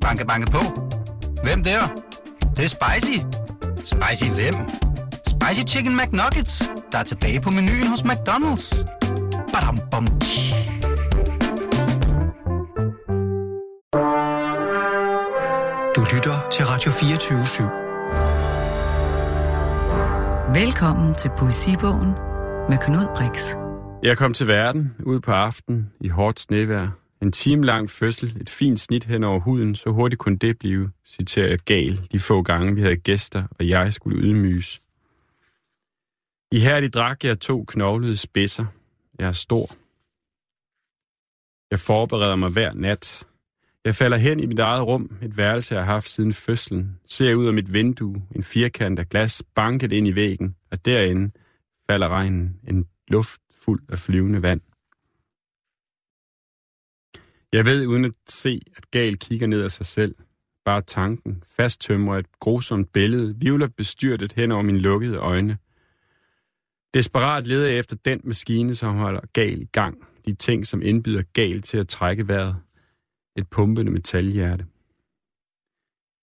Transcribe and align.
Banke, 0.00 0.26
banke 0.26 0.50
på. 0.50 0.62
Hvem 1.42 1.62
der? 1.62 1.80
Det, 2.40 2.56
det 2.56 2.64
er 2.64 2.68
spicy. 2.68 3.18
Spicy 3.76 4.30
hvem? 4.30 4.54
Spicy 5.26 5.74
Chicken 5.74 5.96
McNuggets, 5.96 6.70
der 6.92 6.98
er 6.98 7.02
tilbage 7.02 7.40
på 7.40 7.50
menuen 7.50 7.86
hos 7.86 8.00
McDonald's. 8.00 8.84
Badum, 9.52 9.78
bom, 9.90 10.06
tji. 10.20 10.54
Du 15.96 16.04
lytter 16.14 16.48
til 16.50 16.64
Radio 16.66 16.90
24 16.90 17.70
Velkommen 20.54 21.14
til 21.14 21.30
Poesibogen 21.38 22.10
med 22.68 22.78
Knud 22.78 23.06
Brix. 23.16 23.54
Jeg 24.02 24.18
kom 24.18 24.34
til 24.34 24.46
verden 24.46 24.94
ud 25.06 25.20
på 25.20 25.32
aften 25.32 25.90
i 26.00 26.08
hårdt 26.08 26.40
snevejr. 26.40 26.88
En 27.22 27.32
time 27.32 27.66
lang 27.66 27.90
fødsel, 27.90 28.36
et 28.40 28.50
fint 28.50 28.80
snit 28.80 29.04
hen 29.04 29.24
over 29.24 29.40
huden, 29.40 29.74
så 29.74 29.90
hurtigt 29.90 30.18
kunne 30.18 30.38
det 30.38 30.58
blive, 30.58 30.90
citerer 31.06 31.48
jeg 31.48 31.58
gal, 31.58 32.00
de 32.12 32.18
få 32.18 32.42
gange 32.42 32.74
vi 32.74 32.80
havde 32.80 32.96
gæster, 32.96 33.44
og 33.58 33.68
jeg 33.68 33.92
skulle 33.92 34.22
ydmyges. 34.22 34.82
I 36.52 36.60
her 36.60 36.80
de 36.80 36.88
drak 36.88 37.24
jeg 37.24 37.40
to 37.40 37.64
knoglede 37.68 38.16
spidser. 38.16 38.66
Jeg 39.18 39.28
er 39.28 39.32
stor. 39.32 39.66
Jeg 41.70 41.78
forbereder 41.78 42.36
mig 42.36 42.50
hver 42.50 42.72
nat. 42.74 43.26
Jeg 43.84 43.94
falder 43.94 44.16
hen 44.16 44.40
i 44.40 44.46
mit 44.46 44.58
eget 44.58 44.86
rum, 44.86 45.16
et 45.22 45.36
værelse 45.36 45.74
jeg 45.74 45.84
har 45.84 45.92
haft 45.92 46.10
siden 46.10 46.32
fødslen, 46.32 46.98
ser 47.06 47.34
ud 47.34 47.46
af 47.46 47.54
mit 47.54 47.72
vindue, 47.72 48.22
en 48.36 48.42
firkant 48.42 48.98
af 48.98 49.08
glas 49.08 49.42
banket 49.54 49.92
ind 49.92 50.08
i 50.08 50.14
væggen, 50.14 50.56
og 50.70 50.84
derinde 50.84 51.30
falder 51.86 52.08
regnen, 52.08 52.60
en 52.68 52.84
luft 53.08 53.40
fuld 53.64 53.82
af 53.88 53.98
flyvende 53.98 54.42
vand. 54.42 54.60
Jeg 57.52 57.64
ved 57.64 57.86
uden 57.86 58.04
at 58.04 58.12
se, 58.26 58.60
at 58.76 58.90
Gal 58.90 59.18
kigger 59.18 59.46
ned 59.46 59.62
af 59.62 59.70
sig 59.70 59.86
selv. 59.86 60.14
Bare 60.64 60.82
tanken, 60.82 61.42
fasttømrer 61.46 62.18
et 62.18 62.38
grusomt 62.40 62.92
billede, 62.92 63.36
vivler 63.36 63.68
bestyrtet 63.68 64.32
hen 64.32 64.52
over 64.52 64.62
mine 64.62 64.78
lukkede 64.78 65.16
øjne. 65.16 65.58
Desperat 66.94 67.46
leder 67.46 67.68
jeg 67.68 67.78
efter 67.78 67.96
den 68.04 68.20
maskine, 68.24 68.74
som 68.74 68.96
holder 68.96 69.20
Gal 69.32 69.62
i 69.62 69.68
gang. 69.72 70.06
De 70.26 70.34
ting, 70.34 70.66
som 70.66 70.82
indbyder 70.82 71.22
Gal 71.32 71.60
til 71.60 71.78
at 71.78 71.88
trække 71.88 72.28
vejret. 72.28 72.56
Et 73.36 73.48
pumpende 73.48 73.92
metalhjerte. 73.92 74.66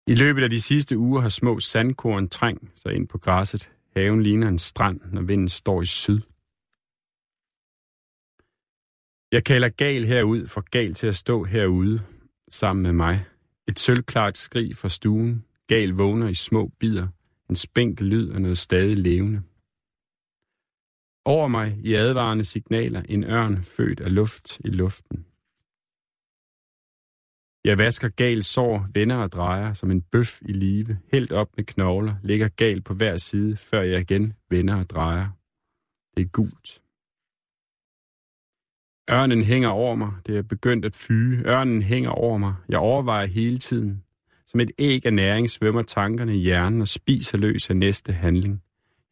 I 0.07 0.15
løbet 0.15 0.43
af 0.43 0.49
de 0.49 0.61
sidste 0.61 0.97
uger 0.97 1.21
har 1.21 1.29
små 1.29 1.59
sandkorn 1.59 2.29
trængt 2.29 2.79
sig 2.79 2.93
ind 2.93 3.07
på 3.07 3.17
græsset. 3.17 3.71
Haven 3.95 4.23
ligner 4.23 4.47
en 4.47 4.59
strand, 4.59 5.01
når 5.11 5.21
vinden 5.21 5.47
står 5.47 5.81
i 5.81 5.85
syd. 5.85 6.21
Jeg 9.31 9.45
kalder 9.45 9.69
Gal 9.69 10.05
herud 10.05 10.47
for 10.47 10.61
Gal 10.61 10.93
til 10.93 11.07
at 11.07 11.15
stå 11.15 11.43
herude 11.43 12.01
sammen 12.49 12.83
med 12.83 12.93
mig. 12.93 13.25
Et 13.67 13.79
sølvklart 13.79 14.37
skrig 14.37 14.77
fra 14.77 14.89
stuen. 14.89 15.45
Gal 15.67 15.89
vågner 15.89 16.27
i 16.27 16.33
små 16.33 16.71
bidder. 16.79 17.07
En 17.49 17.55
spænkel 17.55 18.07
lyd 18.07 18.31
af 18.31 18.41
noget 18.41 18.57
stadig 18.57 18.97
levende. 18.97 19.41
Over 21.25 21.47
mig 21.47 21.77
i 21.83 21.93
advarende 21.93 22.45
signaler 22.45 23.01
en 23.09 23.23
ørn 23.23 23.63
født 23.63 23.99
af 23.99 24.15
luft 24.15 24.59
i 24.59 24.69
luften. 24.69 25.25
Jeg 27.63 27.77
vasker 27.77 28.09
gal 28.09 28.43
sår, 28.43 28.87
vender 28.93 29.15
og 29.15 29.31
drejer 29.31 29.73
som 29.73 29.91
en 29.91 30.01
bøf 30.01 30.41
i 30.41 30.51
live. 30.53 30.99
Helt 31.11 31.31
op 31.31 31.57
med 31.57 31.65
knogler, 31.65 32.15
ligger 32.23 32.47
gal 32.47 32.81
på 32.81 32.93
hver 32.93 33.17
side, 33.17 33.57
før 33.57 33.81
jeg 33.81 34.01
igen 34.01 34.33
vender 34.49 34.75
og 34.79 34.89
drejer. 34.89 35.29
Det 36.17 36.25
er 36.25 36.29
gult. 36.29 36.86
Ørnen 39.11 39.43
hænger 39.43 39.69
over 39.69 39.95
mig. 39.95 40.11
Det 40.25 40.37
er 40.37 40.41
begyndt 40.41 40.85
at 40.85 40.95
fyge. 40.95 41.43
Ørnen 41.45 41.81
hænger 41.81 42.09
over 42.09 42.37
mig. 42.37 42.55
Jeg 42.69 42.79
overvejer 42.79 43.27
hele 43.27 43.57
tiden. 43.57 44.03
Som 44.47 44.59
et 44.59 44.71
æg 44.77 45.05
af 45.05 45.13
næring 45.13 45.49
svømmer 45.49 45.81
tankerne 45.81 46.35
i 46.35 46.39
hjernen 46.39 46.81
og 46.81 46.87
spiser 46.87 47.37
løs 47.37 47.69
af 47.69 47.75
næste 47.75 48.13
handling. 48.13 48.63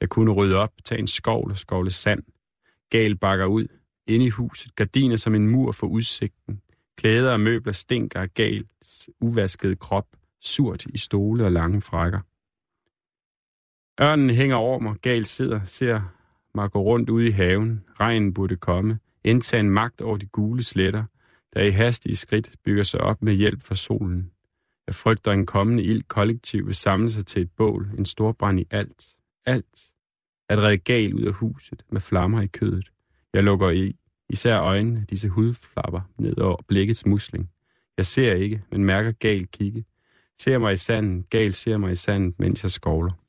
Jeg 0.01 0.09
kunne 0.09 0.31
rydde 0.31 0.55
op, 0.55 0.71
tage 0.85 0.99
en 0.99 1.07
skovl 1.07 1.51
og 1.51 1.57
skovle 1.57 1.91
sand. 1.91 2.23
Gal 2.89 3.17
bakker 3.17 3.45
ud. 3.45 3.67
Inde 4.07 4.25
i 4.25 4.29
huset, 4.29 4.75
gardiner 4.75 5.17
som 5.17 5.35
en 5.35 5.47
mur 5.47 5.71
for 5.71 5.87
udsigten. 5.87 6.61
Klæder 6.97 7.31
og 7.31 7.39
møbler 7.39 7.73
stinker 7.73 8.21
af 8.21 8.33
gals 8.33 9.09
uvaskede 9.21 9.75
krop, 9.75 10.07
surt 10.41 10.85
i 10.85 10.97
stole 10.97 11.45
og 11.45 11.51
lange 11.51 11.81
frakker. 11.81 12.19
Ørnen 14.01 14.29
hænger 14.29 14.55
over 14.55 14.79
mig, 14.79 14.95
gal 15.01 15.25
sidder, 15.25 15.63
ser 15.63 16.01
mig 16.55 16.71
gå 16.71 16.81
rundt 16.81 17.09
ude 17.09 17.27
i 17.27 17.31
haven. 17.31 17.83
Regnen 17.99 18.33
burde 18.33 18.55
komme 18.55 18.99
indtage 19.25 19.59
en 19.59 19.69
magt 19.69 20.01
over 20.01 20.17
de 20.17 20.25
gule 20.25 20.63
sletter, 20.63 21.03
der 21.53 21.61
i 21.61 21.69
hastige 21.69 22.15
skridt 22.15 22.55
bygger 22.65 22.83
sig 22.83 23.01
op 23.01 23.21
med 23.21 23.33
hjælp 23.33 23.63
fra 23.63 23.75
solen. 23.75 24.31
Jeg 24.87 24.95
frygter 24.95 25.31
en 25.31 25.45
kommende 25.45 25.83
ild 25.83 26.03
kollektiv 26.03 26.67
vil 26.67 26.75
samle 26.75 27.11
sig 27.11 27.25
til 27.25 27.41
et 27.41 27.51
bål, 27.51 27.89
en 27.97 28.05
stor 28.05 28.31
brand 28.31 28.59
i 28.59 28.65
alt. 28.71 29.07
Alt. 29.45 29.91
At 30.49 30.57
redde 30.63 30.77
gal 30.77 31.13
ud 31.13 31.21
af 31.21 31.33
huset 31.33 31.85
med 31.89 32.01
flammer 32.01 32.41
i 32.41 32.47
kødet. 32.47 32.91
Jeg 33.33 33.43
lukker 33.43 33.69
i, 33.69 33.95
især 34.29 34.59
øjnene, 34.59 35.05
disse 35.09 35.29
hudflapper 35.29 36.01
ned 36.17 36.37
over 36.37 36.61
blikkets 36.67 37.05
musling. 37.05 37.49
Jeg 37.97 38.05
ser 38.05 38.33
ikke, 38.33 38.63
men 38.71 38.85
mærker 38.85 39.11
gal 39.11 39.47
kigge. 39.47 39.85
Ser 40.39 40.57
mig 40.57 40.73
i 40.73 40.77
sanden, 40.77 41.23
gal 41.29 41.53
ser 41.53 41.77
mig 41.77 41.91
i 41.91 41.95
sanden, 41.95 42.35
mens 42.39 42.63
jeg 42.63 42.71
skovler. 42.71 43.24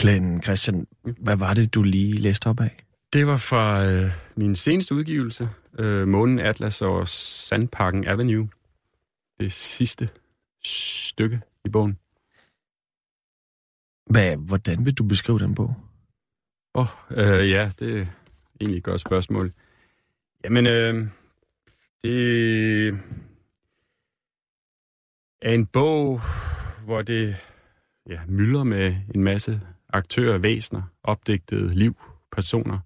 Glenn 0.00 0.42
Christian, 0.42 0.86
hvad 1.02 1.36
var 1.36 1.54
det, 1.54 1.74
du 1.74 1.82
lige 1.82 2.12
læste 2.12 2.46
op 2.46 2.60
af? 2.60 2.84
Det 3.12 3.26
var 3.26 3.36
fra 3.36 3.84
øh, 3.86 4.10
min 4.36 4.56
seneste 4.56 4.94
udgivelse, 4.94 5.48
øh, 5.78 6.08
Månen 6.08 6.38
Atlas 6.38 6.82
og 6.82 7.08
Sandparken 7.08 8.06
Avenue. 8.06 8.48
Det 9.40 9.52
sidste 9.52 10.08
stykke 10.64 11.40
i 11.64 11.68
bogen. 11.68 11.98
Hvad, 14.10 14.36
hvordan 14.36 14.84
vil 14.84 14.94
du 14.94 15.04
beskrive 15.04 15.38
den 15.38 15.54
bog? 15.54 15.74
Åh, 16.74 16.86
oh, 17.10 17.18
øh, 17.18 17.50
ja, 17.50 17.70
det 17.78 18.00
er 18.00 18.06
egentlig 18.60 18.78
et 18.78 18.84
godt 18.84 19.00
spørgsmål. 19.00 19.52
Jamen, 20.44 20.66
øh, 20.66 21.08
det 22.02 22.88
er 25.42 25.52
en 25.52 25.66
bog, 25.66 26.20
hvor 26.84 27.02
det 27.02 27.36
ja, 28.08 28.20
mylder 28.28 28.64
med 28.64 28.96
en 29.14 29.24
masse 29.24 29.60
aktører, 29.92 30.38
væsener, 30.38 30.82
opdigtede 31.02 31.74
liv, 31.74 31.96
personer, 32.32 32.78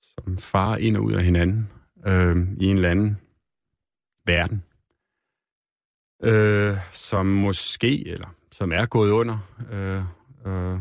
som 0.00 0.38
farer 0.38 0.76
ind 0.76 0.96
og 0.96 1.02
ud 1.02 1.12
af 1.12 1.24
hinanden 1.24 1.70
øh, 2.06 2.36
i 2.60 2.66
en 2.66 2.76
eller 2.76 2.90
anden 2.90 3.18
verden, 4.26 4.62
øh, 6.22 6.76
som 6.92 7.26
måske, 7.26 8.08
eller 8.08 8.34
som 8.52 8.72
er 8.72 8.86
gået 8.86 9.10
under, 9.10 9.38
øh, 9.70 10.04
øh, 10.46 10.80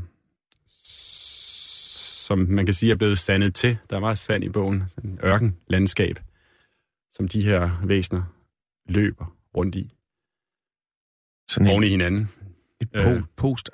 som 2.27 2.39
man 2.39 2.65
kan 2.65 2.73
sige 2.73 2.91
er 2.91 2.95
blevet 2.95 3.19
sandet 3.19 3.55
til. 3.55 3.77
Der 3.89 3.95
er 3.95 3.99
meget 3.99 4.17
sand 4.17 4.43
i 4.43 4.49
bogen, 4.49 4.83
en 5.03 5.19
ørkenlandskab, 5.23 6.19
som 7.13 7.27
de 7.27 7.43
her 7.43 7.85
væsener 7.85 8.23
løber 8.85 9.35
rundt 9.57 9.75
i. 9.75 9.93
Sådan 11.49 11.67
oven 11.67 11.83
i 11.83 11.87
hinanden. 11.87 12.29
Et 12.81 12.89
po- 12.95 13.09
øh, 13.09 13.23
post 13.35 13.69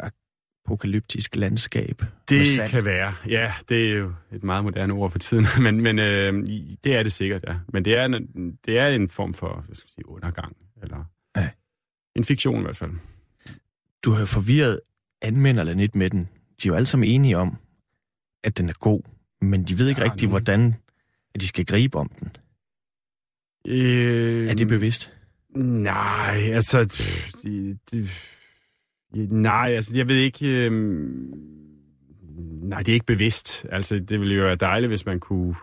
apokalyptisk 0.68 1.36
landskab. 1.36 2.02
Det 2.30 2.70
kan 2.70 2.86
være. 2.86 3.16
Ja, 3.28 3.54
det 3.70 3.92
er 3.92 3.98
jo 3.98 4.14
et 4.32 4.44
meget 4.44 4.64
moderne 4.64 4.94
ord 4.94 5.12
for 5.12 5.20
tiden, 5.20 5.46
men, 5.64 5.82
men 5.82 6.00
øh, 6.00 6.48
det 6.84 6.96
er 6.96 7.04
det 7.04 7.12
sikkert, 7.12 7.44
ja. 7.48 7.56
Men 7.74 7.86
det 7.86 7.98
er 7.98 8.06
en, 8.06 8.58
det 8.66 8.80
er 8.80 8.88
en 8.88 9.10
form 9.10 9.34
for, 9.34 9.64
hvad 9.66 9.76
skal 9.76 9.88
jeg 9.88 9.94
sige, 9.94 10.10
undergang, 10.10 10.58
eller 10.82 11.04
ja. 11.38 11.50
en 12.16 12.24
fiktion 12.24 12.60
i 12.60 12.64
hvert 12.64 12.78
fald. 12.78 12.92
Du 14.06 14.12
har 14.12 14.20
jo 14.20 14.26
forvirret 14.26 14.80
anmelderne 15.22 15.74
lidt 15.74 15.96
med 15.96 16.10
den. 16.10 16.20
De 16.64 16.68
er 16.68 16.72
jo 16.72 16.76
alle 16.76 16.86
sammen 16.86 17.10
enige 17.10 17.38
om, 17.38 17.58
at 18.44 18.58
den 18.58 18.70
er 18.70 18.74
god, 18.80 19.02
men 19.42 19.64
de 19.64 19.80
ved 19.80 19.90
ikke 19.90 20.02
ja, 20.02 20.12
rigtig, 20.12 20.26
nu... 20.26 20.30
hvordan 20.30 20.76
at 21.36 21.42
de 21.42 21.48
skal 21.48 21.66
gribe 21.66 21.98
om 21.98 22.12
den. 22.20 22.32
Øh... 23.68 24.50
Er 24.50 24.54
det 24.54 24.68
bevidst? 24.68 25.14
Nej, 25.56 26.40
altså... 26.54 26.84
Det, 27.44 27.80
det, 27.92 28.10
Nej, 29.16 29.72
altså 29.76 29.98
jeg 29.98 30.08
ved 30.08 30.16
ikke... 30.16 30.48
Øh... 30.48 30.72
Nej, 32.62 32.80
det 32.80 32.90
er 32.90 32.94
ikke 32.94 33.06
bevidst. 33.06 33.66
Altså 33.72 34.00
det 34.00 34.20
ville 34.20 34.36
jo 34.36 34.44
være 34.44 34.56
dejligt, 34.56 34.90
hvis 34.90 35.06
man 35.06 35.20
kunne 35.20 35.56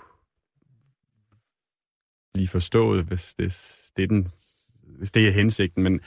blive 2.35 2.49
forstået, 2.49 3.05
hvis 3.05 3.35
det, 3.39 3.47
det, 3.97 4.03
er, 4.03 4.07
den, 4.07 4.29
hvis 4.99 5.11
det 5.11 5.29
er 5.29 5.33
hensigten, 5.33 5.83
men... 5.83 6.01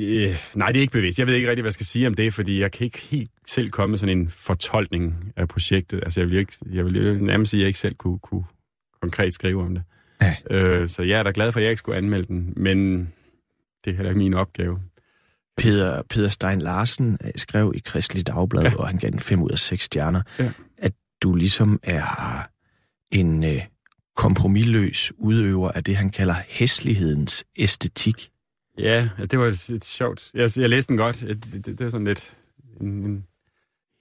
Øh, 0.00 0.36
nej, 0.54 0.72
det 0.72 0.76
er 0.76 0.80
ikke 0.80 0.92
bevidst. 0.92 1.18
Jeg 1.18 1.26
ved 1.26 1.34
ikke 1.34 1.48
rigtig, 1.48 1.62
hvad 1.62 1.68
jeg 1.68 1.72
skal 1.72 1.86
sige 1.86 2.06
om 2.06 2.14
det, 2.14 2.34
fordi 2.34 2.60
jeg 2.60 2.72
kan 2.72 2.84
ikke 2.84 2.98
helt 2.98 3.30
selv 3.46 3.70
komme 3.70 3.90
med 3.90 3.98
sådan 3.98 4.18
en 4.18 4.28
fortolkning 4.28 5.32
af 5.36 5.48
projektet. 5.48 6.04
Altså, 6.04 6.20
jeg 6.20 6.28
vil, 6.28 6.38
ikke, 6.38 6.52
jeg 6.72 6.84
vil 6.84 7.24
nærmest 7.24 7.50
sige, 7.50 7.60
at 7.60 7.62
jeg 7.62 7.68
ikke 7.68 7.78
selv 7.78 7.94
kunne, 7.94 8.18
kunne 8.18 8.44
konkret 9.00 9.34
skrive 9.34 9.62
om 9.62 9.74
det. 9.74 9.84
Ja. 10.20 10.34
Øh, 10.50 10.88
så 10.88 11.02
jeg 11.02 11.18
er 11.18 11.22
da 11.22 11.30
glad 11.34 11.52
for, 11.52 11.60
at 11.60 11.64
jeg 11.64 11.70
ikke 11.70 11.78
skulle 11.78 11.98
anmelde 11.98 12.26
den, 12.28 12.52
men 12.56 13.08
det 13.86 13.92
er 13.92 13.96
heller 13.96 14.10
ikke 14.10 14.18
min 14.18 14.34
opgave. 14.34 14.80
Peter, 15.56 16.02
Peter 16.02 16.28
Stein 16.28 16.62
Larsen 16.62 17.18
øh, 17.24 17.30
skrev 17.36 17.72
i 17.74 17.78
Kristelig 17.78 18.26
Dagblad, 18.26 18.62
ja. 18.62 18.76
og 18.76 18.88
han 18.88 18.98
gav 18.98 19.10
den 19.10 19.18
5 19.18 19.42
ud 19.42 19.50
af 19.50 19.58
6 19.58 19.84
stjerner, 19.84 20.22
ja. 20.38 20.52
at 20.78 20.92
du 21.22 21.34
ligesom 21.34 21.80
er 21.82 22.46
en 23.10 23.44
øh, 23.44 23.62
kompromilløs 24.16 25.12
udøver 25.18 25.70
af 25.70 25.84
det, 25.84 25.96
han 25.96 26.10
kalder 26.10 26.34
hæslighedens 26.48 27.44
æstetik. 27.56 28.30
Ja, 28.78 29.08
det 29.30 29.38
var 29.38 29.46
et, 29.46 29.68
et 29.70 29.84
sjovt. 29.84 30.30
Jeg, 30.34 30.50
jeg 30.56 30.68
læste 30.68 30.88
den 30.88 30.96
godt. 30.96 31.20
Det, 31.20 31.44
det, 31.44 31.66
det 31.66 31.84
var 31.84 31.90
sådan 31.90 32.06
lidt 32.06 32.36
en, 32.80 32.88
en 32.88 33.24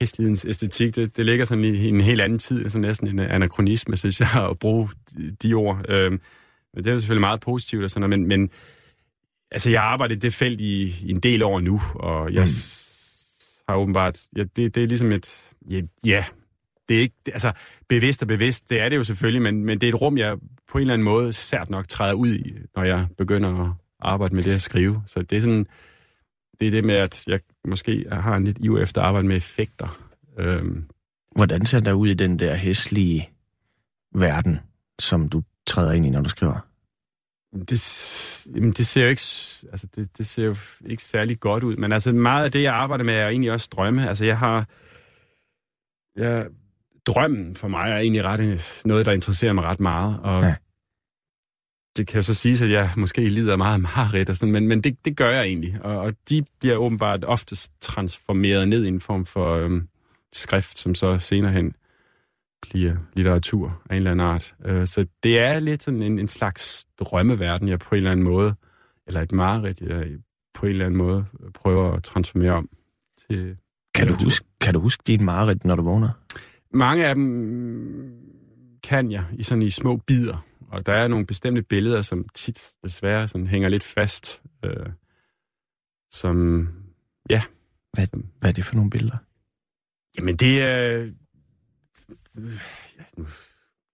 hæslighedens 0.01 0.45
æstetik. 0.45 0.95
Det, 0.95 1.17
det 1.17 1.25
ligger 1.25 1.45
sådan 1.45 1.63
i, 1.63 1.67
i 1.67 1.87
en 1.87 2.01
helt 2.01 2.21
anden 2.21 2.39
tid, 2.39 2.63
altså 2.63 2.77
næsten 2.77 3.07
en 3.07 3.19
anachronisme, 3.19 3.97
synes 3.97 4.19
jeg, 4.19 4.47
at 4.49 4.59
bruge 4.59 4.89
de 5.43 5.53
ord. 5.53 5.85
Øhm, 5.89 6.21
men 6.73 6.83
det 6.83 6.89
er 6.89 6.93
jo 6.93 6.99
selvfølgelig 6.99 7.21
meget 7.21 7.39
positivt 7.39 7.83
og 7.83 7.89
sådan 7.89 8.09
noget, 8.09 8.19
men, 8.19 8.27
men 8.27 8.49
altså, 9.55 9.69
jeg 9.69 9.81
har 9.81 9.87
arbejdet 9.87 10.15
i 10.15 10.19
det 10.19 10.33
felt 10.33 10.61
i, 10.61 10.95
i 11.01 11.09
en 11.09 11.19
del 11.19 11.43
år 11.43 11.59
nu, 11.59 11.81
og 11.95 12.33
jeg 12.33 12.43
mm. 12.43 12.49
har 13.69 13.75
åbenbart... 13.75 14.21
Ja, 14.35 14.43
det, 14.43 14.75
det 14.75 14.83
er 14.83 14.87
ligesom 14.87 15.11
et... 15.11 15.29
Ja, 15.69 15.81
ja, 16.05 16.25
det 16.89 16.97
er 16.97 17.01
ikke... 17.01 17.15
Altså, 17.27 17.51
bevidst 17.89 18.21
og 18.21 18.27
bevidst, 18.27 18.69
det 18.69 18.81
er 18.81 18.89
det 18.89 18.95
jo 18.95 19.03
selvfølgelig, 19.03 19.41
men, 19.41 19.65
men 19.65 19.81
det 19.81 19.89
er 19.89 19.93
et 19.93 20.01
rum, 20.01 20.17
jeg 20.17 20.37
på 20.71 20.77
en 20.77 20.81
eller 20.81 20.93
anden 20.93 21.05
måde 21.05 21.33
sært 21.33 21.69
nok 21.69 21.87
træder 21.87 22.13
ud 22.13 22.33
i, 22.33 22.53
når 22.75 22.83
jeg 22.83 23.07
begynder 23.17 23.65
at 23.65 23.71
arbejde 23.99 24.35
med 24.35 24.43
det 24.43 24.51
at 24.51 24.61
skrive. 24.61 25.03
Så 25.07 25.21
det 25.21 25.37
er 25.37 25.41
sådan... 25.41 25.65
Det 26.59 26.67
er 26.67 26.71
det 26.71 26.83
med, 26.83 26.95
at 26.95 27.27
jeg 27.27 27.39
måske 27.67 28.05
har 28.11 28.35
en 28.35 28.43
lidt 28.43 28.57
iv 28.61 28.77
efter 28.77 29.01
at 29.01 29.07
arbejde 29.07 29.27
med 29.27 29.37
effekter. 29.37 30.05
Øhm. 30.39 30.85
Hvordan 31.35 31.65
ser 31.65 31.79
der 31.79 31.93
ud 31.93 32.07
i 32.07 32.13
den 32.13 32.39
der 32.39 32.55
hæslige 32.55 33.29
verden, 34.15 34.59
som 34.99 35.29
du 35.29 35.43
træder 35.67 35.93
ind 35.93 36.05
i, 36.05 36.09
når 36.09 36.21
du 36.21 36.29
skriver? 36.29 36.74
Det, 37.69 38.47
jamen 38.55 38.71
det 38.71 38.85
ser 38.85 39.01
jo 39.01 39.09
ikke, 39.09 39.21
altså 39.71 39.87
det, 39.95 40.17
det 40.17 40.27
ser 40.27 40.45
jo 40.45 40.55
ikke 40.85 41.03
særlig 41.03 41.39
godt 41.39 41.63
ud, 41.63 41.75
men 41.75 41.91
altså 41.91 42.11
meget 42.11 42.45
af 42.45 42.51
det, 42.51 42.63
jeg 42.63 42.73
arbejder 42.73 43.03
med, 43.03 43.13
er 43.13 43.27
egentlig 43.27 43.51
også 43.51 43.69
drømme. 43.71 44.09
Altså 44.09 44.25
jeg 44.25 44.37
har, 44.37 44.69
jeg, 46.15 46.47
drømmen 47.05 47.55
for 47.55 47.67
mig 47.67 47.91
er 47.91 47.97
egentlig 47.97 48.23
ret 48.23 48.61
noget, 48.85 49.05
der 49.05 49.11
interesserer 49.11 49.53
mig 49.53 49.63
ret 49.63 49.79
meget, 49.79 50.19
og 50.19 50.43
ja. 50.43 50.55
det 51.97 52.07
kan 52.07 52.15
jo 52.15 52.21
så 52.21 52.33
sige, 52.33 52.65
at 52.65 52.71
jeg 52.71 52.91
måske 52.97 53.29
lider 53.29 53.55
meget 53.55 53.73
af 53.73 53.79
mareridt 53.79 54.29
og 54.29 54.35
sådan, 54.35 54.53
men, 54.53 54.67
men 54.67 54.81
det, 54.81 55.05
det 55.05 55.17
gør 55.17 55.29
jeg 55.29 55.45
egentlig, 55.45 55.77
og, 55.81 55.97
og 55.97 56.13
de 56.29 56.45
bliver 56.59 56.75
åbenbart 56.75 57.23
oftest 57.23 57.71
transformeret 57.81 58.67
ned 58.67 58.85
i 58.85 58.87
en 58.87 59.01
form 59.01 59.25
for 59.25 59.55
øhm, 59.55 59.87
skrift, 60.33 60.79
som 60.79 60.95
så 60.95 61.19
senere 61.19 61.51
hen 61.51 61.75
litteratur 63.13 63.81
af 63.89 63.95
en 63.95 63.97
eller 63.97 64.11
anden 64.11 64.27
art. 64.27 64.55
Øh, 64.65 64.87
så 64.87 65.05
det 65.23 65.39
er 65.39 65.59
lidt 65.59 65.83
sådan 65.83 66.01
en, 66.01 66.19
en 66.19 66.27
slags 66.27 66.85
drømmeverden, 66.99 67.67
jeg 67.67 67.79
på 67.79 67.95
en 67.95 67.97
eller 67.97 68.11
anden 68.11 68.23
måde, 68.23 68.55
eller 69.07 69.21
et 69.21 69.31
mareridt, 69.31 69.81
jeg 69.81 70.07
på 70.53 70.65
en 70.65 70.71
eller 70.71 70.85
anden 70.85 70.97
måde 70.97 71.25
prøver 71.53 71.93
at 71.93 72.03
transformere 72.03 72.51
om 72.51 72.69
til 73.29 73.57
kan 73.95 74.07
du, 74.07 74.15
huske, 74.23 74.47
kan 74.61 74.73
du 74.73 74.79
huske 74.79 75.03
dit 75.07 75.21
mareridt, 75.21 75.65
når 75.65 75.75
du 75.75 75.83
vågner? 75.83 76.09
Mange 76.73 77.05
af 77.05 77.15
dem 77.15 78.25
kan 78.83 79.11
jeg 79.11 79.25
i 79.33 79.43
sådan 79.43 79.61
i 79.61 79.69
små 79.69 79.97
bidder, 79.97 80.45
og 80.67 80.85
der 80.85 80.93
er 80.93 81.07
nogle 81.07 81.25
bestemte 81.25 81.61
billeder, 81.61 82.01
som 82.01 82.27
tit 82.33 82.71
desværre 82.83 83.27
sådan 83.27 83.47
hænger 83.47 83.69
lidt 83.69 83.83
fast, 83.83 84.41
øh, 84.65 84.89
som, 86.11 86.67
ja. 87.29 87.41
Hvad, 87.93 88.07
hvad 88.39 88.49
er 88.49 88.53
det 88.53 88.65
for 88.65 88.75
nogle 88.75 88.89
billeder? 88.89 89.17
Jamen 90.17 90.35
det 90.35 90.61
er, 90.61 91.07
ja, 92.97 93.03
nu 93.17 93.25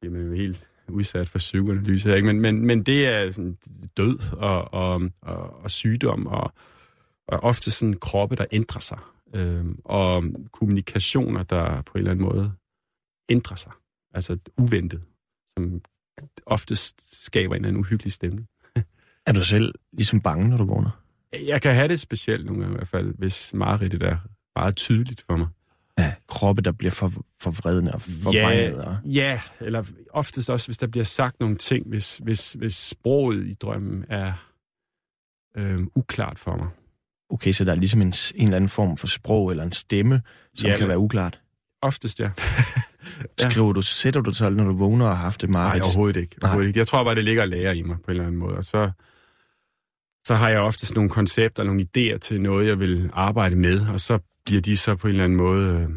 bliver 0.01 0.13
man 0.13 0.27
jo 0.27 0.33
helt 0.33 0.67
udsat 0.87 1.27
for 1.27 1.37
psykoanalyse 1.37 2.09
her, 2.09 2.15
ikke? 2.15 2.25
Men, 2.25 2.41
men, 2.41 2.65
men 2.65 2.83
det 2.83 3.07
er 3.07 3.31
sådan 3.31 3.57
død 3.97 4.19
og, 4.37 4.73
og, 4.73 5.01
og, 5.21 5.63
og 5.63 5.71
sygdom, 5.71 6.27
og, 6.27 6.53
og 7.27 7.39
ofte 7.43 7.71
sådan 7.71 7.93
kroppe, 7.93 8.35
der 8.35 8.45
ændrer 8.51 8.79
sig, 8.79 8.99
øh, 9.35 9.65
og 9.85 10.23
kommunikationer, 10.51 11.43
der 11.43 11.81
på 11.81 11.91
en 11.93 11.99
eller 11.99 12.11
anden 12.11 12.25
måde 12.25 12.51
ændrer 13.29 13.55
sig, 13.55 13.71
altså 14.13 14.37
uventet, 14.57 15.01
som 15.53 15.81
oftest 16.45 17.23
skaber 17.25 17.55
en 17.55 17.61
eller 17.61 17.67
anden 17.67 17.79
uhyggelig 17.79 18.13
stemning. 18.13 18.47
er 19.27 19.31
du 19.31 19.43
selv 19.43 19.73
ligesom 19.93 20.21
bange, 20.21 20.49
når 20.49 20.57
du 20.57 20.65
vågner? 20.65 21.01
Jeg 21.33 21.61
kan 21.61 21.75
have 21.75 21.87
det 21.87 21.99
specielt 21.99 22.45
nogle 22.45 22.61
gange 22.61 22.75
i 22.75 22.77
hvert 22.77 22.87
fald, 22.87 23.13
hvis 23.17 23.53
mareridtet 23.53 24.03
er 24.03 24.17
meget 24.55 24.75
tydeligt 24.75 25.21
for 25.21 25.37
mig 25.37 25.47
ja, 26.01 26.13
kroppe, 26.27 26.61
der 26.61 26.71
bliver 26.71 26.91
for, 26.91 27.11
forvredende 27.41 27.91
og 27.91 28.01
forvrænget. 28.01 28.99
Ja, 29.05 29.11
ja, 29.11 29.41
eller 29.61 29.83
oftest 30.13 30.49
også, 30.49 30.67
hvis 30.67 30.77
der 30.77 30.87
bliver 30.87 31.03
sagt 31.03 31.39
nogle 31.39 31.55
ting, 31.55 31.87
hvis, 31.87 32.17
hvis, 32.17 32.53
hvis 32.53 32.75
sproget 32.75 33.47
i 33.47 33.53
drømmen 33.53 34.05
er 34.09 34.33
øh, 35.57 35.79
uklart 35.95 36.39
for 36.39 36.55
mig. 36.55 36.67
Okay, 37.29 37.51
så 37.51 37.65
der 37.65 37.71
er 37.71 37.75
ligesom 37.75 38.01
en, 38.01 38.13
en 38.35 38.43
eller 38.43 38.55
anden 38.55 38.69
form 38.69 38.97
for 38.97 39.07
sprog 39.07 39.51
eller 39.51 39.63
en 39.63 39.71
stemme, 39.71 40.21
som 40.55 40.69
ja, 40.69 40.77
kan 40.77 40.87
være 40.87 40.99
uklart? 40.99 41.41
Oftest, 41.81 42.19
ja. 42.23 42.29
Skriver 43.39 43.73
du, 43.73 43.81
sætter 43.81 44.21
du 44.21 44.31
til, 44.31 44.51
når 44.51 44.63
du 44.63 44.77
vågner 44.77 45.05
og 45.05 45.17
har 45.17 45.23
haft 45.23 45.41
det 45.41 45.49
meget? 45.49 45.69
Nej, 45.69 45.81
overhovedet 45.85 46.21
ikke. 46.21 46.35
overhovedet 46.41 46.67
ikke. 46.67 46.79
Jeg 46.79 46.87
tror 46.87 47.03
bare, 47.03 47.15
det 47.15 47.23
ligger 47.23 47.41
og 47.41 47.47
lærer 47.47 47.71
i 47.71 47.81
mig 47.81 47.97
på 47.97 48.03
en 48.07 48.11
eller 48.11 48.23
anden 48.23 48.39
måde. 48.39 48.57
Og 48.57 48.63
så, 48.63 48.91
så 50.27 50.35
har 50.35 50.49
jeg 50.49 50.59
ofte 50.59 50.93
nogle 50.93 51.09
koncepter, 51.09 51.63
nogle 51.63 51.87
idéer 51.97 52.17
til 52.17 52.41
noget, 52.41 52.67
jeg 52.67 52.79
vil 52.79 53.09
arbejde 53.13 53.55
med, 53.55 53.87
og 53.87 53.99
så 53.99 54.19
bliver 54.45 54.61
de 54.61 54.77
så 54.77 54.95
på 54.95 55.07
en 55.07 55.11
eller 55.11 55.23
anden 55.23 55.37
måde, 55.37 55.81
øh, 55.81 55.89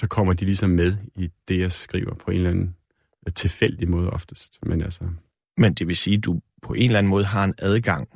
så 0.00 0.08
kommer 0.08 0.32
de 0.32 0.44
ligesom 0.44 0.70
med 0.70 0.96
i 1.14 1.30
det, 1.48 1.60
jeg 1.60 1.72
skriver 1.72 2.14
på 2.14 2.30
en 2.30 2.36
eller 2.36 2.50
anden 2.50 2.76
øh, 3.26 3.32
tilfældig 3.32 3.90
måde 3.90 4.10
oftest. 4.10 4.58
Men, 4.62 4.82
altså... 4.82 5.08
Men 5.56 5.74
det 5.74 5.88
vil 5.88 5.96
sige, 5.96 6.16
at 6.16 6.24
du 6.24 6.40
på 6.62 6.74
en 6.74 6.84
eller 6.84 6.98
anden 6.98 7.10
måde 7.10 7.24
har 7.24 7.44
en 7.44 7.54
adgang 7.58 8.08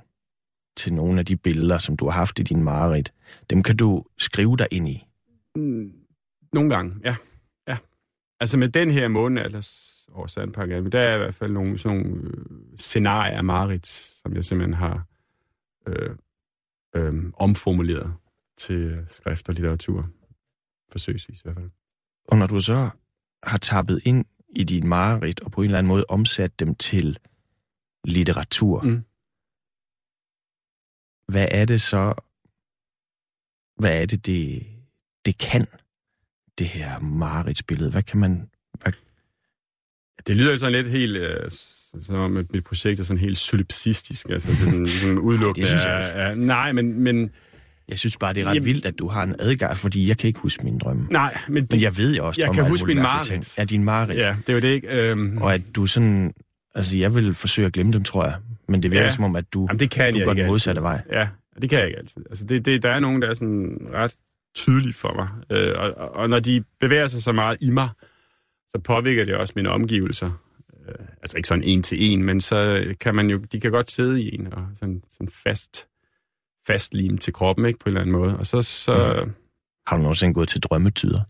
til 0.76 0.92
nogle 0.92 1.18
af 1.18 1.26
de 1.26 1.36
billeder, 1.36 1.78
som 1.78 1.96
du 1.96 2.04
har 2.04 2.12
haft 2.12 2.38
i 2.38 2.42
din 2.42 2.64
mareridt. 2.64 3.12
Dem 3.50 3.62
kan 3.62 3.76
du 3.76 4.04
skrive 4.18 4.56
dig 4.56 4.66
ind 4.70 4.88
i? 4.88 5.06
Mm, 5.54 5.92
nogle 6.52 6.70
gange, 6.70 6.94
ja. 7.04 7.16
ja. 7.68 7.76
Altså 8.40 8.58
med 8.58 8.68
den 8.68 8.90
her 8.90 9.08
måned, 9.08 9.44
ellers 9.44 9.96
over 10.12 10.26
Sandpark, 10.26 10.68
der 10.68 11.00
er 11.00 11.14
i 11.14 11.18
hvert 11.18 11.34
fald 11.34 11.52
nogle, 11.52 11.78
sådan 11.78 11.98
nogle 11.98 12.20
øh, 12.20 12.76
scenarier 12.76 13.36
af 13.36 13.44
mareridt, 13.44 13.86
som 13.86 14.34
jeg 14.34 14.44
simpelthen 14.44 14.74
har 14.74 15.04
øh, 15.86 16.16
øh, 16.96 17.24
omformuleret 17.36 18.14
til 18.56 19.06
skrift 19.08 19.48
og 19.48 19.54
litteratur. 19.54 20.10
Forsøgsvis 20.92 21.38
i 21.38 21.42
hvert 21.44 21.56
fald. 21.56 21.70
Og 22.28 22.38
når 22.38 22.46
du 22.46 22.60
så 22.60 22.90
har 23.42 23.58
tappet 23.58 24.00
ind 24.04 24.24
i 24.48 24.64
dit 24.64 24.84
mareridt 24.84 25.40
og 25.40 25.52
på 25.52 25.60
en 25.60 25.64
eller 25.64 25.78
anden 25.78 25.88
måde 25.88 26.04
omsat 26.08 26.60
dem 26.60 26.74
til 26.74 27.18
litteratur, 28.04 28.82
mm. 28.82 29.02
hvad 31.28 31.48
er 31.50 31.64
det 31.64 31.80
så, 31.80 32.14
hvad 33.80 34.02
er 34.02 34.06
det, 34.06 34.26
det, 34.26 34.66
det 35.26 35.38
kan, 35.38 35.66
det 36.58 36.68
her 36.68 37.00
mareridtsbillede? 37.00 37.90
Hvad 37.90 38.02
kan 38.02 38.20
man... 38.20 38.50
Hvad... 38.82 38.92
Det 40.26 40.36
lyder 40.36 40.50
jo 40.50 40.58
sådan 40.58 40.72
lidt 40.72 40.86
helt... 40.86 41.16
Øh, 41.16 41.50
som 42.02 42.14
om 42.14 42.30
mit 42.30 42.64
projekt 42.64 43.00
er 43.00 43.04
sådan 43.04 43.20
helt 43.20 43.38
solipsistisk, 43.38 44.28
altså 44.28 44.48
det 44.48 44.56
er 44.56 44.64
sådan, 44.64 44.86
sådan 44.86 45.18
udelukkende. 45.28 45.60
det 45.60 45.68
synes 45.68 45.84
jeg 45.84 46.02
er, 46.02 46.12
er, 46.12 46.34
nej, 46.34 46.72
men, 46.72 47.00
men 47.00 47.30
jeg 47.88 47.98
synes 47.98 48.16
bare, 48.16 48.34
det 48.34 48.42
er 48.42 48.46
ret 48.46 48.54
Jamen, 48.54 48.64
vildt, 48.64 48.86
at 48.86 48.98
du 48.98 49.08
har 49.08 49.22
en 49.22 49.34
adgang, 49.38 49.76
fordi 49.76 50.08
jeg 50.08 50.18
kan 50.18 50.28
ikke 50.28 50.40
huske 50.40 50.64
mine 50.64 50.78
drømme. 50.78 51.06
Nej, 51.10 51.38
men, 51.48 51.66
men 51.70 51.80
jeg 51.80 51.98
ved 51.98 52.16
jo 52.16 52.26
også, 52.26 52.42
jeg 52.42 52.54
kan 52.54 52.68
huske 52.68 52.86
min 52.86 52.96
mareridt. 52.96 53.58
Ja, 53.58 53.64
din 53.64 53.84
mareridt. 53.84 54.18
Ja, 54.18 54.36
det 54.46 54.48
er 54.48 54.52
jo 54.52 54.60
det 54.60 54.68
ikke. 54.68 54.88
Øhm... 55.10 55.38
Og 55.38 55.54
at 55.54 55.62
du 55.76 55.86
sådan... 55.86 56.34
Altså, 56.74 56.98
jeg 56.98 57.14
vil 57.14 57.34
forsøge 57.34 57.66
at 57.66 57.72
glemme 57.72 57.92
dem, 57.92 58.04
tror 58.04 58.24
jeg. 58.24 58.34
Men 58.68 58.82
det 58.82 58.90
virker 58.90 59.04
ja. 59.04 59.10
som 59.10 59.24
om, 59.24 59.36
at 59.36 59.52
du, 59.52 59.66
Jamen, 59.70 59.80
det 59.80 59.90
kan 59.90 60.14
du 60.14 60.24
går 60.24 60.34
den 60.34 60.46
modsatte 60.46 60.82
vej. 60.82 61.02
Ja, 61.12 61.28
det 61.62 61.70
kan 61.70 61.78
jeg 61.78 61.86
ikke 61.86 61.98
altid. 61.98 62.22
Altså, 62.30 62.44
det, 62.44 62.64
det, 62.64 62.82
der 62.82 62.90
er 62.90 63.00
nogen, 63.00 63.22
der 63.22 63.30
er 63.30 63.34
sådan 63.34 63.78
ret 63.92 64.14
tydelige 64.54 64.94
for 64.94 65.14
mig. 65.14 65.28
Øh, 65.50 65.74
og, 65.78 66.14
og 66.14 66.28
når 66.28 66.40
de 66.40 66.64
bevæger 66.80 67.06
sig 67.06 67.22
så 67.22 67.32
meget 67.32 67.58
i 67.60 67.70
mig, 67.70 67.88
så 68.68 68.78
påvirker 68.84 69.24
det 69.24 69.34
også 69.34 69.52
mine 69.56 69.70
omgivelser. 69.70 70.30
Øh, 70.88 71.06
altså 71.22 71.36
ikke 71.36 71.48
sådan 71.48 71.64
en 71.64 71.82
til 71.82 72.12
en, 72.12 72.22
men 72.22 72.40
så 72.40 72.84
kan 73.00 73.14
man 73.14 73.30
jo, 73.30 73.38
de 73.52 73.60
kan 73.60 73.70
godt 73.70 73.90
sidde 73.90 74.22
i 74.22 74.34
en 74.34 74.52
og 74.52 74.66
sådan, 74.74 75.02
sådan 75.10 75.28
fast 75.28 75.86
fastlim 76.66 77.18
til 77.18 77.32
kroppen, 77.32 77.66
ikke, 77.66 77.78
på 77.78 77.84
en 77.84 77.88
eller 77.88 78.00
anden 78.00 78.16
måde. 78.16 78.36
Og 78.38 78.46
så... 78.46 78.62
så 78.62 78.92
ja. 78.92 79.24
Har 79.86 79.96
du 79.96 80.02
nogensinde 80.02 80.34
gået 80.34 80.48
til 80.48 80.62
drømmetyder? 80.62 81.20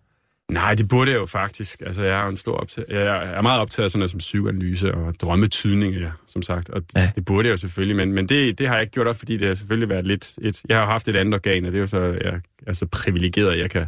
Nej, 0.51 0.75
det 0.75 0.89
burde 0.89 1.11
jeg 1.11 1.19
jo 1.19 1.27
faktisk. 1.27 1.81
Altså, 1.81 2.03
jeg 2.03 2.25
er, 2.25 2.29
en 2.29 2.37
stor 2.37 2.57
optag... 2.57 2.85
jeg 2.89 3.33
er 3.35 3.43
meget 3.43 3.61
optaget 3.61 3.85
af 3.85 3.91
sådan 3.91 3.99
noget 3.99 4.11
som 4.11 4.19
psykoanalyse 4.19 4.95
og 4.95 5.15
drømmetydning, 5.21 5.95
ja, 5.95 6.11
som 6.27 6.43
sagt. 6.43 6.71
Og 6.71 6.83
ja. 6.97 7.11
det 7.15 7.25
burde 7.25 7.49
jeg 7.49 7.53
jo 7.53 7.57
selvfølgelig, 7.57 7.97
men, 7.97 8.13
men 8.13 8.29
det, 8.29 8.59
det 8.59 8.69
har 8.69 8.75
jeg 8.75 8.83
ikke 8.83 8.93
gjort 8.93 9.07
op, 9.07 9.17
fordi 9.17 9.37
det 9.37 9.49
har 9.49 9.55
selvfølgelig 9.55 9.89
været 9.89 10.07
lidt... 10.07 10.39
Et, 10.43 10.63
jeg 10.69 10.79
har 10.79 10.87
haft 10.87 11.09
et 11.09 11.17
andet 11.17 11.35
organ, 11.35 11.65
og 11.65 11.73
det 11.73 11.79
er 11.79 11.81
jo 11.81 11.87
så... 11.87 11.99
Jeg 11.99 12.41
er 12.67 12.73
så 12.73 12.87
privilegeret, 12.87 13.53
at 13.53 13.59
jeg 13.59 13.71
kan, 13.71 13.87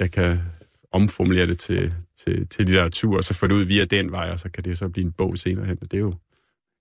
jeg 0.00 0.10
kan 0.10 0.40
omformulere 0.92 1.46
det 1.46 1.58
til, 1.58 1.92
til, 2.24 2.48
til 2.48 2.64
litteratur, 2.64 3.16
og 3.16 3.24
så 3.24 3.34
få 3.34 3.46
det 3.46 3.54
ud 3.54 3.64
via 3.64 3.84
den 3.84 4.12
vej, 4.12 4.30
og 4.30 4.40
så 4.40 4.50
kan 4.50 4.64
det 4.64 4.78
så 4.78 4.88
blive 4.88 5.04
en 5.04 5.12
bog 5.12 5.38
senere 5.38 5.66
hen. 5.66 5.76
Det 5.76 5.94
er 5.94 5.98
jo 5.98 6.14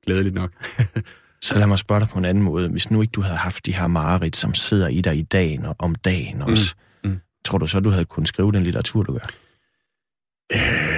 glædeligt 0.05 0.35
nok. 0.35 0.51
Så 1.41 1.57
lad 1.57 1.67
mig 1.67 1.79
spørge 1.79 2.01
dig 2.01 2.09
på 2.09 2.19
en 2.19 2.25
anden 2.25 2.43
måde. 2.43 2.69
Hvis 2.69 2.91
nu 2.91 3.01
ikke 3.01 3.11
du 3.11 3.21
havde 3.21 3.37
haft 3.37 3.65
de 3.65 3.75
her 3.75 3.87
mareridt, 3.87 4.35
som 4.35 4.53
sidder 4.53 4.87
i 4.87 5.01
dig 5.01 5.17
i 5.17 5.21
dagen 5.21 5.65
og 5.65 5.75
om 5.79 5.95
dagen 5.95 6.41
også, 6.41 6.75
mm. 7.03 7.09
Mm. 7.09 7.19
tror 7.45 7.57
du 7.57 7.67
så, 7.67 7.79
du 7.79 7.89
havde 7.89 8.05
kunnet 8.05 8.27
skrive 8.27 8.51
den 8.51 8.63
litteratur, 8.63 9.03
du 9.03 9.13
gør? 9.13 9.27
Øh... 10.53 10.97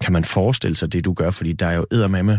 Kan 0.00 0.12
man 0.12 0.24
forestille 0.24 0.76
sig 0.76 0.92
det, 0.92 1.04
du 1.04 1.12
gør? 1.12 1.30
Fordi 1.30 1.52
der 1.52 1.66
er 1.66 1.74
jo 1.74 2.06
med 2.08 2.38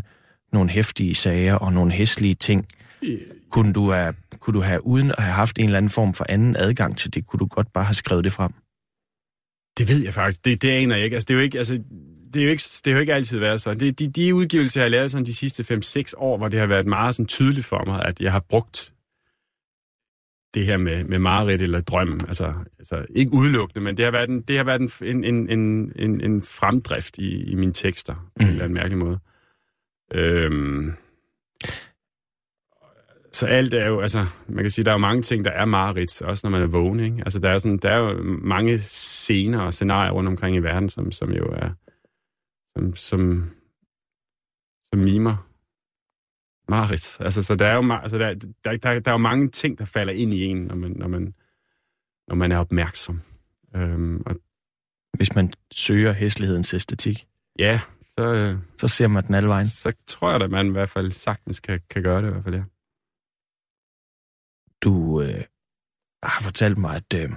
nogle 0.54 0.70
hæftige 0.70 1.16
sager 1.16 1.56
og 1.56 1.74
nogle 1.74 1.92
hæslige 1.92 2.34
ting. 2.34 2.66
Øh... 3.02 3.20
Kunne, 3.52 3.74
du 3.74 3.92
have, 3.92 4.14
kunne 4.40 4.54
du 4.54 4.62
have, 4.62 4.86
uden 4.86 5.12
at 5.12 5.24
have 5.24 5.34
haft 5.34 5.60
en 5.60 5.66
eller 5.66 5.78
anden 5.78 5.90
form 5.90 6.14
for 6.14 6.26
anden 6.30 6.56
adgang 6.56 6.98
til 6.98 7.14
det, 7.14 7.28
kunne 7.28 7.40
du 7.40 7.46
godt 7.46 7.74
bare 7.74 7.84
have 7.84 7.94
skrevet 7.94 8.24
det 8.24 8.34
frem? 8.34 8.52
Det 9.78 9.90
ved 9.90 10.04
jeg 10.04 10.14
faktisk. 10.14 10.46
Det, 10.46 10.62
det 10.62 10.70
aner 10.70 10.96
jeg 10.96 11.06
ikke. 11.06 11.16
Altså, 11.16 11.26
det 11.28 11.34
er 11.34 11.38
jo 11.38 11.44
ikke, 11.44 11.58
altså, 11.58 11.74
det 12.34 12.40
er 12.42 12.46
jo 12.46 12.52
ikke, 12.52 12.64
det 12.86 12.94
har 12.94 12.98
jo 12.98 13.00
ikke 13.00 13.14
altid 13.14 13.40
været 13.40 13.62
sådan. 13.62 13.80
Det, 13.80 14.00
de, 14.00 14.08
de 14.08 14.36
udgivelser, 14.36 14.82
jeg 14.82 14.86
har 14.86 14.90
lavet 14.90 15.12
sådan 15.12 15.26
de 15.26 15.36
sidste 15.36 15.64
5-6 15.64 16.14
år, 16.18 16.38
hvor 16.38 16.48
det 16.48 16.60
har 16.60 16.68
været 16.68 16.86
meget 16.86 17.16
sådan 17.16 17.28
tydeligt 17.28 17.66
for 17.66 17.84
mig, 17.86 18.06
at 18.06 18.20
jeg 18.20 18.32
har 18.32 18.40
brugt 18.50 18.94
det 20.54 20.66
her 20.66 20.78
med, 20.78 21.04
med 21.04 21.20
mareridt 21.20 21.62
eller 21.62 21.82
drøm. 21.82 22.20
Altså, 22.28 22.54
altså, 22.80 23.06
ikke 23.16 23.34
udelukkende, 23.34 23.84
men 23.84 23.98
det 23.98 24.06
har 24.06 24.12
været 24.12 24.30
en, 24.30 24.42
det 24.42 24.58
har 24.58 24.64
været 24.64 25.02
en, 25.02 25.24
en, 25.24 25.50
en, 25.50 25.92
en, 25.96 26.22
en 26.22 26.42
fremdrift 26.42 27.18
i, 27.18 27.44
i 27.44 27.56
mine 27.56 27.74
tekster, 27.74 28.14
på 28.14 28.22
mm. 28.40 28.46
en 28.46 28.52
eller 28.52 28.64
anden 28.64 28.74
mærkelig 28.74 28.98
måde. 28.98 29.20
Øhm, 30.14 30.94
så 33.36 33.46
alt 33.46 33.74
er 33.74 33.88
jo, 33.88 34.00
altså, 34.00 34.26
man 34.48 34.64
kan 34.64 34.72
sige, 34.72 34.86
der 34.86 34.92
er 34.92 34.96
jo 34.96 35.00
mange 35.00 35.22
ting, 35.22 35.46
der 35.46 35.52
er 35.52 35.66
mareridt, 35.66 36.22
også 36.22 36.48
når 36.48 36.52
man 36.52 36.62
er 36.62 36.68
vågen, 36.68 37.00
ikke? 37.00 37.18
Altså, 37.18 37.40
der 37.40 37.50
er, 37.50 37.58
sådan, 37.58 37.78
der 37.78 37.92
er 37.92 37.98
jo 37.98 38.24
mange 38.24 38.80
scener 38.80 39.60
og 39.60 39.74
scenarier 39.74 40.12
rundt 40.12 40.30
omkring 40.30 40.56
i 40.56 40.60
verden, 40.60 40.90
som, 40.90 41.12
som 41.12 41.32
jo 41.32 41.46
er, 41.46 41.70
som, 42.76 42.96
som, 42.96 43.52
som 44.90 45.00
mimer 45.00 45.50
mareridt. 46.70 47.18
Altså, 47.20 47.44
så 47.44 47.56
der 47.56 47.68
er 47.68 47.76
jo, 47.76 47.94
altså, 47.94 48.18
der, 48.18 48.34
der, 48.64 48.78
der, 48.78 49.00
der 49.00 49.12
er 49.12 49.14
jo 49.14 49.18
mange 49.18 49.50
ting, 49.50 49.78
der 49.78 49.86
falder 49.86 50.14
ind 50.14 50.34
i 50.34 50.44
en, 50.44 50.58
når 50.58 50.76
man, 50.76 50.92
når 50.92 51.08
man, 51.08 51.34
når 52.28 52.36
man 52.36 52.52
er 52.52 52.58
opmærksom. 52.58 53.22
Øhm, 53.76 54.24
og, 54.26 54.36
Hvis 55.18 55.36
man 55.36 55.54
søger 55.72 56.14
hæslighedens 56.14 56.74
æstetik, 56.74 57.26
ja, 57.60 57.80
så, 58.10 58.34
øh, 58.34 58.58
så 58.78 58.88
ser 58.88 59.08
man 59.08 59.24
den 59.28 59.36
alle 59.36 59.50
vejen. 59.50 59.66
så 59.66 59.92
tror 60.08 60.32
jeg, 60.32 60.42
at 60.42 60.52
man 60.52 60.68
i 60.68 60.72
hvert 60.72 60.90
fald 60.90 61.12
sagtens 61.12 61.60
kan, 61.60 61.80
kan 61.90 62.04
gøre 62.04 62.22
det 62.22 62.28
i 62.28 62.32
hvert 62.32 62.44
fald, 62.44 62.56
ja. 62.56 62.64
Du 64.86 65.22
øh, 65.22 65.44
har 66.24 66.42
fortalt 66.42 66.78
mig, 66.78 66.96
at 66.96 67.14
øh, 67.16 67.30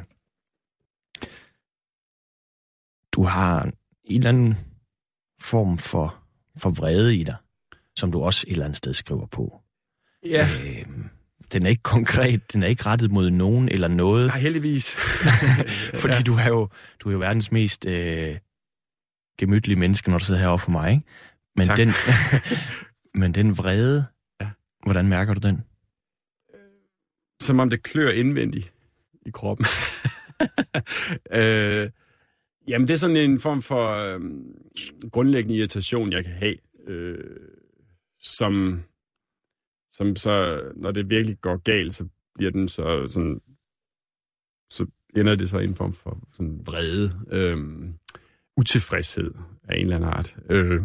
du 3.12 3.22
har 3.22 3.62
en 4.04 4.16
eller 4.16 4.28
anden 4.28 4.54
form 5.40 5.78
for, 5.78 6.22
for 6.58 6.70
vrede 6.70 7.16
i 7.16 7.24
dig, 7.24 7.36
som 7.96 8.12
du 8.12 8.22
også 8.22 8.44
et 8.48 8.52
eller 8.52 8.64
andet 8.64 8.76
sted 8.76 8.94
skriver 8.94 9.26
på. 9.26 9.62
Ja, 10.26 10.48
Øh, 10.64 10.86
den 11.52 11.66
er 11.66 11.70
ikke 11.70 11.82
konkret, 11.82 12.52
den 12.52 12.62
er 12.62 12.66
ikke 12.66 12.86
rettet 12.86 13.10
mod 13.12 13.30
nogen 13.30 13.68
eller 13.68 13.88
noget, 13.88 14.26
nej, 14.26 14.38
heldigvis. 14.38 14.94
fordi 16.02 16.14
ja. 16.14 16.20
du 16.26 16.34
er 16.34 16.48
jo 16.48 16.68
du 17.00 17.08
er 17.08 17.12
jo 17.12 17.18
verdens 17.18 17.52
mest 17.52 17.84
øh, 17.86 18.38
gemytlige 19.38 19.78
menneske, 19.78 20.10
når 20.10 20.18
du 20.18 20.24
sidder 20.24 20.40
herovre 20.40 20.58
for 20.58 20.70
mig, 20.70 20.90
ikke? 20.90 21.04
Men 21.56 21.66
Tak. 21.66 21.76
den, 21.76 21.88
men 23.20 23.34
den 23.34 23.58
vrede, 23.58 24.06
Ja. 24.40 24.50
hvordan 24.84 25.08
mærker 25.08 25.34
du 25.34 25.40
den? 25.48 25.64
Som 27.48 27.60
om 27.60 27.70
det 27.70 27.82
klør 27.82 28.10
indvendigt 28.10 28.74
i 29.26 29.30
kroppen. 29.30 29.66
øh, 31.40 31.90
jamen, 32.68 32.88
det 32.88 32.94
er 32.94 32.98
sådan 32.98 33.16
en 33.16 33.40
form 33.40 33.62
for 33.62 33.88
øh, 33.88 34.20
grundlæggende 35.10 35.56
irritation, 35.56 36.12
jeg 36.12 36.24
kan 36.24 36.34
have, 36.34 36.56
øh, 36.86 37.24
som, 38.20 38.82
som 39.90 40.16
så, 40.16 40.62
når 40.76 40.90
det 40.90 41.10
virkelig 41.10 41.40
går 41.40 41.56
galt, 41.56 41.94
så 41.94 42.08
bliver 42.34 42.50
den 42.50 42.68
så 42.68 43.06
sådan, 43.08 43.40
så 44.70 44.86
ender 45.16 45.34
det 45.34 45.48
så 45.48 45.58
i 45.58 45.64
en 45.64 45.74
form 45.74 45.92
for 45.92 46.18
sådan 46.32 46.60
vrede, 46.66 47.20
øh, 47.30 47.58
utilfredshed 48.56 49.34
af 49.68 49.76
en 49.76 49.82
eller 49.82 49.96
anden 49.96 50.10
art. 50.10 50.36
Øh, 50.50 50.80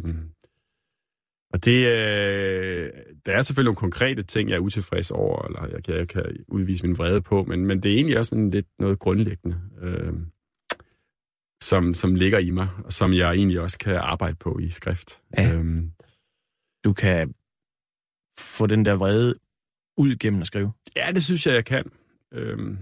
og 1.53 1.65
det, 1.65 1.85
øh, 1.87 2.91
der 3.25 3.31
er 3.33 3.41
selvfølgelig 3.41 3.67
nogle 3.69 3.75
konkrete 3.75 4.23
ting, 4.23 4.49
jeg 4.49 4.55
er 4.55 4.59
utilfreds 4.59 5.11
over, 5.11 5.45
eller 5.45 5.67
jeg 5.75 5.83
kan, 5.83 5.95
jeg 5.95 6.07
kan 6.07 6.37
udvise 6.47 6.85
min 6.87 6.97
vrede 6.97 7.21
på, 7.21 7.43
men, 7.43 7.65
men 7.65 7.83
det 7.83 7.91
er 7.91 7.95
egentlig 7.95 8.17
også 8.17 8.29
sådan 8.29 8.49
lidt 8.49 8.67
noget 8.79 8.99
grundlæggende, 8.99 9.61
øh, 9.81 10.13
som, 11.63 11.93
som 11.93 12.15
ligger 12.15 12.39
i 12.39 12.49
mig, 12.49 12.69
og 12.85 12.93
som 12.93 13.13
jeg 13.13 13.31
egentlig 13.33 13.61
også 13.61 13.77
kan 13.77 13.95
arbejde 13.95 14.35
på 14.35 14.59
i 14.59 14.69
skrift. 14.69 15.21
Ja. 15.37 15.53
Øhm, 15.53 15.91
Du 16.83 16.93
kan 16.93 17.33
få 18.39 18.67
den 18.67 18.85
der 18.85 18.93
vrede 18.93 19.35
ud 19.97 20.15
gennem 20.15 20.41
at 20.41 20.47
skrive. 20.47 20.71
ja, 20.95 21.11
det 21.15 21.23
synes 21.23 21.45
jeg, 21.47 21.53
jeg 21.55 21.65
kan. 21.65 21.91
Øhm, 22.31 22.77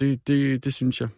det, 0.00 0.28
det, 0.28 0.64
det 0.64 0.74
synes 0.74 1.00
jeg. 1.00 1.08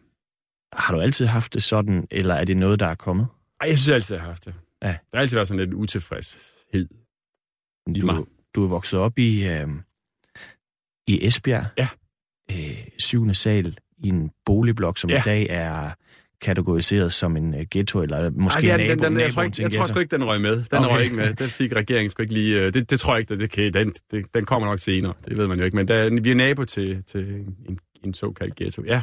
Har 0.72 0.94
du 0.94 1.00
altid 1.00 1.26
haft 1.26 1.54
det 1.54 1.62
sådan, 1.62 2.06
eller 2.10 2.34
er 2.34 2.44
det 2.44 2.56
noget, 2.56 2.80
der 2.80 2.86
er 2.86 2.94
kommet? 2.94 3.26
Ej, 3.60 3.68
jeg 3.68 3.78
synes 3.78 3.94
altid, 3.94 4.16
jeg 4.16 4.22
har 4.22 4.28
haft 4.28 4.44
det. 4.44 4.54
Ja. 4.82 4.88
Der 4.88 4.94
har 5.14 5.20
altid 5.20 5.36
været 5.36 5.48
sådan 5.48 5.58
lidt 5.64 5.74
utilfredshed. 5.74 6.86
I 7.96 8.00
mig. 8.00 8.16
Du, 8.16 8.26
du 8.54 8.64
er 8.64 8.68
vokset 8.68 8.98
op 8.98 9.18
i, 9.18 9.46
øh, 9.48 9.68
i 11.08 11.26
Esbjerg. 11.26 11.66
Ja. 11.78 11.88
Øh, 12.50 12.78
syvende 12.98 13.34
sal 13.34 13.76
i 13.98 14.08
en 14.08 14.30
boligblok, 14.44 14.98
som 14.98 15.10
Ja. 15.10 15.18
i 15.18 15.22
dag 15.24 15.46
er 15.50 15.90
kategoriseret 16.40 17.12
som 17.12 17.36
en 17.36 17.54
uh, 17.54 17.60
ghetto, 17.70 18.02
eller 18.02 18.30
måske 18.30 18.70
Ej, 18.70 18.76
nabo, 18.76 18.90
den, 18.90 18.98
den, 18.98 19.12
den, 19.12 19.20
jeg, 19.20 19.32
tror 19.32 19.42
ikke, 19.42 19.62
jeg 19.62 19.72
tror 19.72 19.84
sgu 19.84 19.98
ikke, 19.98 20.10
den 20.16 20.24
røg 20.24 20.40
med. 20.40 20.50
Den 20.56 20.64
Okay. 20.72 20.78
okay. 20.84 20.94
røg 20.94 21.04
ikke 21.04 21.16
med. 21.16 21.34
Den 21.34 21.48
fik 21.48 21.72
regeringen 21.72 22.10
sgu 22.10 22.22
ikke 22.22 22.34
lige... 22.34 22.60
øh, 22.60 22.74
Det, 22.74 22.90
det 22.90 23.00
tror 23.00 23.14
jeg 23.14 23.20
ikke, 23.20 23.38
det, 23.38 23.50
kan, 23.50 23.72
den, 23.72 23.92
det, 24.10 24.34
den 24.34 24.44
kommer 24.44 24.68
nok 24.68 24.78
senere. 24.78 25.14
Det 25.24 25.36
ved 25.36 25.48
man 25.48 25.58
jo 25.58 25.64
ikke. 25.64 25.76
Men 25.76 25.88
der, 25.88 26.20
vi 26.22 26.30
er 26.30 26.34
nabo 26.34 26.64
til, 26.64 27.02
til 27.04 27.34
en, 27.68 27.78
en 28.04 28.14
såkaldt 28.14 28.56
ghetto. 28.56 28.82
Ja. 28.86 29.02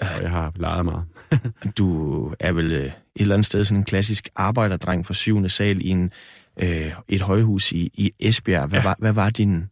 Og 0.00 0.22
jeg 0.22 0.30
har 0.30 0.52
leget 0.56 0.84
meget. 0.84 1.04
Du 1.78 2.34
er 2.40 2.52
vel 2.52 2.72
øh, 2.72 2.78
et 2.84 2.92
eller 3.16 3.34
andet 3.34 3.46
sted 3.46 3.64
sådan 3.64 3.78
en 3.80 3.84
klassisk 3.84 4.28
arbejderdreng 4.36 5.06
fra 5.06 5.14
syvende 5.14 5.48
sal 5.48 5.80
i 5.86 5.88
en, 5.88 6.10
øh, 6.62 6.92
et 7.08 7.22
højhus 7.22 7.72
i, 7.72 7.90
i 7.94 8.10
Esbjerg. 8.20 8.68
Hvad, 8.68 8.78
Ja. 8.78 8.84
var, 8.84 8.96
hvad, 8.98 9.12
var 9.12 9.30
din, 9.30 9.64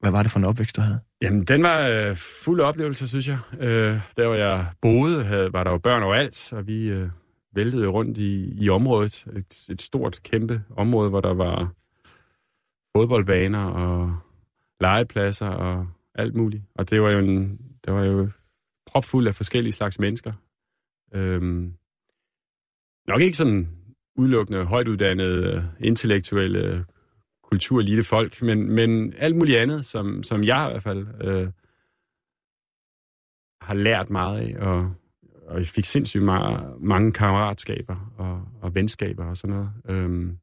hvad 0.00 0.10
var 0.10 0.22
det 0.22 0.32
for 0.32 0.38
en 0.38 0.44
opvækst, 0.44 0.76
du 0.76 0.80
havde? 0.80 1.00
Jamen, 1.22 1.44
den 1.44 1.62
var 1.62 1.88
øh, 1.88 2.16
fuld 2.44 2.60
af 2.60 2.64
oplevelser, 2.64 3.06
synes 3.06 3.28
jeg. 3.28 3.38
Øh, 3.60 4.00
der, 4.16 4.26
hvor 4.26 4.34
jeg 4.34 4.66
boede, 4.82 5.24
havde, 5.24 5.52
var 5.52 5.64
der 5.64 5.70
jo 5.70 5.78
børn 5.78 6.02
overalt, 6.02 6.52
og 6.52 6.66
vi 6.66 6.88
øh, 6.88 7.08
væltede 7.54 7.86
rundt 7.86 8.18
i, 8.18 8.54
i 8.64 8.68
området. 8.68 9.24
Et, 9.36 9.66
et 9.70 9.82
stort, 9.82 10.20
kæmpe 10.22 10.62
område, 10.76 11.10
hvor 11.10 11.20
der 11.20 11.34
var 11.34 11.72
fodboldbaner 12.96 13.64
og 13.64 14.16
legepladser 14.80 15.46
og 15.48 15.86
alt 16.14 16.34
muligt. 16.34 16.62
Og 16.74 16.90
det 16.90 17.02
var 17.02 17.10
jo, 17.10 17.18
en, 17.18 17.58
det 17.84 17.92
var 17.94 18.04
jo 18.04 18.28
propfuld 18.92 19.28
af 19.28 19.34
forskellige 19.34 19.72
slags 19.72 19.98
mennesker. 19.98 20.32
Øhm, 21.14 21.74
nok 23.08 23.20
ikke 23.20 23.36
sådan 23.36 23.68
udelukkende 24.16 24.64
højt 24.64 24.88
uddannede, 24.88 25.70
intellektuelle, 25.80 26.84
kulturelite 27.42 28.04
folk, 28.04 28.42
men, 28.42 28.70
men 28.70 29.14
alt 29.14 29.36
muligt 29.36 29.58
andet, 29.58 29.84
som, 29.84 30.22
som 30.22 30.44
jeg 30.44 30.66
i 30.68 30.70
hvert 30.70 30.82
fald 30.82 31.06
øh, 31.20 31.48
har 33.60 33.74
lært 33.74 34.10
meget 34.10 34.40
af, 34.40 34.66
og, 34.66 34.94
og 35.46 35.58
jeg 35.58 35.66
fik 35.66 35.84
sindssygt 35.84 36.24
meget, 36.24 36.80
mange 36.80 37.12
kammeratskaber 37.12 38.12
og, 38.16 38.48
og 38.62 38.74
venskaber 38.74 39.24
og 39.24 39.36
sådan 39.36 39.56
noget, 39.56 39.72
øhm, 39.88 40.38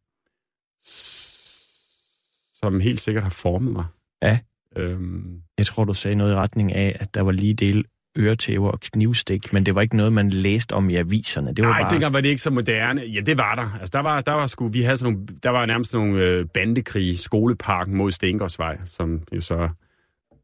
som 2.54 2.80
helt 2.80 3.00
sikkert 3.00 3.24
har 3.24 3.30
formet 3.30 3.72
mig. 3.72 3.86
Ja. 4.22 4.40
Øhm, 4.76 5.42
Jeg 5.58 5.66
tror, 5.66 5.86
du 5.86 5.94
sagde 5.94 6.16
noget 6.16 6.32
i 6.32 6.36
retning 6.36 6.74
af, 6.74 6.98
at 7.00 7.14
der 7.14 7.22
var 7.22 7.32
lige 7.32 7.54
del 7.54 7.86
øretæver 8.20 8.72
og 8.72 8.80
knivstik, 8.80 9.54
men 9.54 9.66
det 9.66 9.76
var 9.76 9.82
ikke 9.82 9.98
noget, 9.98 10.14
man 10.14 10.30
læste 10.30 10.74
om 10.74 10.90
i 10.90 10.96
aviserne. 10.96 11.54
Det 11.54 11.66
var 11.66 11.72
Nej, 11.72 11.82
bare... 11.82 11.92
dengang 11.92 12.14
var 12.14 12.22
det 12.22 12.30
ikke 12.30 12.42
så 12.42 12.50
moderne. 12.50 13.02
Ja, 13.02 13.20
det 13.20 13.38
var 13.38 13.56
der. 13.56 13.78
Altså, 13.80 13.90
der 13.94 14.00
var, 14.00 14.22
der 14.22 14.32
var 14.32 14.48
sgu, 14.48 14.68
vi 14.68 14.82
havde 14.82 14.98
sådan 14.98 15.14
nogle, 15.14 15.28
der 15.44 15.50
var 15.50 15.66
nærmest 15.66 15.94
nogle 15.94 16.24
øh, 16.24 16.46
bandekrige 16.54 17.18
skoleparken 17.18 17.96
mod 17.96 18.12
Stengårdsvej, 18.12 18.78
som 18.86 19.22
jo 19.36 19.42
så 19.42 19.70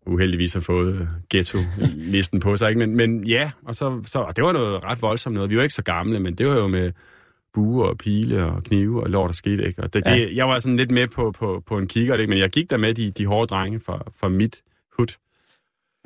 uheldigvis 0.08 0.54
har 0.54 0.60
fået 0.62 0.96
øh, 0.96 1.08
ghetto-listen 1.30 2.40
på 2.46 2.58
sig. 2.58 2.70
Ikke? 2.70 2.80
Men, 2.80 2.96
men 2.96 3.28
ja, 3.28 3.52
og, 3.66 3.76
så, 3.76 4.02
så, 4.06 4.20
og 4.20 4.36
det 4.36 4.44
var 4.44 4.52
noget 4.52 4.84
ret 4.84 5.02
voldsomt 5.02 5.34
noget. 5.34 5.50
Vi 5.50 5.58
var 5.58 5.64
ikke 5.64 5.76
så 5.76 5.84
gamle, 5.84 6.20
men 6.20 6.36
det 6.36 6.48
var 6.48 6.54
jo 6.54 6.68
med 6.68 6.92
buer 7.54 7.88
og 7.88 7.98
pile 7.98 8.46
og 8.46 8.64
knive 8.64 9.04
og 9.04 9.10
lort, 9.10 9.28
der 9.28 9.34
skete. 9.34 9.68
Ikke? 9.68 9.84
Og 9.84 9.94
det, 9.94 10.04
Ja. 10.06 10.16
det, 10.16 10.36
jeg 10.36 10.48
var 10.48 10.60
sådan 10.60 10.78
lidt 10.78 10.92
med 10.92 11.08
på, 11.08 11.32
på, 11.40 11.64
på 11.68 11.78
en 11.78 11.88
kigger, 11.88 12.16
ikke? 12.16 12.30
men 12.30 12.40
jeg 12.40 12.50
gik 12.50 12.70
der 12.70 12.78
med 12.78 12.94
de, 12.94 13.12
de 13.12 13.26
hårde 13.26 13.48
drenge 13.48 13.80
fra, 13.80 14.04
fra 14.20 14.30
mit. 14.30 14.62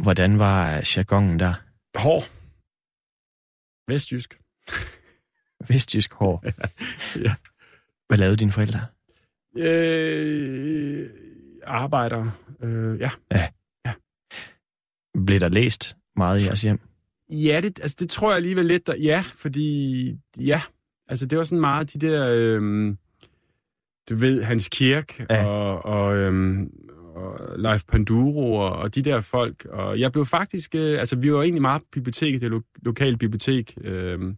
Hvordan 0.04 0.40
var 0.40 0.84
jargonen 0.98 1.40
der? 1.40 1.54
Hård. 1.98 2.24
Vestjysk. 3.88 4.40
Vestjysk 5.70 6.14
hår. 6.14 6.44
Ja. 7.26 7.36
Hvad 8.08 8.18
lavede 8.18 8.38
dine 8.38 8.52
forældre? 8.52 8.86
Øh, 9.58 11.10
arbejder. 11.64 12.32
Øh, 12.62 13.00
ja. 13.00 13.10
Blev 15.26 15.40
der 15.40 15.50
læst 15.50 15.98
meget 16.16 16.42
i 16.42 16.46
jeres 16.46 16.62
hjem? 16.62 16.80
Ja, 17.30 17.60
det, 17.64 17.80
altså, 17.80 17.96
det 18.00 18.10
tror 18.10 18.30
jeg 18.30 18.38
alligevel 18.38 18.66
lidt, 18.66 18.88
der, 18.88 18.96
ja, 18.96 19.24
fordi, 19.34 20.18
ja, 20.38 20.62
altså 21.08 21.26
det 21.26 21.38
var 21.38 21.44
sådan 21.44 21.60
meget 21.60 21.94
de 21.94 22.00
der, 22.00 22.30
øhm, 22.30 22.98
du 24.10 24.16
ved, 24.16 24.44
Hans 24.44 24.70
Kirk 24.70 25.20
Ja. 25.20 25.26
ja. 25.30 25.46
og, 25.46 25.86
og, 25.86 26.16
øhm, 26.18 26.72
og 27.16 27.60
Leif 27.60 27.84
Panduro 27.86 28.54
og, 28.56 28.72
og 28.72 28.96
de 28.96 29.02
der 29.02 29.22
folk, 29.22 29.66
og 29.66 30.00
jeg 30.00 30.12
blev 30.12 30.26
faktisk, 30.26 30.76
øh, 30.76 31.00
altså 31.00 31.16
vi 31.16 31.34
var 31.34 31.42
egentlig 31.42 31.62
meget 31.62 31.82
på 31.82 31.88
biblioteket, 31.92 32.42
det 32.42 32.52
lo- 32.52 32.62
lokale 32.82 33.18
bibliotek, 33.18 33.78
øhm, 33.82 34.38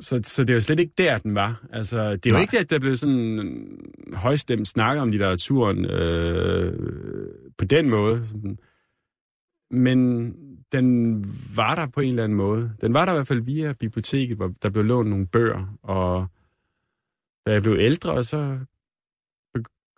så, 0.00 0.20
så 0.24 0.44
det 0.44 0.54
var 0.54 0.60
slet 0.60 0.80
ikke 0.80 0.94
der, 0.98 1.18
den 1.18 1.34
var. 1.34 1.66
Altså, 1.72 2.16
det 2.16 2.32
var 2.32 2.38
Nej. 2.38 2.42
ikke, 2.42 2.58
at 2.58 2.70
der 2.70 2.78
blev 2.78 2.96
sådan 2.96 3.78
højstemt 4.12 4.68
snakket 4.68 5.02
om 5.02 5.10
litteraturen 5.10 5.84
øh, 5.84 6.72
på 7.58 7.64
den 7.64 7.90
måde. 7.90 8.24
Men 9.70 10.30
den 10.72 11.24
var 11.56 11.74
der 11.74 11.86
på 11.86 12.00
en 12.00 12.08
eller 12.08 12.24
anden 12.24 12.36
måde. 12.38 12.72
Den 12.80 12.94
var 12.94 13.04
der 13.04 13.12
i 13.12 13.16
hvert 13.16 13.28
fald 13.28 13.42
via 13.42 13.72
biblioteket, 13.72 14.36
hvor 14.36 14.52
der 14.62 14.70
blev 14.70 14.84
lånt 14.84 15.10
nogle 15.10 15.26
bøger, 15.26 15.78
og 15.82 16.26
da 17.46 17.52
jeg 17.52 17.62
blev 17.62 17.76
ældre, 17.78 18.24
så 18.24 18.58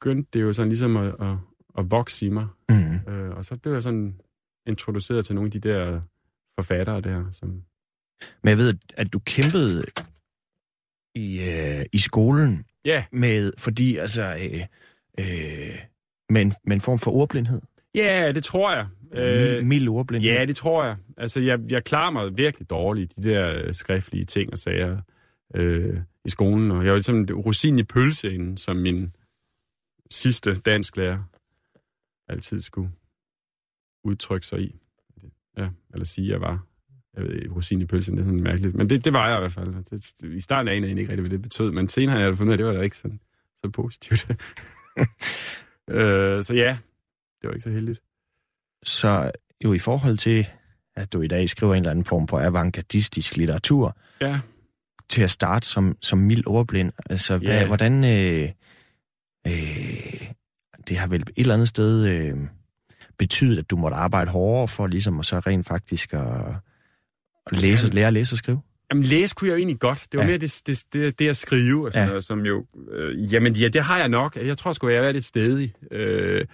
begyndte 0.02 0.30
det 0.32 0.42
jo 0.42 0.52
sådan 0.52 0.68
ligesom 0.68 0.97
at, 0.97 1.14
at, 1.21 1.37
at 1.78 1.90
vokse 1.90 2.26
i 2.26 2.28
mig. 2.28 2.47
Mm. 2.68 3.12
Øh, 3.12 3.37
og 3.37 3.44
så 3.44 3.56
blev 3.56 3.73
jeg 3.73 3.82
sådan 3.82 4.21
introduceret 4.66 5.26
til 5.26 5.35
nogle 5.35 5.49
af 5.49 5.52
de 5.52 5.68
der 5.68 6.00
forfattere 6.54 7.00
der, 7.00 7.25
som... 7.32 7.49
Men 8.42 8.49
jeg 8.50 8.59
ved, 8.59 8.75
at, 8.97 9.12
du 9.12 9.18
kæmpede 9.18 9.85
i, 11.14 11.40
øh, 11.40 11.87
i 11.92 11.99
skolen 11.99 12.64
Ja, 12.85 13.04
med, 13.12 13.52
fordi 13.59 13.97
altså, 13.97 14.37
øh, 14.40 14.61
øh, 15.18 15.78
med, 16.30 16.42
en, 16.42 16.52
med 16.64 16.76
en 16.76 16.80
form 16.80 16.99
for 16.99 17.11
ordblindhed. 17.11 17.61
ja 17.94 18.32
det 18.35 18.44
tror 18.44 18.75
jeg. 18.75 18.87
Øh, 19.12 19.64
mild 19.64 19.88
ordblindhed. 19.88 20.32
Ja, 20.32 20.44
det 20.44 20.56
tror 20.56 20.85
jeg. 20.85 20.97
Altså, 21.16 21.40
jeg, 21.40 21.61
jeg 21.68 21.85
klarer 21.85 22.11
mig 22.11 22.37
virkelig 22.37 22.71
dårligt, 22.71 23.16
de 23.16 23.23
der 23.23 23.62
øh, 23.64 23.75
skriftlige 23.75 24.25
ting 24.25 24.52
og 24.52 24.59
sager 24.59 25.00
øh, 25.54 26.00
i 26.25 26.30
skolen. 26.30 26.71
Og 26.71 26.85
jeg 26.85 26.92
var 26.92 26.97
ligesom 26.97 27.26
rosin 27.47 27.78
i 27.78 27.82
pølseenden, 27.82 28.56
som 28.56 28.76
min 28.76 29.12
sidste 30.12 30.54
dansklærer 30.54 31.19
altid 32.28 32.61
skulle 32.61 32.90
udtrykke 34.04 34.47
sig 34.47 34.61
i. 34.61 34.76
Ja, 35.59 35.69
eller 35.92 36.04
sige, 36.04 36.26
at 36.26 36.33
jeg 36.33 36.40
var. 36.40 36.66
Jeg 37.16 37.25
ved 37.25 37.35
ikke, 37.35 37.54
rosin 37.54 37.81
i 37.81 37.87
pølsen, 37.87 38.16
det 38.16 38.23
er 38.23 38.26
sådan 38.26 38.42
mærkeligt. 38.42 38.75
Men 38.75 38.90
det, 38.90 39.04
det 39.04 39.12
var 39.12 39.28
jeg 39.28 39.38
i 39.38 39.40
hvert 39.40 39.52
fald. 39.52 39.85
Det, 39.85 40.37
I 40.37 40.40
starten 40.40 40.69
anede 40.69 40.90
jeg 40.90 40.99
ikke 40.99 41.12
rigtig, 41.12 41.21
hvad 41.21 41.31
det 41.31 41.42
betød, 41.42 41.71
men 41.73 41.88
senere 41.88 42.16
har 42.16 42.25
jeg 42.25 42.37
fundet 42.37 42.50
ud 42.50 42.52
af, 42.52 42.59
det 42.59 42.66
var 42.66 42.73
da 42.73 42.81
ikke 42.81 42.97
sådan, 42.97 43.21
så 43.64 43.71
positivt. 43.71 44.26
øh, 45.90 46.45
så 46.45 46.52
ja, 46.54 46.78
det 47.42 47.49
var 47.49 47.54
ikke 47.54 47.64
så 47.64 47.71
heldigt. 47.71 48.00
Så 48.83 49.31
jo 49.64 49.73
i 49.73 49.78
forhold 49.78 50.16
til, 50.16 50.47
at 50.97 51.12
du 51.12 51.21
i 51.23 51.26
dag 51.28 51.49
skriver 51.49 51.75
en 51.75 51.78
eller 51.78 51.90
anden 51.90 52.04
form 52.04 52.28
for 52.28 52.40
avantgardistisk 52.40 53.37
litteratur, 53.37 53.97
Ja, 54.21 54.40
til 55.09 55.23
at 55.23 55.31
starte 55.31 55.69
som, 55.69 55.97
som 56.00 56.19
mild 56.19 56.47
ordblind, 56.47 56.92
altså 57.11 57.38
hvad, 57.38 57.49
Ja. 57.49 57.66
hvordan... 57.66 58.04
Øh, 58.04 58.49
øh, 59.46 60.28
det 60.88 60.96
har 60.99 61.06
vel 61.06 61.20
et 61.20 61.28
eller 61.37 61.54
andet 61.54 61.68
sted 61.68 62.04
øh, 62.06 62.34
betydet, 63.18 63.58
at 63.58 63.70
du 63.70 63.76
måtte 63.76 63.96
arbejde 63.96 64.30
hårdere 64.30 64.68
for 64.68 64.87
ligesom 64.87 65.18
at 65.18 65.26
så 65.26 65.38
rent 65.38 65.66
faktisk 65.66 66.14
at, 66.14 66.20
at 67.46 67.61
læse, 67.62 67.94
lære 67.94 68.06
at 68.06 68.12
læse 68.12 68.34
og 68.34 68.38
skrive? 68.38 68.61
Jamen, 68.90 69.04
læse 69.04 69.34
kunne 69.34 69.49
jeg 69.49 69.52
jo 69.54 69.58
egentlig 69.58 69.78
godt. 69.80 70.06
Det 70.12 70.18
var 70.18 70.25
Ja. 70.25 70.28
mere 70.30 70.38
det, 70.38 70.62
det, 70.66 70.84
det, 70.92 71.18
det 71.18 71.28
at 71.28 71.37
skrive, 71.37 71.87
og 71.87 71.92
sådan 71.92 72.04
Ja. 72.04 72.08
noget, 72.11 72.25
som 72.25 72.46
jo... 72.46 72.64
Øh, 72.92 73.32
jamen, 73.32 73.52
ja, 73.56 73.68
det 73.68 73.82
har 73.82 73.99
jeg 73.99 74.08
nok. 74.08 74.37
Jeg 74.37 74.58
tror 74.58 74.72
sgu, 74.72 74.88
jeg 74.88 75.06
er 75.06 75.12
lidt 75.12 75.25
stedig. 75.25 75.75
Øh, 75.90 76.44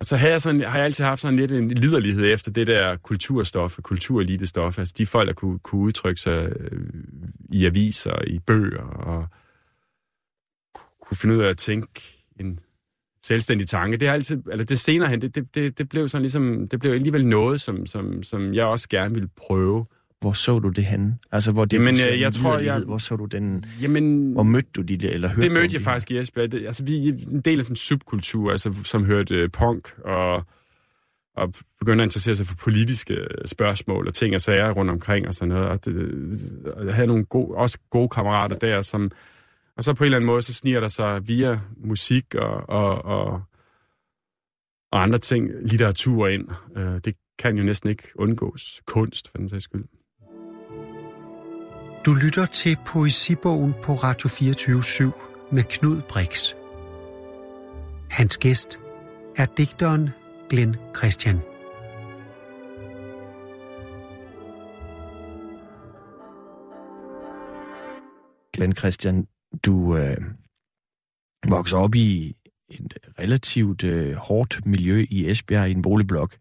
og 0.00 0.06
så 0.06 0.16
har 0.16 0.28
jeg, 0.28 0.42
sådan, 0.42 0.60
har 0.60 0.76
jeg 0.76 0.84
altid 0.84 1.04
haft 1.04 1.20
sådan 1.20 1.36
lidt 1.38 1.52
en 1.52 1.68
liderlighed 1.70 2.32
efter 2.34 2.50
det 2.50 2.66
der 2.66 2.96
kulturstof, 2.96 3.78
kulturelitestof. 3.82 4.78
Altså 4.78 4.94
de 4.98 5.06
folk, 5.06 5.26
der 5.28 5.34
kunne, 5.34 5.58
kunne 5.58 5.80
udtrykke 5.80 6.20
sig 6.20 6.52
øh, 6.60 6.80
i 7.52 7.66
aviser, 7.66 8.22
i 8.26 8.38
bøger, 8.38 8.82
og 8.82 9.26
kunne 11.06 11.16
finde 11.16 11.34
ud 11.36 11.40
af 11.40 11.48
at 11.48 11.58
tænke 11.58 11.88
en 12.40 12.58
selvstændig 13.22 13.68
tanke. 13.68 13.96
Det 13.96 14.08
har 14.08 14.14
altid, 14.14 14.42
eller 14.50 14.64
det 14.64 14.80
senere 14.80 15.08
hen, 15.08 15.20
det, 15.22 15.34
det, 15.34 15.54
det, 15.54 15.78
det 15.78 15.88
blev 15.88 16.08
sådan 16.08 16.22
ligesom, 16.22 16.68
det 16.68 16.80
blev 16.80 16.92
alligevel 16.92 17.26
noget, 17.26 17.60
som, 17.60 17.86
som, 17.86 18.22
som 18.22 18.54
jeg 18.54 18.64
også 18.64 18.88
gerne 18.88 19.14
ville 19.14 19.28
prøve. 19.36 19.86
Hvor 20.20 20.32
så 20.32 20.58
du 20.58 20.68
det 20.68 20.84
henne? 20.84 21.18
Altså, 21.32 21.52
hvor 21.52 21.64
det 21.64 21.72
Jamen, 21.76 21.94
øh, 22.12 22.20
jeg 22.20 22.32
tror, 22.32 22.58
jeg- 22.58 22.78
Hvor 22.80 22.98
så 22.98 23.16
du 23.16 23.24
den... 23.24 23.64
Jamen, 23.82 24.32
Hvor 24.32 24.42
mødte 24.42 24.68
du 24.76 24.82
de 24.82 24.96
der, 24.96 25.10
eller 25.10 25.28
hørte 25.28 25.40
Det 25.40 25.52
mødte 25.52 25.72
jeg 25.72 25.80
de 25.80 25.84
faktisk 25.84 26.10
i 26.10 26.18
Esbjerg. 26.18 26.52
Det, 26.52 26.66
altså, 26.66 26.84
vi 26.84 27.08
er 27.08 27.12
en 27.30 27.40
del 27.40 27.58
af 27.58 27.64
sådan 27.64 27.72
en 27.72 27.76
subkultur, 27.76 28.50
altså, 28.50 28.74
som 28.84 29.04
hørte 29.04 29.34
øh, 29.34 29.50
punk 29.50 29.92
og, 30.04 30.44
og 31.36 31.54
begyndte 31.80 32.02
at 32.02 32.06
interessere 32.06 32.34
sig 32.34 32.46
for 32.46 32.54
politiske 32.54 33.14
øh, 33.14 33.26
spørgsmål 33.46 34.06
og 34.08 34.14
ting 34.14 34.34
og 34.34 34.40
sager 34.40 34.70
rundt 34.72 34.90
omkring 34.90 35.28
og 35.28 35.34
sådan 35.34 35.48
noget. 35.48 35.68
Og, 35.68 35.84
det, 35.84 36.10
og 36.76 36.86
jeg 36.86 36.94
havde 36.94 37.08
nogle 37.08 37.24
gode, 37.24 37.54
også 37.56 37.78
gode 37.90 38.08
kammerater 38.08 38.56
der, 38.56 38.82
som... 38.82 39.10
Og 39.76 39.84
så 39.84 39.94
på 39.94 40.04
en 40.04 40.06
eller 40.06 40.16
anden 40.16 40.26
måde, 40.26 40.42
så 40.42 40.54
sniger 40.54 40.80
der 40.80 40.88
sig 40.88 41.28
via 41.28 41.60
musik 41.76 42.34
og, 42.34 42.68
og, 42.68 43.04
og, 43.04 43.42
og 44.92 45.02
andre 45.02 45.18
ting, 45.18 45.50
litteratur 45.62 46.28
ind. 46.28 46.48
Øh, 46.76 47.00
det 47.04 47.16
kan 47.38 47.56
jo 47.56 47.64
næsten 47.64 47.90
ikke 47.90 48.08
undgås. 48.14 48.82
Kunst, 48.86 49.30
for 49.30 49.38
den 49.38 49.48
sags 49.48 49.64
skyld. 49.64 49.84
Du 52.06 52.12
lytter 52.12 52.46
til 52.46 52.76
Poesibogen 52.86 53.74
på 53.82 53.94
Radio 53.94 54.28
24 54.28 55.12
med 55.52 55.62
Knud 55.62 56.02
Brix. 56.08 56.52
Hans 58.10 58.38
gæst 58.38 58.80
er 59.36 59.46
digteren 59.46 60.10
Glenn 60.48 60.76
Christian. 60.96 61.40
Glenn 68.52 68.76
Christian, 68.76 69.26
du 69.64 69.96
øh, 69.96 70.16
vokser 71.48 71.76
op 71.76 71.94
i 71.94 72.36
et 72.68 72.98
relativt 73.18 73.84
øh, 73.84 74.14
hårdt 74.16 74.66
miljø 74.66 75.06
i 75.10 75.30
Esbjerg 75.30 75.68
i 75.68 75.70
en 75.70 75.82
boligblok. 75.82 76.36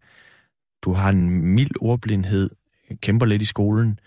Du 0.84 0.94
har 0.94 1.10
en 1.10 1.46
mild 1.46 1.72
ordblindhed, 1.82 2.50
kæmper 3.02 3.26
lidt 3.26 3.42
i 3.42 3.46
skolen. 3.46 4.00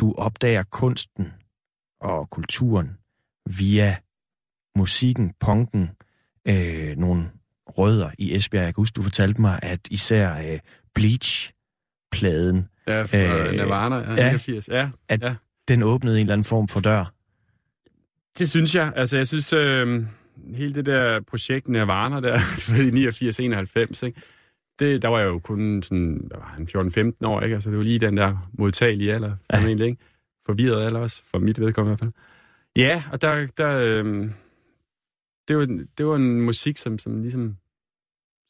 Du 0.00 0.14
opdager 0.18 0.62
kunsten 0.62 1.32
og 2.00 2.30
kulturen 2.30 2.98
via 3.58 3.96
musikken, 4.76 5.34
punken, 5.40 5.90
øh, 6.48 6.96
nogle 6.96 7.30
rødder 7.66 8.10
i 8.18 8.34
Esbjerg. 8.34 8.64
Jeg 8.64 8.74
kan 8.74 8.80
huske, 8.80 8.94
du 8.96 9.02
fortalte 9.02 9.40
mig, 9.40 9.58
at 9.62 9.80
især 9.90 10.52
øh, 10.52 10.60
Bleach-pladen, 10.94 12.68
Ja, 12.88 13.02
for 13.02 13.16
Øh, 13.16 13.52
Nirvana, 13.52 13.96
ja, 13.96 14.10
ja. 14.10 14.32
89. 14.32 14.68
Ja, 14.68 14.90
at 15.08 15.22
ja. 15.22 15.34
den 15.68 15.82
åbnede 15.82 16.16
en 16.16 16.20
eller 16.20 16.32
anden 16.32 16.44
form 16.44 16.68
for 16.68 16.80
dør. 16.80 17.12
Det 18.38 18.50
synes 18.50 18.74
jeg. 18.74 18.92
Altså, 18.96 19.16
jeg 19.16 19.26
synes, 19.26 19.52
øh, 19.52 20.04
hele 20.54 20.74
det 20.74 20.86
der 20.86 21.20
projekt 21.20 21.68
Nirvana 21.68 22.20
der, 22.20 22.38
i 22.84 23.08
89-91, 23.98 24.06
ikke? 24.06 24.20
Det, 24.78 25.02
der 25.02 25.08
var 25.08 25.18
jeg 25.18 25.26
jo 25.26 25.38
kun 25.38 25.82
sådan, 25.82 26.28
der 26.30 26.36
var 26.36 26.56
en 26.58 27.12
14-15 27.22 27.26
år, 27.26 27.40
ikke? 27.40 27.54
Altså, 27.54 27.70
det 27.70 27.78
var 27.78 27.84
lige 27.84 27.98
den 27.98 28.16
der 28.16 28.50
modtagelige 28.52 29.14
alder, 29.14 29.36
Ja. 29.52 29.58
formentlig, 29.58 29.86
ikke? 29.88 30.02
Forvirret 30.46 30.86
alder 30.86 31.00
også, 31.00 31.22
for 31.30 31.38
mit 31.38 31.60
vedkommende 31.60 31.90
i 31.92 31.96
hvert 31.96 31.98
fald. 31.98 32.12
Ja, 32.76 33.02
og 33.12 33.22
der, 33.22 33.46
der 33.56 33.78
øh, 33.78 34.30
det, 35.48 35.56
var, 35.58 35.84
det 35.98 36.06
var 36.06 36.16
en 36.16 36.40
musik, 36.42 36.76
som, 36.76 36.98
som 36.98 37.22
ligesom 37.22 37.56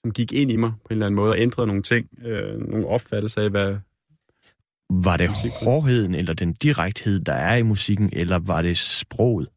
som 0.04 0.12
gik 0.12 0.32
ind 0.32 0.50
i 0.50 0.56
mig 0.56 0.72
på 0.84 0.86
en 0.90 0.92
eller 0.92 1.06
anden 1.06 1.16
måde, 1.16 1.30
og 1.32 1.38
ændrede 1.38 1.66
nogle 1.66 1.82
ting, 1.82 2.08
øh, 2.24 2.60
nogle 2.70 2.86
opfattelser 2.86 3.42
af, 3.42 3.50
hvad, 3.50 3.76
Var 4.90 5.16
det 5.16 5.30
Musik. 5.30 5.50
hårdheden 5.64 6.14
eller 6.14 6.34
den 6.34 6.52
direkthed, 6.52 7.20
der 7.20 7.32
er 7.32 7.56
i 7.56 7.62
musikken, 7.62 8.10
eller 8.12 8.38
var 8.38 8.62
det 8.62 8.78
sproget? 8.78 9.48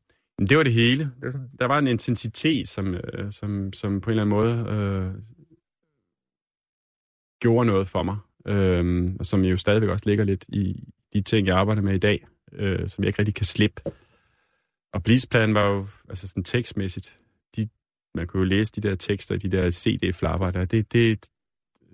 Men 0.42 0.48
det 0.48 0.58
var 0.58 0.64
det 0.64 0.74
hele. 0.74 1.12
Der 1.60 1.66
var 1.66 1.80
en 1.80 1.88
intensitet, 1.88 2.68
som, 2.68 2.94
øh, 2.94 3.32
som, 3.32 3.74
som 3.74 4.02
på 4.02 4.10
en 4.10 4.20
eller 4.20 4.24
anden 4.24 4.36
måde 4.36 4.76
øh, 4.76 5.24
gjorde 7.40 7.66
noget 7.66 7.88
for 7.88 8.04
mig. 8.04 8.18
Øh, 8.48 9.16
og 9.20 9.26
som 9.26 9.42
jo 9.44 9.58
stadigvæk 9.58 9.90
også 9.90 10.06
ligger 10.06 10.24
lidt 10.24 10.46
i 10.48 10.84
de 11.14 11.22
ting, 11.22 11.48
jeg 11.48 11.58
arbejder 11.58 11.82
med 11.82 11.94
i 11.94 11.98
dag, 11.98 12.28
øh, 12.52 12.90
som 12.90 13.04
jeg 13.04 13.08
ikke 13.10 13.20
rigtig 13.20 13.36
kan 13.36 13.46
slippe. 13.46 13.82
Og 14.94 15.04
Blitzpladen 15.04 15.54
var 15.54 15.68
jo 15.68 15.88
altså 16.10 16.28
sådan 16.28 16.44
tekstmæssigt. 16.44 17.20
De, 17.56 17.70
man 18.16 18.28
kunne 18.28 18.42
jo 18.42 18.46
læse 18.46 18.72
de 18.72 18.82
der 18.82 18.96
tekster, 18.96 19.38
de 19.38 19.52
der 19.52 19.72
CD-flapper 19.72 20.52
der. 20.52 20.66
Det, 20.66 20.94
det, 20.94 21.30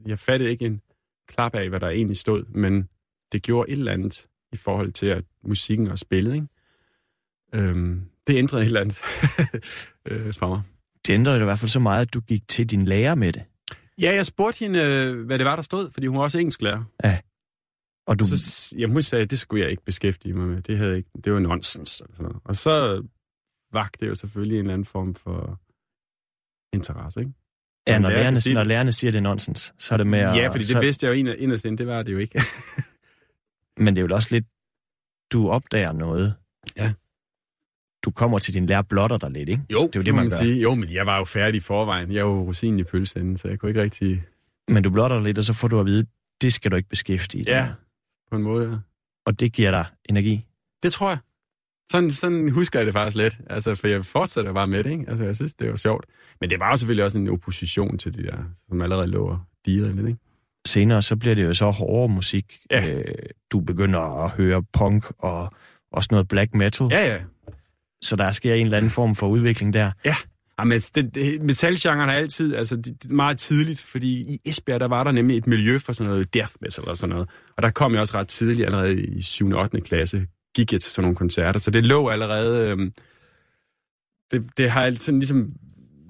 jeg 0.06 0.20
fattede 0.20 0.52
ikke 0.52 0.66
en 0.66 0.82
klap 1.28 1.56
af, 1.56 1.70
hvad 1.70 1.80
der 1.80 1.90
egentlig 1.90 2.18
stod, 2.18 2.44
men 2.44 2.90
det 3.32 3.44
gjorde 3.44 3.70
et 3.72 3.78
eller 3.78 3.92
andet 3.92 4.28
i 4.52 4.58
forhold 4.58 4.92
til, 4.92 5.06
at 5.06 5.24
musikken 5.44 5.88
og 5.88 6.00
spillet, 6.00 6.36
ikke? 6.36 6.48
Øhm, 7.54 8.10
det 8.28 8.38
ændrede 8.38 8.66
eller 8.66 8.82
andet 8.82 9.02
øh, 10.10 10.34
for 10.34 10.48
mig. 10.48 10.62
Det 11.08 11.14
ændrede 11.14 11.36
det 11.36 11.42
i 11.42 11.46
hvert 11.46 11.60
fald 11.60 11.70
så 11.70 11.80
meget, 11.80 12.02
at 12.02 12.14
du 12.14 12.20
gik 12.20 12.48
til 12.48 12.70
din 12.70 12.86
lærer 12.86 13.16
med 13.16 13.34
det. 13.34 13.44
Ja, 14.02 14.14
jeg 14.14 14.26
spurgte 14.26 14.60
hende, 14.60 14.80
øh, 14.80 15.26
hvad 15.26 15.38
det 15.38 15.46
var, 15.46 15.56
der 15.56 15.64
stod, 15.64 15.90
fordi 15.92 16.08
hun 16.08 16.18
var 16.18 16.24
også 16.24 16.40
engelsklærer. 16.40 16.84
Og 18.08 18.20
du, 18.20 18.26
så 18.26 18.76
jamen, 18.78 18.94
hun 18.94 19.02
sagde, 19.02 19.24
at 19.24 19.32
det 19.32 19.40
skulle 19.40 19.64
jeg 19.64 19.72
ikke 19.72 19.84
beskæftige 19.86 20.34
mig 20.34 20.48
med. 20.48 20.62
Det, 20.62 20.78
havde 20.78 20.98
ikke, 20.98 21.10
det 21.24 21.34
var 21.34 21.40
nonsens. 21.40 22.00
Eller 22.02 22.16
sådan 22.16 22.24
noget. 22.24 22.42
Og 22.46 22.56
så 22.56 23.04
vagte 23.74 24.06
det 24.06 24.10
jo 24.10 24.16
selvfølgelig 24.16 24.56
en 24.56 24.66
eller 24.66 24.74
anden 24.74 24.86
form 24.86 25.16
for 25.16 25.60
interesse, 26.74 27.20
ikke? 27.20 27.32
ja, 27.88 27.96
en 27.96 28.02
når, 28.02 28.10
lærer 28.10 28.22
lærerne, 28.22 28.42
sige 28.42 28.54
når 28.54 28.64
lærerne 28.64 28.92
siger, 28.92 29.12
det 29.12 29.18
er 29.18 29.22
nonsens, 29.22 29.74
så 29.78 29.94
er 29.94 29.98
det 29.98 30.08
med. 30.08 30.20
Ja, 30.20 30.48
fordi 30.48 30.60
det 30.60 30.68
så, 30.68 30.80
vidste 30.80 31.06
jeg 31.06 31.14
jo 31.14 31.20
inderst 31.20 31.40
inderst 31.40 31.66
inde, 31.66 31.78
det 31.78 31.88
var 31.88 32.04
det 32.04 32.14
jo 32.14 32.18
ikke. 32.18 32.42
Men 33.84 33.96
det 33.96 34.02
er 34.02 34.08
jo 34.08 34.16
også 34.16 34.36
lidt, 34.36 34.46
du 35.32 35.50
opdager 35.50 35.92
noget. 35.92 36.36
Ja. 36.78 36.94
Du 38.08 38.12
kommer 38.12 38.40
til 38.40 38.54
din 38.54 38.66
lærer 38.66 38.82
blotter 38.82 39.18
dig 39.18 39.32
lidt, 39.32 39.50
ikke? 39.50 39.62
Jo, 39.72 39.82
det 39.88 39.96
er 39.96 40.00
jo 40.00 40.02
det, 40.04 40.16
man 40.16 40.30
gør. 40.30 40.38
Sige. 40.38 40.62
Jo, 40.62 40.76
men 40.76 40.94
jeg 40.94 41.06
var 41.06 41.18
jo 41.18 41.24
færdig 41.24 41.58
i 41.58 41.62
forvejen. 41.62 42.12
Jeg 42.12 42.26
var 42.26 42.32
jo 42.32 42.42
rosinen 42.48 42.80
i 42.80 42.84
pølseenden, 42.84 43.38
så 43.38 43.48
jeg 43.48 43.60
kunne 43.60 43.70
ikke 43.70 43.82
rigtig... 43.82 44.24
Men 44.68 44.84
du 44.84 44.90
blotter 44.90 45.16
dig 45.18 45.26
lidt, 45.26 45.38
og 45.38 45.44
så 45.44 45.54
får 45.54 45.68
du 45.68 45.80
at 45.80 45.86
vide, 45.86 46.06
det 46.42 46.54
skal 46.54 46.72
du 46.72 46.76
ikke 46.76 46.90
beskæftige 46.90 47.44
dig 47.46 47.52
Ja, 47.52 47.66
med. 47.66 47.74
på 48.32 48.36
en 48.38 48.44
måde, 48.44 48.70
ja. 48.70 48.76
Og 49.26 49.40
det 49.40 49.54
giver 49.54 49.72
dig 49.72 49.86
energi. 50.10 50.46
Det 50.84 50.92
tror 50.94 51.10
jeg. 51.10 51.18
Sådan, 51.92 52.12
sådan 52.12 52.50
husker 52.50 52.80
jeg 52.80 52.86
det 52.86 52.94
faktisk 52.94 53.18
lidt. 53.18 53.38
Altså, 53.50 53.76
for 53.76 53.88
jeg 53.88 54.06
fortsætter 54.06 54.54
bare 54.54 54.68
med 54.68 54.84
det, 54.84 54.92
ikke? 54.92 55.06
Altså, 55.08 55.26
jeg 55.26 55.36
synes, 55.36 55.54
det 55.54 55.70
var 55.70 55.76
sjovt. 55.76 56.06
Men 56.42 56.50
det 56.50 56.60
var 56.60 56.70
jo 56.70 56.76
selvfølgelig 56.76 57.06
også 57.06 57.18
en 57.18 57.30
opposition 57.30 57.98
til 57.98 58.18
de 58.18 58.24
der, 58.24 58.38
som 58.70 58.82
allerede 58.82 59.08
lå 59.08 59.28
og 59.28 59.40
dirrede 59.66 59.96
lidt, 59.96 60.08
ikke? 60.08 60.20
senere 60.68 61.02
så 61.02 61.16
bliver 61.16 61.36
det 61.36 61.44
jo 61.44 61.54
så 61.54 61.70
hårdere 61.70 62.16
musik. 62.16 62.60
Ja. 62.72 62.94
Øh, 62.94 63.04
du 63.52 63.60
begynder 63.60 64.00
at 64.24 64.32
høre 64.32 64.64
punk 64.74 65.06
og 65.20 65.52
også 65.92 66.08
noget 66.12 66.28
black 66.28 66.56
metal. 66.56 66.88
Ja, 66.92 67.08
ja. 67.14 67.20
Så 68.02 68.16
der 68.16 68.32
sker 68.32 68.54
en 68.54 68.66
eller 68.66 68.78
anden 68.78 68.92
form 68.92 69.16
for 69.16 69.28
udvikling 69.28 69.74
der. 69.74 69.92
Ja. 70.06 70.16
Jamen, 70.60 70.72
altså, 70.72 70.92
det, 70.96 71.16
det, 71.16 71.42
metalgenren 71.42 72.10
er 72.10 72.14
altid 72.14 72.56
altså, 72.56 72.76
det, 72.76 73.04
det 73.04 73.12
meget 73.12 73.40
tidligt, 73.40 73.82
fordi 73.82 74.34
i 74.34 74.40
Esbjerg, 74.46 74.80
der 74.80 74.88
var 74.88 75.04
der 75.04 75.12
nemlig 75.12 75.38
et 75.38 75.48
miljø 75.48 75.80
for 75.80 75.94
sådan 75.94 76.12
noget 76.12 76.34
death 76.34 76.54
metal 76.62 76.88
og 76.90 76.98
sådan 76.98 77.10
noget. 77.10 77.30
Og 77.58 77.64
der 77.64 77.70
kom 77.70 77.94
jeg 77.94 78.02
også 78.02 78.18
ret 78.18 78.28
tidligt, 78.28 78.66
allerede 78.66 79.04
i 79.04 79.22
7. 79.22 79.50
og 79.50 79.62
8. 79.62 79.82
klasse, 79.82 80.28
gik 80.56 80.74
jeg 80.74 80.82
til 80.82 80.92
sådan 80.92 81.04
nogle 81.04 81.16
koncerter. 81.16 81.60
Så 81.60 81.72
det 81.72 81.86
lå 81.86 82.08
allerede... 82.08 82.70
Øhm, 82.70 82.92
det, 84.32 84.58
det 84.58 84.72
har 84.72 84.82
altid 84.82 85.14
ligesom 85.14 85.52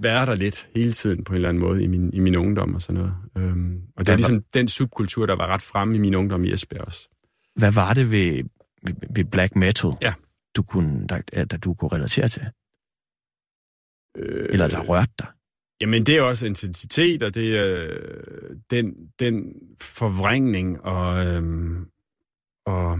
været 0.01 0.27
der 0.27 0.35
lidt 0.35 0.67
hele 0.75 0.91
tiden 0.91 1.23
på 1.23 1.33
en 1.33 1.35
eller 1.35 1.49
anden 1.49 1.63
måde 1.63 1.83
i 1.83 1.87
min, 1.87 2.13
i 2.13 2.19
min 2.19 2.35
ungdom 2.35 2.75
og 2.75 2.81
sådan 2.81 3.01
noget. 3.01 3.13
Øhm, 3.37 3.81
og 3.97 4.05
det 4.05 4.11
er 4.11 4.15
ligesom 4.15 4.43
den 4.53 4.67
subkultur, 4.67 5.25
der 5.25 5.35
var 5.35 5.47
ret 5.47 5.61
fremme 5.61 5.95
i 5.95 5.99
min 5.99 6.15
ungdom 6.15 6.45
i 6.45 6.53
Esbjerg 6.53 6.87
også. 6.87 7.09
Hvad 7.55 7.71
var 7.71 7.93
det 7.93 8.11
ved, 8.11 8.43
ved, 8.83 8.93
ved 9.15 9.25
black 9.25 9.55
metal, 9.55 9.91
Ja. 10.01 10.13
Du 10.57 10.63
kunne, 10.63 11.07
der, 11.07 11.45
der 11.45 11.57
du 11.57 11.73
kunne 11.73 11.91
relatere 11.91 12.27
til? 12.27 12.41
Øh, 14.17 14.47
Eller 14.53 14.67
der 14.67 14.81
rørte 14.89 15.13
dig? 15.19 15.27
Jamen, 15.81 16.05
det 16.05 16.17
er 16.17 16.21
også 16.21 16.45
intensitet, 16.45 17.21
og 17.23 17.33
det 17.33 17.57
er 17.57 17.85
øh, 17.89 18.57
den, 18.69 19.13
den 19.19 19.53
forvrængning 19.81 20.81
og, 20.81 21.25
øhm, 21.25 21.91
og, 22.65 22.99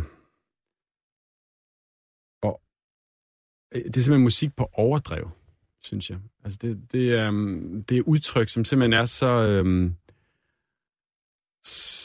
og 2.42 2.62
øh, 3.74 3.84
det 3.84 3.98
er 3.98 4.02
simpelthen 4.02 4.24
musik 4.24 4.56
på 4.56 4.70
overdrev, 4.74 5.30
synes 5.82 6.10
jeg. 6.10 6.20
Altså, 6.44 6.60
det, 6.62 6.92
det, 6.92 7.14
er, 7.14 7.28
øhm, 7.28 7.84
det 7.84 7.98
er 7.98 8.02
udtryk, 8.02 8.50
som 8.50 8.66
simpelthen 8.66 9.02
er 9.02 9.06
så... 9.06 9.64
S- 11.68 11.97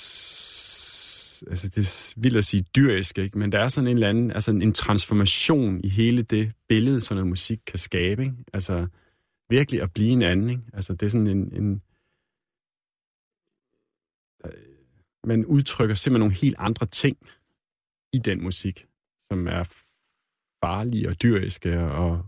altså, 1.51 1.69
det 1.69 1.79
er 1.79 2.21
vildt 2.21 2.37
at 2.37 2.45
sige 2.45 2.63
dyrisk, 2.77 3.19
ikke? 3.19 3.39
men 3.39 3.53
der 3.53 3.59
er 3.59 3.69
sådan 3.69 3.89
en 3.89 3.97
eller 3.97 4.09
anden, 4.09 4.31
altså 4.31 4.51
en 4.51 4.73
transformation 4.73 5.81
i 5.85 5.89
hele 5.89 6.23
det 6.23 6.53
billede, 6.69 7.01
sådan 7.01 7.17
noget 7.17 7.29
musik 7.29 7.61
kan 7.67 7.79
skabe. 7.79 8.23
Ikke? 8.23 8.37
Altså, 8.53 8.87
virkelig 9.49 9.83
at 9.83 9.93
blive 9.93 10.11
en 10.11 10.23
anden. 10.23 10.51
Ikke? 10.51 10.63
Altså, 10.73 10.95
det 10.95 11.07
er 11.07 11.11
sådan 11.11 11.27
en... 11.27 11.53
en 11.53 11.83
øh, 14.45 14.53
man 15.27 15.45
udtrykker 15.45 15.95
simpelthen 15.95 16.21
nogle 16.21 16.35
helt 16.35 16.57
andre 16.59 16.87
ting 16.87 17.17
i 18.13 18.19
den 18.19 18.43
musik, 18.43 18.87
som 19.21 19.47
er 19.47 19.65
farlige 20.65 21.09
og 21.09 21.23
dyriske 21.23 21.81
og 21.81 22.27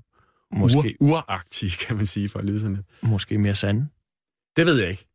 Måske, 0.56 0.96
ur, 1.00 1.08
uragtige, 1.08 1.70
kan 1.86 1.96
man 1.96 2.06
sige, 2.06 2.28
for 2.28 2.38
at 2.38 2.44
lyde 2.44 2.60
sådan 2.60 2.74
lidt. 2.74 2.86
måske 3.02 3.38
mere 3.38 3.54
sande? 3.54 3.88
Det 4.56 4.66
ved 4.66 4.80
jeg 4.80 4.90
ikke. 4.90 5.06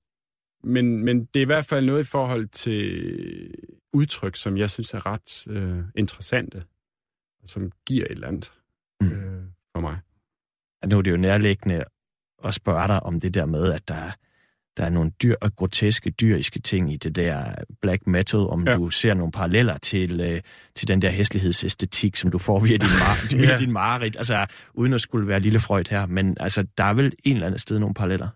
Men, 0.64 1.06
men 1.06 1.26
det 1.26 1.40
er 1.40 1.42
i 1.42 1.46
hvert 1.46 1.66
fald 1.66 1.86
noget 1.86 2.00
i 2.00 2.08
forhold 2.08 2.48
til 2.48 3.54
udtryk, 3.94 4.38
som 4.38 4.58
jeg 4.58 4.70
synes 4.70 4.94
er 4.94 5.06
ret 5.06 5.48
øh, 5.50 5.80
interessante, 5.96 6.64
og 7.44 7.50
som 7.50 7.72
giver 7.86 8.06
et 8.06 8.12
eller 8.12 8.28
andet 8.28 8.54
Mm. 9.02 9.08
øh, 9.12 9.44
for 9.76 9.80
mig. 9.82 9.98
Nu 10.90 10.98
er 10.98 11.02
det 11.02 11.12
jo 11.12 11.18
nærliggende 11.18 11.84
at 12.44 12.54
spørge 12.54 12.88
dig 12.88 13.04
om 13.04 13.20
det 13.20 13.34
der 13.34 13.46
med, 13.46 13.74
at 13.74 13.88
der, 13.88 14.12
der 14.78 14.84
er 14.86 14.90
nogle 14.90 15.12
dyr 15.24 15.36
og 15.42 15.56
groteske 15.56 16.10
dyriske 16.10 16.60
ting 16.60 16.94
i 16.94 16.98
det 16.98 17.16
der 17.16 17.56
black 17.82 18.08
metal, 18.08 18.40
om 18.40 18.64
ja. 18.66 18.72
Ja. 18.72 18.78
du 18.78 18.90
ser 18.90 19.14
nogle 19.14 19.32
paralleller 19.32 19.78
til, 19.78 20.22
øh, 20.22 20.42
til 20.76 20.88
den 20.88 21.02
der 21.02 21.10
hæslighedsæstetik, 21.10 22.16
som 22.16 22.32
du 22.32 22.38
får 22.38 22.60
via 22.60 22.78
din, 22.78 22.88
mar- 22.88 23.36
via 23.38 23.52
Ja. 23.52 23.58
din 23.58 23.72
mareridt. 23.72 24.18
Altså, 24.18 24.46
uden 24.74 24.94
at 24.94 25.02
skulle 25.02 25.28
være 25.28 25.40
lille 25.40 25.60
Freud 25.60 25.90
her, 25.90 26.06
men 26.06 26.38
altså, 26.40 26.68
der 26.78 26.84
er 26.84 26.94
vel 26.94 27.14
en 27.24 27.36
eller 27.36 27.46
anden 27.48 27.60
sted 27.60 27.80
nogle 27.80 27.94
paralleller. 27.94 28.30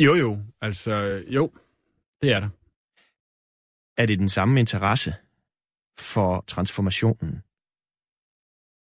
Jo, 0.00 0.14
jo. 0.14 0.38
Altså, 0.60 1.22
jo. 1.28 1.52
Det 2.22 2.32
er 2.32 2.40
der. 2.40 2.48
Er 3.96 4.06
det 4.06 4.18
den 4.18 4.28
samme 4.28 4.60
interesse 4.60 5.14
for 5.98 6.44
transformationen, 6.46 7.42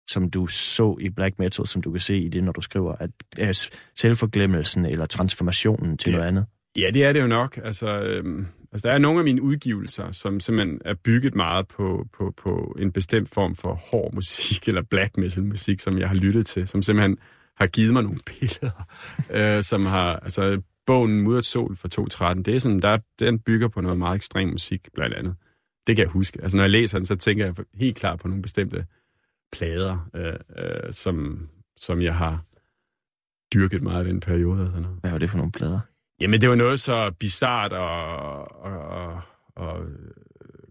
som 0.10 0.30
du 0.30 0.48
så 0.48 0.98
i 1.02 1.10
black 1.10 1.40
metal, 1.40 1.68
som 1.68 1.82
du 1.82 1.92
kan 1.92 2.00
se 2.02 2.18
i 2.18 2.30
det, 2.30 2.44
når 2.44 2.52
du 2.52 2.62
skriver, 2.62 2.96
at 2.96 3.10
at 3.38 3.70
selvforglemmelsen 3.96 4.86
eller 4.86 5.06
transformationen 5.06 5.98
til 5.98 6.10
Ja. 6.12 6.16
noget 6.16 6.28
andet? 6.28 6.46
Ja, 6.78 6.90
det 6.94 7.04
er 7.06 7.14
det 7.14 7.22
jo 7.22 7.28
nok. 7.28 7.60
Altså, 7.64 8.02
øhm, 8.02 8.48
altså, 8.72 8.88
der 8.88 8.94
er 8.94 8.98
nogle 8.98 9.20
af 9.20 9.24
mine 9.24 9.42
udgivelser, 9.42 10.12
som 10.12 10.40
simpelthen 10.40 10.82
er 10.86 10.94
bygget 10.94 11.36
meget 11.36 11.68
på, 11.68 12.08
på, 12.14 12.34
på 12.38 12.76
en 12.80 12.92
bestemt 12.92 13.30
form 13.30 13.56
for 13.56 13.74
hård 13.92 14.14
musik, 14.20 14.68
eller 14.68 14.82
black 14.82 15.18
metal 15.18 15.44
musik, 15.44 15.80
som 15.80 15.98
jeg 15.98 16.08
har 16.08 16.16
lyttet 16.16 16.46
til, 16.46 16.68
som 16.68 16.82
simpelthen 16.82 17.18
har 17.58 17.68
givet 17.68 17.94
mig 17.94 18.04
nogle 18.04 18.20
billeder, 18.40 18.88
øh, 19.32 19.64
som 19.64 19.86
har, 19.86 20.16
altså, 20.16 20.62
bogen 20.90 21.22
Mudret 21.22 21.46
Sol 21.46 21.76
fra 21.76 21.88
2013, 21.88 22.46
det 22.46 22.56
er 22.56 22.60
sådan, 22.60 22.80
der, 22.80 22.98
den 23.20 23.40
bygger 23.40 23.68
på 23.68 23.82
noget 23.82 23.98
meget 23.98 24.16
ekstrem 24.16 24.50
musik, 24.50 24.88
blandt 24.94 25.16
andet. 25.16 25.36
Det 25.88 25.96
kan 25.96 26.04
jeg 26.04 26.12
huske. 26.12 26.42
Altså, 26.42 26.58
når 26.58 26.64
jeg 26.64 26.72
læser 26.72 26.98
den, 26.98 27.06
så 27.06 27.16
tænker 27.16 27.46
jeg 27.46 27.56
helt 27.74 27.98
klart 27.98 28.20
på 28.20 28.28
nogle 28.28 28.42
bestemte 28.42 28.86
plader, 29.52 30.10
øh, 30.16 30.34
øh, 30.58 30.94
som, 30.94 31.48
som 31.78 32.02
jeg 32.02 32.16
har 32.16 32.44
dyrket 33.54 33.82
meget 33.82 34.06
i 34.06 34.10
den 34.10 34.20
periode. 34.20 34.62
Og 34.62 34.68
sådan 34.68 34.82
noget. 34.82 34.98
Hvad 35.02 35.12
var 35.12 35.18
det 35.18 35.30
for 35.30 35.38
nogle 35.38 35.52
plader? 35.52 35.80
Jamen, 36.22 36.42
det 36.42 36.50
var 36.50 36.56
noget 36.56 36.80
så 36.80 37.12
bizart 37.20 37.74
og, 37.74 38.52
og, 38.62 38.80
og, 38.80 39.22
og 39.56 39.84
øh, 39.84 40.12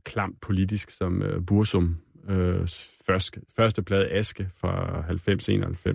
klamt 0.04 0.40
politisk 0.40 0.90
som 0.90 1.22
uh, 1.22 1.44
Bursum. 1.46 1.96
Uh, 2.28 2.68
første, 3.06 3.40
første 3.56 3.82
plade 3.82 4.10
Aske 4.10 4.48
fra 4.56 5.00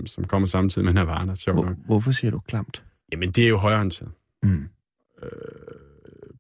90-91, 0.03 0.07
som 0.07 0.23
kommer 0.23 0.45
samtidig 0.45 0.85
med 0.85 0.93
Nirvana, 0.93 1.35
sjovt 1.35 1.55
nok. 1.55 1.65
Hvor, 1.65 1.75
hvorfor 1.85 2.11
siger 2.11 2.31
du 2.31 2.39
klamt? 2.39 2.83
Jamen, 3.13 3.31
det 3.31 3.43
er 3.43 3.47
jo 3.47 3.57
højreorienteret. 3.57 4.11
Mm. 4.43 4.69
Øh, 5.23 5.29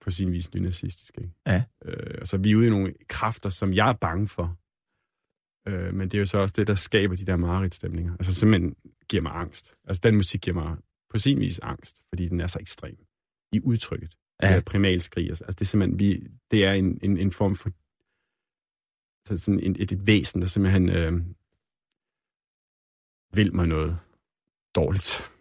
på 0.01 0.11
sin 0.11 0.31
vis 0.31 0.53
nynazistisk, 0.53 1.17
ikke? 1.17 1.33
Ja. 1.47 1.63
Øh, 1.85 2.17
og 2.21 2.27
så 2.27 2.37
er 2.37 2.41
vi 2.41 2.55
ude 2.55 2.67
i 2.67 2.69
nogle 2.69 2.93
kræfter, 3.07 3.49
som 3.49 3.73
jeg 3.73 3.89
er 3.89 3.93
bange 3.93 4.27
for. 4.27 4.57
Øh, 5.67 5.93
men 5.93 6.11
det 6.11 6.17
er 6.17 6.19
jo 6.19 6.25
så 6.25 6.37
også 6.37 6.53
det, 6.57 6.67
der 6.67 6.75
skaber 6.75 7.15
de 7.15 7.25
der 7.25 7.35
mareridtstemninger. 7.35 8.13
Altså 8.13 8.33
simpelthen 8.33 8.75
giver 9.09 9.23
mig 9.23 9.31
angst. 9.35 9.75
Altså 9.87 10.01
den 10.03 10.15
musik 10.15 10.41
giver 10.41 10.53
mig 10.53 10.77
på 11.09 11.17
sin 11.17 11.39
vis 11.39 11.59
angst, 11.59 12.01
fordi 12.09 12.27
den 12.27 12.39
er 12.41 12.47
så 12.47 12.59
ekstrem 12.59 12.97
i 13.51 13.61
udtrykket. 13.63 14.17
Ja. 14.41 14.53
Ja. 14.53 14.61
Primalskrig. 14.61 15.29
Altså 15.29 15.45
det 15.47 15.61
er 15.61 15.65
simpelthen, 15.65 15.99
vi, 15.99 16.27
det 16.51 16.65
er 16.65 16.71
en, 16.71 16.99
en, 17.01 17.17
en 17.17 17.31
form 17.31 17.55
for 17.55 17.69
altså 19.29 19.45
sådan 19.45 19.59
et, 19.59 19.91
et 19.91 20.07
væsen, 20.07 20.41
der 20.41 20.47
simpelthen 20.47 20.89
øh, 20.89 21.13
vil 23.33 23.55
mig 23.55 23.67
noget 23.67 23.97
dårligt. 24.75 25.32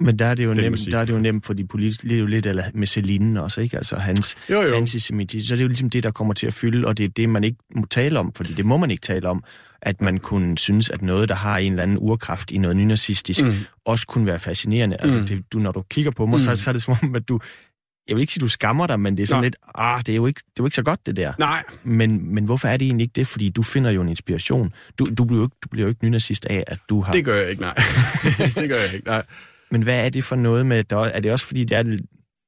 Men 0.00 0.18
der 0.18 0.26
er 0.26 0.34
det 0.34 0.44
jo 0.44 0.54
nemt, 0.54 0.78
der 0.92 0.98
er 0.98 1.04
det 1.04 1.12
jo 1.12 1.18
nemt 1.18 1.46
for 1.46 1.52
de 1.52 1.66
politiske, 1.66 2.08
det 2.08 2.14
er 2.14 2.18
jo 2.20 2.26
lidt 2.26 2.46
eller 2.46 2.64
med 2.74 2.86
Celine 2.86 3.42
også, 3.42 3.60
ikke? 3.60 3.76
Altså 3.76 3.96
hans 3.96 4.36
Jo, 4.50 4.62
jo. 4.62 4.74
antisemitisme, 4.74 5.46
så 5.48 5.54
det 5.54 5.60
er 5.60 5.64
jo 5.64 5.68
ligesom 5.68 5.90
det, 5.90 6.02
der 6.02 6.10
kommer 6.10 6.34
til 6.34 6.46
at 6.46 6.54
fylde, 6.54 6.86
og 6.88 6.98
det 6.98 7.04
er 7.04 7.08
det, 7.08 7.28
man 7.28 7.44
ikke 7.44 7.58
må 7.74 7.86
tale 7.90 8.18
om, 8.18 8.32
fordi 8.36 8.52
det 8.52 8.64
må 8.64 8.76
man 8.76 8.90
ikke 8.90 9.00
tale 9.00 9.28
om, 9.28 9.44
at 9.82 10.00
man 10.00 10.18
kunne 10.18 10.58
synes, 10.58 10.90
at 10.90 11.02
noget, 11.02 11.28
der 11.28 11.34
har 11.34 11.58
en 11.58 11.72
eller 11.72 11.82
anden 11.82 11.98
urkraft 12.00 12.50
i 12.50 12.58
noget 12.58 12.76
nynazistisk, 12.76 13.44
mm. 13.44 13.54
Også 13.86 14.06
kunne 14.06 14.26
være 14.26 14.38
fascinerende. 14.38 14.96
Altså, 15.00 15.18
Mm. 15.18 15.26
det, 15.26 15.52
du, 15.52 15.58
når 15.58 15.72
du 15.72 15.82
kigger 15.90 16.10
på 16.10 16.26
mig, 16.26 16.34
mm. 16.36 16.44
så, 16.44 16.56
så 16.56 16.70
er 16.70 16.72
det 16.72 16.82
som 16.82 16.96
om, 17.02 17.14
at 17.14 17.28
du, 17.28 17.40
jeg 18.08 18.16
vil 18.16 18.20
ikke 18.20 18.32
sige, 18.32 18.40
du 18.40 18.48
skammer 18.48 18.86
dig, 18.86 19.00
men 19.00 19.16
det 19.16 19.22
er 19.22 19.26
sådan 19.26 19.38
Nej. 19.40 19.44
lidt, 19.44 19.56
ah, 19.74 19.98
det 19.98 20.08
er, 20.08 20.16
jo 20.16 20.26
ikke, 20.26 20.38
det 20.38 20.46
er 20.46 20.62
jo 20.62 20.66
ikke 20.66 20.74
så 20.76 20.82
godt, 20.82 21.06
det 21.06 21.16
der. 21.16 21.32
Nej, 21.38 21.62
Men, 21.84 22.34
men 22.34 22.44
hvorfor 22.44 22.68
er 22.68 22.76
det 22.76 22.86
egentlig 22.86 23.04
ikke 23.04 23.12
det? 23.16 23.26
Fordi 23.26 23.48
du 23.48 23.62
finder 23.62 23.90
jo 23.90 24.02
en 24.02 24.08
inspiration. 24.08 24.72
Du, 24.98 25.06
du, 25.18 25.24
bliver, 25.24 25.38
jo 25.40 25.46
ikke, 25.46 25.56
du 25.64 25.68
bliver 25.68 25.84
jo 25.84 25.88
ikke 25.88 26.04
nynazist 26.04 26.44
af, 26.46 26.64
at 26.66 26.78
du 26.88 27.00
har... 27.00 27.12
det 27.12 27.24
gør 27.24 27.40
jeg 27.40 27.50
ikke, 27.50 27.62
nej. 27.62 27.74
det 28.54 28.68
gør 28.68 28.76
jeg 28.76 28.94
ikke, 28.94 29.06
nej. 29.06 29.22
Men 29.70 29.82
hvad 29.82 30.04
er 30.04 30.08
det 30.08 30.24
for 30.24 30.36
noget 30.36 30.66
med... 30.66 30.84
Der, 30.84 30.98
er 30.98 31.20
det 31.20 31.32
også 31.32 31.46
fordi, 31.46 31.64
der 31.64 31.78
er, 31.78 31.82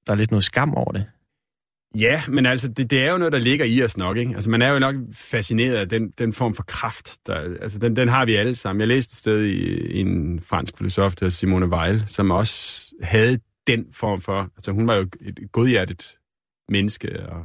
der 0.07 0.13
er 0.13 0.15
lidt 0.15 0.31
noget 0.31 0.45
skam 0.45 0.75
over 0.75 0.93
det? 0.93 1.07
Ja, 1.95 2.23
men 2.29 2.47
altså, 2.47 2.69
det, 2.69 2.91
det 2.91 3.03
er 3.03 3.13
jo 3.13 3.19
noget, 3.19 3.33
der 3.33 3.39
ligger 3.39 3.65
i 3.65 3.83
os 3.83 3.97
nok, 3.97 4.17
ikke? 4.17 4.35
Altså, 4.35 4.51
man 4.51 4.63
er 4.63 4.69
jo 4.69 4.79
nok 4.79 4.95
fascineret 5.13 5.77
af 5.77 5.89
den, 5.89 6.11
den 6.19 6.33
form 6.33 6.55
for 6.55 6.63
kraft. 6.63 7.19
Der, 7.27 7.35
altså, 7.35 7.79
den, 7.79 7.97
den 7.97 8.09
har 8.09 8.25
vi 8.25 8.35
alle 8.35 8.55
sammen. 8.55 8.81
Jeg 8.81 8.89
læste 8.89 9.13
et 9.13 9.17
sted 9.17 9.45
i, 9.45 9.77
i 9.87 10.01
en 10.01 10.41
fransk 10.41 10.79
filosof, 10.79 11.15
der 11.15 11.29
Simone 11.29 11.67
Weil, 11.67 12.03
som 12.07 12.31
også 12.31 12.87
havde 13.03 13.39
den 13.67 13.87
form 13.93 14.21
for... 14.21 14.51
Altså, 14.57 14.73
hun 14.73 14.89
var 14.89 14.95
jo 14.95 15.07
et 15.21 15.53
godhjertet 15.53 16.17
menneske 16.69 17.27
og 17.27 17.45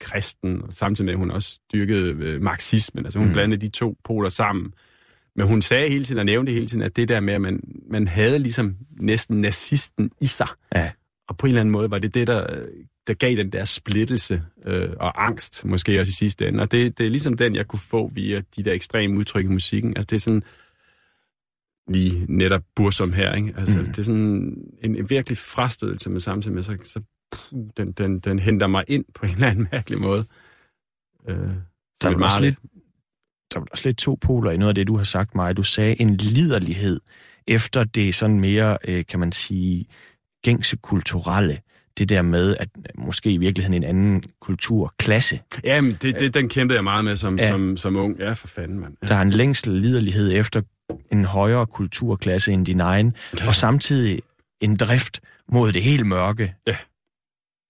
kristen, 0.00 0.62
og 0.62 0.74
samtidig 0.74 1.06
med, 1.06 1.12
at 1.12 1.18
hun 1.18 1.30
også 1.30 1.58
dyrkede 1.72 2.24
øh, 2.24 2.42
marxismen. 2.42 3.04
Altså, 3.04 3.18
hun 3.18 3.28
mm. 3.28 3.34
blandede 3.34 3.60
de 3.60 3.68
to 3.68 3.96
poler 4.04 4.28
sammen. 4.28 4.72
Men 5.36 5.46
hun 5.46 5.62
sagde 5.62 5.88
hele 5.88 6.04
tiden 6.04 6.18
og 6.18 6.24
nævnte 6.24 6.52
hele 6.52 6.66
tiden, 6.66 6.82
at 6.82 6.96
det 6.96 7.08
der 7.08 7.20
med, 7.20 7.34
at 7.34 7.40
man, 7.40 7.60
man 7.90 8.06
havde 8.06 8.38
ligesom 8.38 8.76
næsten 9.00 9.40
nazisten 9.40 10.10
i 10.20 10.26
sig. 10.26 10.48
Ja. 10.74 10.90
Og 11.28 11.36
på 11.36 11.46
en 11.46 11.50
eller 11.50 11.60
anden 11.60 11.72
måde 11.72 11.90
var 11.90 11.98
det 11.98 12.14
det, 12.14 12.26
der, 12.26 12.64
der 13.06 13.14
gav 13.14 13.36
den 13.36 13.52
der 13.52 13.64
splittelse 13.64 14.42
øh, 14.66 14.90
og 15.00 15.24
angst, 15.26 15.64
måske 15.64 16.00
også 16.00 16.10
i 16.10 16.12
sidste 16.12 16.48
ende. 16.48 16.62
Og 16.62 16.70
det, 16.72 16.98
det 16.98 17.06
er 17.06 17.10
ligesom 17.10 17.36
den, 17.36 17.54
jeg 17.54 17.66
kunne 17.68 17.80
få 17.80 18.08
via 18.14 18.42
de 18.56 18.62
der 18.64 18.72
ekstreme 18.72 19.18
udtryk 19.18 19.44
i 19.44 19.48
musikken. 19.48 19.96
Altså 19.96 20.06
det 20.10 20.16
er 20.16 20.20
sådan, 20.20 20.42
lige 21.88 22.26
netop 22.28 22.62
Bursum 22.76 23.12
her, 23.12 23.34
ikke? 23.34 23.54
Altså 23.56 23.78
Mm. 23.78 23.86
det 23.86 23.98
er 23.98 24.02
sådan 24.02 24.20
en, 24.82 24.96
en 24.96 25.10
virkelig 25.10 25.38
frastødelse 25.38 26.10
med 26.10 26.20
samtidig 26.20 26.54
med, 26.54 26.62
så, 26.62 26.76
så 26.84 27.00
puh, 27.32 27.68
den, 27.76 27.92
den, 27.92 28.18
den 28.18 28.38
henter 28.38 28.66
mig 28.66 28.84
ind 28.88 29.04
på 29.14 29.26
en 29.26 29.32
eller 29.32 29.46
anden 29.48 29.68
mærkelig 29.72 30.00
måde. 30.00 30.24
Øh, 31.28 31.36
Der 31.36 32.10
er, 32.10 32.16
meget 32.16 32.42
lidt, 32.42 32.58
der 33.54 33.60
er 33.60 33.64
også 33.72 33.88
lidt 33.88 33.98
to 33.98 34.18
poler 34.20 34.50
i 34.50 34.56
noget 34.56 34.68
af 34.68 34.74
det, 34.74 34.86
du 34.88 34.96
har 34.96 35.04
sagt 35.04 35.34
mig. 35.34 35.56
Du 35.56 35.62
sagde 35.62 36.00
en 36.00 36.16
liderlighed 36.16 37.00
efter 37.46 37.84
det 37.84 38.14
sådan 38.14 38.40
mere, 38.40 38.78
øh, 38.88 39.04
kan 39.08 39.20
man 39.20 39.32
sige, 39.32 39.84
gængse 40.44 40.76
kulturelle. 40.76 41.58
det 41.98 42.08
der 42.08 42.22
med, 42.22 42.56
at 42.60 42.68
måske 42.94 43.32
i 43.32 43.36
virkeligheden 43.36 43.82
en 43.82 43.88
anden 43.88 44.22
kulturklasse, 44.40 45.40
Jamen, 45.64 45.96
det, 46.02 46.18
det, 46.18 46.34
den 46.34 46.48
kæmpede 46.48 46.76
jeg 46.76 46.84
meget 46.84 47.04
med 47.04 47.16
som, 47.16 47.38
Ja. 47.38 47.48
som, 47.48 47.76
som 47.76 47.96
ung. 47.96 48.18
Ja, 48.18 48.32
for 48.32 48.48
fanden, 48.48 48.78
mand. 48.80 48.96
Ja. 49.02 49.06
der 49.06 49.14
er 49.14 49.22
en 49.22 49.30
længsel 49.30 49.72
liderlighed 49.72 50.32
efter 50.32 50.62
en 51.12 51.24
højere 51.24 51.66
kulturklasse 51.66 52.52
end 52.52 52.66
din 52.66 52.80
egen, 52.80 53.16
Ja. 53.40 53.46
og 53.48 53.54
samtidig 53.54 54.22
en 54.60 54.76
drift 54.76 55.20
mod 55.48 55.72
det 55.72 55.82
helt 55.82 56.06
mørke. 56.06 56.54
Ja. 56.66 56.76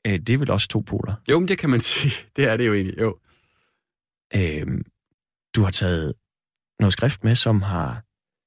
Øh, 0.07 0.19
Det 0.19 0.31
er 0.31 0.39
vel 0.39 0.51
også 0.51 0.69
to 0.69 0.81
poler. 0.81 1.15
Jo, 1.31 1.39
men 1.39 1.49
det 1.49 1.59
kan 1.59 1.71
man 1.71 1.81
sige. 1.81 2.13
Det 2.37 2.49
er 2.49 2.57
det 2.57 2.67
jo 2.67 2.75
egentlig. 2.75 3.01
Jo. 3.01 3.17
Øh, 4.37 4.67
du 5.57 5.63
har 5.63 5.71
taget 5.71 6.15
noget 6.81 6.93
skrift 6.93 7.25
med, 7.25 7.35
som 7.35 7.63
har 7.63 8.03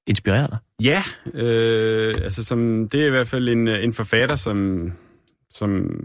inspireret 0.06 0.50
dig. 0.50 0.58
Ja, 0.82 1.02
øh, 1.34 2.14
altså 2.22 2.44
som, 2.44 2.88
det 2.88 3.02
er 3.02 3.06
i 3.06 3.10
hvert 3.10 3.28
fald 3.28 3.48
en, 3.48 3.68
en 3.68 3.92
forfatter, 3.92 4.36
som, 4.36 4.92
som 5.50 6.00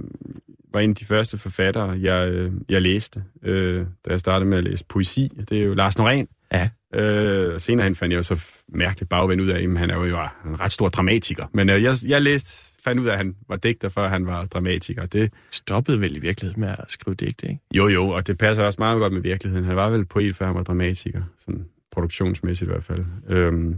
var 0.74 0.80
en 0.80 0.90
af 0.90 0.96
de 0.96 1.06
første 1.06 1.38
forfattere, 1.38 1.90
jeg, 2.02 2.30
øh, 2.30 2.54
jeg 2.70 2.82
læste, 2.82 3.24
øh, 3.44 3.86
da 4.06 4.12
jeg 4.12 4.20
startede 4.20 4.50
med 4.50 4.58
at 4.58 4.64
læse 4.64 4.86
poesi. 4.86 5.28
Det 5.50 5.62
er 5.62 5.66
jo 5.66 5.74
Lars 5.74 6.00
Norén. 6.00 6.48
Ja. 6.54 6.70
Øh, 6.94 7.60
senere 7.60 7.84
hen 7.84 7.96
fandt 7.96 8.14
jeg 8.14 8.18
jo 8.18 8.24
så 8.24 8.44
mærkeligt 8.68 9.10
bagvendt 9.10 9.44
ud 9.44 9.50
af, 9.50 9.64
at 9.64 9.78
han 9.78 9.90
er 9.90 9.96
jo 9.96 10.04
en 10.46 10.60
ret 10.60 10.72
stor 10.72 10.90
dramatiker. 10.90 11.48
Men 11.54 11.70
øh, 11.70 11.84
jeg, 11.84 11.96
jeg 12.08 12.22
læste, 12.22 12.82
fandt 12.84 13.02
ud 13.02 13.08
af, 13.08 13.12
at 13.12 13.18
han 13.18 13.36
var 13.48 13.56
digter, 13.56 13.90
før 13.90 14.08
han 14.08 14.26
var 14.26 14.46
dramatiker. 14.46 15.06
Det, 15.06 15.34
Stoppede 15.52 16.02
vel 16.02 16.16
i 16.16 16.20
virkeligheden 16.20 16.62
med 16.62 16.70
at 16.70 16.86
skrive 16.88 17.16
digte, 17.16 17.48
ikke? 17.48 17.62
jo, 17.74 17.88
jo, 17.88 18.08
og 18.10 18.28
det 18.28 18.38
passer 18.38 18.64
også 18.64 18.80
meget 18.80 19.00
godt 19.00 19.14
med 19.14 19.22
virkeligheden. 19.22 19.66
Han 19.66 19.76
var 19.76 19.90
vel 19.90 20.06
poet, 20.06 20.36
før 20.36 20.46
han 20.46 20.56
var 20.56 20.64
dramatiker. 20.64 21.24
Sådan 21.40 21.66
produktionsmæssigt 21.92 22.68
i 22.68 22.72
hvert 22.72 22.84
fald. 22.84 23.06
Øhm, 23.30 23.78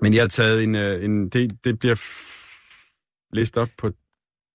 men 0.00 0.14
jeg 0.14 0.22
har 0.22 0.28
taget 0.28 0.62
en... 0.62 0.74
øh, 0.74 1.04
en 1.04 1.28
det, 1.28 1.64
det 1.64 1.78
bliver 1.78 1.96
læst 3.32 3.56
op 3.56 3.68
på 3.78 3.90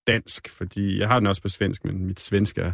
dansk, 0.06 0.48
fordi 0.48 0.98
jeg 0.98 1.08
har 1.08 1.18
den 1.18 1.26
også 1.26 1.42
på 1.42 1.48
svensk, 1.48 1.84
men 1.84 2.06
mit 2.06 2.20
svensk 2.20 2.58
er... 2.58 2.72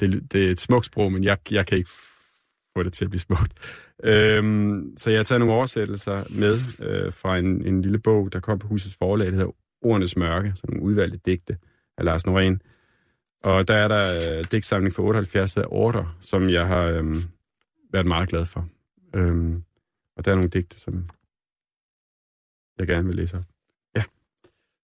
Det, 0.00 0.32
det 0.32 0.46
er 0.46 0.50
et 0.50 0.60
smukt 0.60 0.86
sprog, 0.86 1.12
men 1.12 1.24
jeg, 1.24 1.38
jeg 1.50 1.66
kan 1.66 1.78
ikke 1.78 1.90
få 2.76 2.82
det 2.82 2.92
til 2.92 3.04
at 3.04 3.10
blive 3.10 3.20
smukt. 3.20 3.52
Øhm, 4.04 4.94
så 4.96 5.10
jeg 5.10 5.18
har 5.18 5.24
taget 5.24 5.40
nogle 5.40 5.54
oversættelser 5.54 6.24
med 6.30 6.54
øh, 6.86 7.12
fra 7.12 7.38
en, 7.38 7.66
en 7.66 7.82
lille 7.82 7.98
bog, 7.98 8.32
der 8.32 8.40
kom 8.40 8.58
på 8.58 8.68
husets 8.68 8.96
forlag, 8.96 9.26
der 9.26 9.32
hedder 9.32 9.54
Ordenes 9.82 10.16
Mørke, 10.16 10.52
som 10.56 10.70
nogle 10.70 10.82
udvalgte 10.82 11.18
digte 11.26 11.58
af 11.98 12.04
Lars 12.04 12.26
Norén. 12.26 12.58
Og 13.44 13.68
der 13.68 13.74
er 13.74 13.88
der 13.88 14.04
øh, 14.38 14.44
digtsamling 14.52 14.94
for 14.94 15.02
78 15.02 15.56
order, 15.56 16.16
som 16.20 16.48
jeg 16.48 16.66
har 16.66 16.84
øh, 16.84 17.16
været 17.92 18.06
meget 18.06 18.28
glad 18.28 18.46
for. 18.46 18.68
Øhm, 19.14 19.62
og 20.16 20.24
der 20.24 20.30
er 20.30 20.34
nogle 20.34 20.50
digte, 20.50 20.80
som 20.80 21.10
jeg 22.78 22.86
gerne 22.86 23.06
vil 23.06 23.16
læse 23.16 23.36
op. 23.36 23.44
Ja. 23.96 24.02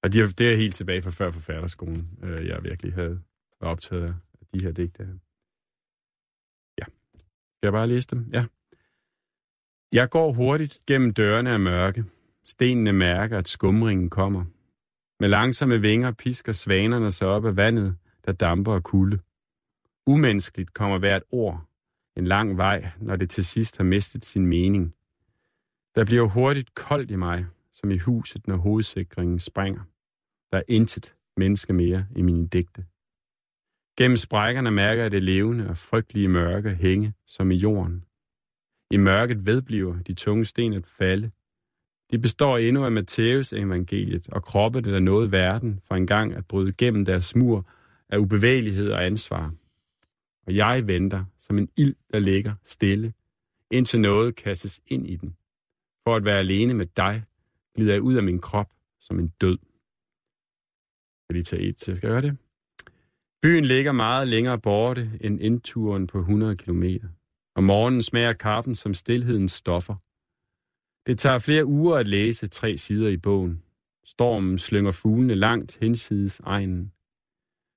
Og 0.03 0.13
de 0.13 0.21
er, 0.21 0.27
det 0.39 0.53
er 0.53 0.57
helt 0.57 0.75
tilbage 0.75 1.03
fra 1.03 1.11
før 1.11 1.31
forfatterskolen, 1.31 2.19
øh, 2.23 2.47
jeg 2.47 2.65
virkelig 2.65 2.95
havde 2.95 3.21
var 3.61 3.69
optaget 3.69 4.15
af 4.41 4.47
de 4.55 4.63
her 4.63 4.73
digte. 4.73 5.05
her. 5.05 5.32
Skal 7.63 7.67
jeg 7.67 7.73
bare 7.73 7.89
læse 7.89 8.09
dem? 8.11 8.27
Ja. 8.33 8.45
Jeg 9.93 10.11
går 10.11 10.33
hurtigt 10.33 10.79
gennem 10.87 11.15
dørene 11.15 11.51
af 11.51 11.61
mørke. 11.61 12.05
Stenene 12.45 12.93
mærker, 12.93 13.39
at 13.39 13.49
skumringen 13.49 14.11
kommer. 14.11 14.45
Med 15.21 15.29
langsomme 15.29 15.81
vinger 15.81 16.13
pisker 16.13 16.53
svanerne 16.53 17.11
sig 17.11 17.29
op 17.29 17.45
af 17.45 17.57
vandet, 17.57 17.97
der 18.25 18.33
damper 18.33 18.73
og 18.73 18.83
kulde. 18.83 19.19
Umenneskeligt 20.07 20.75
kommer 20.75 20.99
hvert 20.99 21.23
ord 21.31 21.65
en 22.17 22.27
lang 22.27 22.57
vej, 22.57 22.91
når 23.01 23.17
det 23.17 23.31
til 23.31 23.45
sidst 23.45 23.77
har 23.77 23.85
mistet 23.85 24.25
sin 24.25 24.47
mening. 24.47 24.95
Der 25.95 26.05
bliver 26.05 26.29
hurtigt 26.29 26.75
koldt 26.75 27.11
i 27.11 27.17
mig, 27.17 27.47
som 27.73 27.91
i 27.91 27.99
huset, 27.99 28.49
når 28.49 28.57
hovedsikringen 28.57 29.39
springer. 29.39 29.83
Der 30.53 30.59
er 30.59 30.63
intet 30.69 31.15
menneske 31.37 31.73
mere 31.73 32.07
i 32.17 32.23
mine 32.23 32.49
digte. 32.49 32.85
Gennem 34.03 34.17
sprækkerne 34.17 34.71
mærker 34.71 35.03
jeg 35.03 35.11
det 35.11 35.23
levende 35.23 35.69
og 35.69 35.77
frygtelige 35.77 36.29
mørke 36.29 36.71
hænge 36.71 37.15
som 37.27 37.51
i 37.51 37.55
jorden. 37.55 38.05
I 38.91 38.97
mørket 38.97 39.47
vedbliver 39.47 40.03
de 40.03 40.15
tunge 40.15 40.45
sten 40.45 40.73
at 40.73 40.87
falde. 40.87 41.31
De 42.11 42.19
består 42.19 42.59
endnu 42.59 42.85
af 42.85 42.93
Matthæus 42.93 43.53
evangeliet 43.53 44.29
og 44.29 44.43
kroppe, 44.43 44.81
der 44.81 45.01
nåede 45.01 45.33
verden 45.33 45.81
for 45.85 45.95
engang 45.95 46.33
at 46.35 46.47
bryde 46.47 46.73
gennem 46.73 47.05
deres 47.05 47.37
mur 47.37 47.69
af 48.09 48.19
ubevægelighed 48.19 48.93
og 48.93 49.05
ansvar. 49.05 49.55
Og 50.47 50.57
jeg 50.57 50.87
venter 50.87 51.25
som 51.39 51.59
en 51.59 51.69
ild, 51.77 51.95
der 52.13 52.19
ligger 52.19 52.55
stille, 52.65 53.13
indtil 53.71 54.01
noget 54.01 54.37
kastes 54.37 54.81
ind 54.87 55.11
i 55.11 55.17
den. 55.17 55.37
For 56.05 56.17
at 56.17 56.25
være 56.25 56.39
alene 56.39 56.75
med 56.75 56.87
dig, 56.87 57.25
glider 57.75 57.93
jeg 57.93 58.03
ud 58.03 58.15
af 58.15 58.23
min 58.23 58.41
krop 58.41 58.71
som 59.01 59.19
en 59.19 59.29
død. 59.29 59.59
Jeg 61.29 61.35
lige 61.35 61.43
tage 61.43 61.63
et 61.63 61.77
til. 61.77 61.97
Skal 61.97 62.07
jeg 62.07 62.13
gøre 62.13 62.31
det? 62.31 62.39
Byen 63.43 63.65
ligger 63.65 63.93
meget 63.93 64.29
længere 64.29 64.59
borte 64.61 65.11
end 65.21 65.41
indturen 65.41 66.07
på 66.07 66.19
100 66.19 66.57
km. 66.57 66.85
Om 67.55 67.65
morgenen 67.65 68.03
smager 68.03 68.33
kaffen 68.33 68.75
som 68.75 68.95
stillhedens 68.95 69.53
stoffer. 69.53 69.97
Det 71.07 71.19
tager 71.19 71.39
flere 71.39 71.67
uger 71.67 71.97
at 71.97 72.09
læse 72.09 72.47
tre 72.47 72.77
sider 72.77 73.09
i 73.09 73.17
bogen. 73.17 73.63
Stormen 74.05 74.59
slynger 74.59 74.93
fuglene 74.93 75.35
langt 75.35 75.79
hensides 75.81 76.41
egnen. 76.41 76.93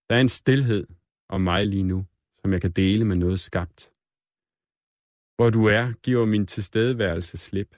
Der 0.10 0.16
er 0.16 0.22
en 0.22 0.30
stillhed 0.30 0.88
om 1.30 1.42
mig 1.42 1.68
lige 1.68 1.84
nu, 1.84 2.06
som 2.42 2.54
jeg 2.54 2.62
kan 2.62 2.72
dele 2.72 3.06
med 3.06 3.16
noget 3.16 3.40
skabt. 3.40 3.92
Hvor 5.36 5.50
du 5.50 5.66
er, 5.66 5.94
giver 6.04 6.26
min 6.26 6.48
tilstedeværelse 6.48 7.38
slip. 7.38 7.76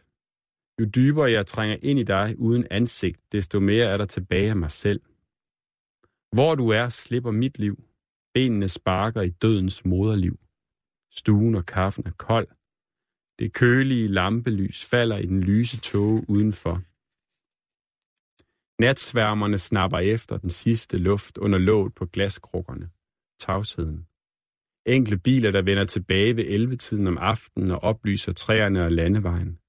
Jo 0.80 0.86
dybere 0.86 1.32
jeg 1.32 1.46
trænger 1.46 1.78
ind 1.82 2.00
i 2.00 2.04
dig 2.04 2.36
uden 2.40 2.68
ansigt, 2.72 3.22
desto 3.32 3.60
mere 3.60 3.86
er 3.86 3.98
der 3.98 4.06
tilbage 4.06 4.50
af 4.50 4.56
mig 4.56 4.72
selv. 4.72 5.02
Hvor 6.32 6.56
du 6.56 6.70
er, 6.70 6.90
slipper 6.90 7.32
mit 7.32 7.60
liv. 7.60 7.84
Benene 8.34 8.70
sparker 8.70 9.22
i 9.22 9.30
dødens 9.30 9.86
moderliv. 9.86 10.40
Stuen 11.12 11.56
og 11.56 11.66
kaffen 11.66 12.08
er 12.08 12.12
kold. 12.12 12.48
Det 13.40 13.54
kølige 13.54 14.08
lampelys 14.08 14.86
falder 14.86 15.18
i 15.18 15.26
den 15.26 15.42
lyse 15.44 15.80
tåge 15.80 16.26
udenfor. 16.30 16.76
Natsværmerne 18.82 19.58
snapper 19.58 20.00
efter 20.00 20.38
den 20.38 20.50
sidste 20.50 20.98
luft 20.98 21.38
under 21.38 21.60
låget 21.60 21.96
på 21.96 22.06
glaskrukkerne. 22.06 22.90
Tavsheden. 23.40 24.08
Enkle 24.86 25.18
biler, 25.18 25.52
der 25.52 25.62
vender 25.62 25.86
tilbage 25.86 26.38
ved 26.38 26.46
11-tiden 26.46 27.08
om 27.08 27.18
aftenen 27.18 27.72
og 27.72 27.84
oplyser 27.84 28.34
træerne 28.34 28.84
og 28.84 28.92
landevejen. 28.92 29.60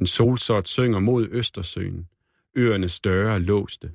En 0.00 0.06
solsort 0.06 0.68
synger 0.68 0.98
mod 0.98 1.28
Østersøen. 1.30 2.08
Øerne 2.56 2.88
større 2.88 3.34
og 3.34 3.40
låste. 3.40 3.92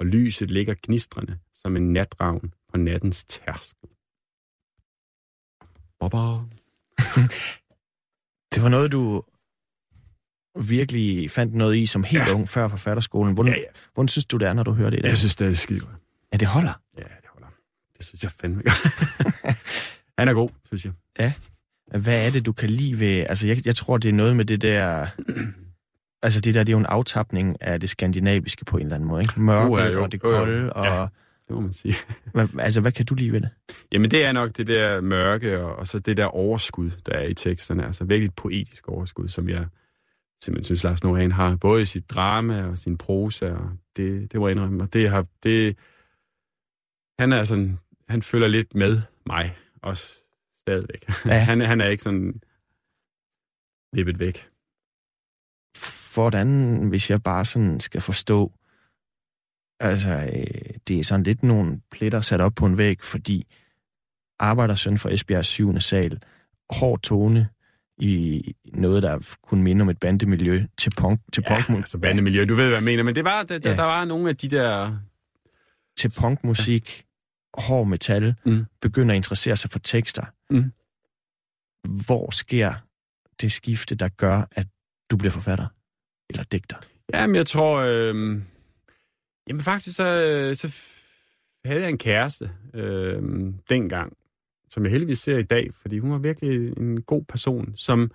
Og 0.00 0.06
lyset 0.06 0.50
ligger 0.50 0.74
gnistrende 0.82 1.38
som 1.54 1.76
en 1.76 1.92
natravn 1.92 2.54
på 2.68 2.76
nattens 2.76 3.24
tærskel. 3.24 3.88
Baba. 6.00 6.18
Det 8.54 8.62
var 8.62 8.68
noget, 8.68 8.92
du 8.92 9.22
virkelig 10.68 11.30
fandt 11.30 11.54
noget 11.54 11.76
i 11.76 11.86
som 11.86 12.04
helt 12.04 12.22
Ja. 12.28 12.34
ung 12.34 12.48
før 12.48 12.68
forfatterskolen. 12.68 13.34
Hvordan, 13.34 13.52
Ja, 13.52 13.58
ja. 13.58 13.64
hvordan 13.94 14.08
synes 14.08 14.24
du, 14.24 14.36
det 14.36 14.48
er, 14.48 14.52
når 14.52 14.62
du 14.62 14.72
hører 14.72 14.90
det 14.90 14.98
i 14.98 15.02
dag? 15.02 15.08
Jeg 15.08 15.18
synes, 15.18 15.36
det 15.36 15.46
er 15.48 15.52
skide 15.54 15.80
godt. 15.80 15.92
Ja, 16.32 16.36
det 16.38 16.48
holder. 16.48 16.80
Ja, 16.98 17.02
det 17.02 17.26
holder. 17.32 17.48
Det 17.96 18.06
synes 18.06 18.22
jeg 18.22 18.32
fandme 18.32 18.62
godt. 18.62 18.76
Han 20.18 20.28
er 20.28 20.32
god, 20.32 20.50
synes 20.64 20.84
jeg. 20.84 20.92
Hvad 22.00 22.26
er 22.26 22.30
det, 22.30 22.46
du 22.46 22.52
kan 22.52 22.70
lide 22.70 23.00
ved... 23.00 23.26
Altså, 23.28 23.46
jeg, 23.46 23.66
jeg 23.66 23.76
tror, 23.76 23.98
det 23.98 24.08
er 24.08 24.12
noget 24.12 24.36
med 24.36 24.44
det 24.44 24.60
der... 24.62 25.06
Altså, 26.26 26.40
det 26.40 26.54
der, 26.54 26.64
det 26.64 26.72
er 26.72 26.76
jo 26.76 26.78
en 26.78 26.86
aftapning 26.86 27.62
af 27.62 27.80
det 27.80 27.90
skandinaviske 27.90 28.64
på 28.64 28.76
en 28.76 28.82
eller 28.82 28.94
anden 28.94 29.08
måde, 29.08 29.22
ikke? 29.22 29.40
Mørke 29.40 29.70
Uh, 29.70 29.92
jo. 29.92 30.02
og 30.02 30.12
det 30.12 30.24
jo. 30.24 30.28
kolde, 30.28 30.72
og... 30.72 30.84
Ja. 30.84 31.06
Det 31.48 31.54
må 31.54 31.60
man 31.60 31.72
sige. 31.72 31.94
Hvad, 32.34 32.48
altså, 32.58 32.80
hvad 32.80 32.92
kan 32.92 33.06
du 33.06 33.14
lide 33.14 33.32
ved 33.32 33.40
det? 33.40 33.50
Jamen, 33.92 34.10
det 34.10 34.24
er 34.24 34.32
nok 34.32 34.56
det 34.56 34.66
der 34.66 35.00
mørke, 35.00 35.60
og, 35.60 35.76
og 35.76 35.86
så 35.86 35.98
det 35.98 36.16
der 36.16 36.24
overskud, 36.24 36.90
der 37.06 37.12
er 37.12 37.26
i 37.26 37.34
teksterne. 37.34 37.86
Altså 37.86 38.04
virkelig 38.04 38.28
et 38.28 38.34
poetisk 38.34 38.88
overskud, 38.88 39.28
som 39.28 39.48
jeg 39.48 39.66
simpelthen 40.42 40.64
synes, 40.64 40.84
Lars 40.84 41.04
Norén 41.04 41.32
har. 41.34 41.56
Både 41.56 41.82
i 41.82 41.84
sit 41.84 42.10
drama 42.10 42.66
og 42.66 42.78
sin 42.78 42.98
prosa, 42.98 43.50
og 43.50 43.70
det, 43.96 44.32
det 44.32 44.40
må 44.40 44.48
jeg 44.48 44.56
indrømme. 44.56 44.82
Og 44.82 44.92
det 44.92 45.10
har... 45.10 45.26
Det, 45.42 45.76
han 47.18 47.32
er 47.32 47.44
sådan... 47.44 47.78
Han 48.08 48.22
følger 48.22 48.48
lidt 48.48 48.74
med 48.74 49.00
mig, 49.26 49.56
også 49.82 50.12
stadigvæk. 50.58 51.08
Ja. 51.26 51.38
han, 51.50 51.60
han 51.60 51.80
er 51.80 51.88
ikke 51.88 52.02
sådan 52.02 52.40
vippet 53.92 54.18
væk. 54.18 54.48
Hvordan, 56.16 56.78
hvis 56.88 57.10
jeg 57.10 57.22
bare 57.22 57.44
sådan 57.44 57.80
skal 57.80 58.00
forstå... 58.00 58.52
Altså, 59.80 60.10
øh, 60.10 60.74
det 60.88 60.98
er 60.98 61.04
sådan 61.04 61.22
lidt 61.22 61.42
nogle 61.42 61.80
pletter 61.90 62.20
sat 62.20 62.40
op 62.40 62.52
på 62.54 62.66
en 62.66 62.78
væg, 62.78 63.02
fordi 63.02 63.46
arbejdersøn 64.38 64.98
for 64.98 65.08
Esbjergs 65.08 65.48
7. 65.48 65.80
sal, 65.80 66.20
hård 66.70 67.00
tone 67.00 67.48
i 67.98 68.42
noget, 68.74 69.02
der 69.02 69.36
kunne 69.42 69.62
minde 69.62 69.82
om 69.82 69.88
et 69.88 69.98
bandemiljø 69.98 70.66
til 70.78 70.92
punk, 70.98 71.20
til 71.32 71.42
Ja, 71.50 71.64
punk, 71.66 71.78
altså 71.78 71.98
bandemiljø, 71.98 72.44
du 72.44 72.54
ved, 72.54 72.64
hvad 72.64 72.74
jeg 72.76 72.82
mener. 72.82 73.02
Men 73.02 73.14
det 73.14 73.24
var, 73.24 73.42
der, 73.42 73.54
Ja. 73.64 73.76
der 73.76 73.82
var 73.82 74.04
nogle 74.04 74.28
af 74.28 74.36
de 74.36 74.48
der... 74.48 74.98
til 75.98 76.12
punkmusik, 76.20 77.04
hård 77.58 77.86
metal, 77.86 78.34
Mm. 78.44 78.64
begynder 78.80 79.14
at 79.14 79.16
interessere 79.16 79.56
sig 79.56 79.70
for 79.70 79.78
tekster. 79.78 80.24
Mm. 80.50 80.72
Hvor 82.06 82.30
sker 82.30 82.74
det 83.40 83.52
skifte, 83.52 83.94
der 83.94 84.08
gør, 84.08 84.42
at 84.52 84.66
du 85.10 85.16
bliver 85.16 85.32
forfatter? 85.32 85.66
Eller 86.30 86.42
digter? 86.42 86.76
Jamen, 87.12 87.36
jeg 87.36 87.46
tror... 87.46 87.78
Øh, 87.78 88.40
jamen, 89.48 89.60
faktisk 89.62 89.96
så, 89.96 90.04
øh, 90.04 90.56
så 90.56 90.74
havde 91.64 91.80
jeg 91.80 91.90
en 91.90 91.98
kæreste 91.98 92.50
øh, 92.74 93.22
dengang, 93.68 94.12
som 94.70 94.84
jeg 94.84 94.92
heldigvis 94.92 95.18
ser 95.18 95.38
i 95.38 95.42
dag, 95.42 95.74
fordi 95.74 95.98
hun 95.98 96.10
var 96.10 96.18
virkelig 96.18 96.78
en 96.78 97.02
god 97.02 97.24
person, 97.24 97.72
som 97.76 98.10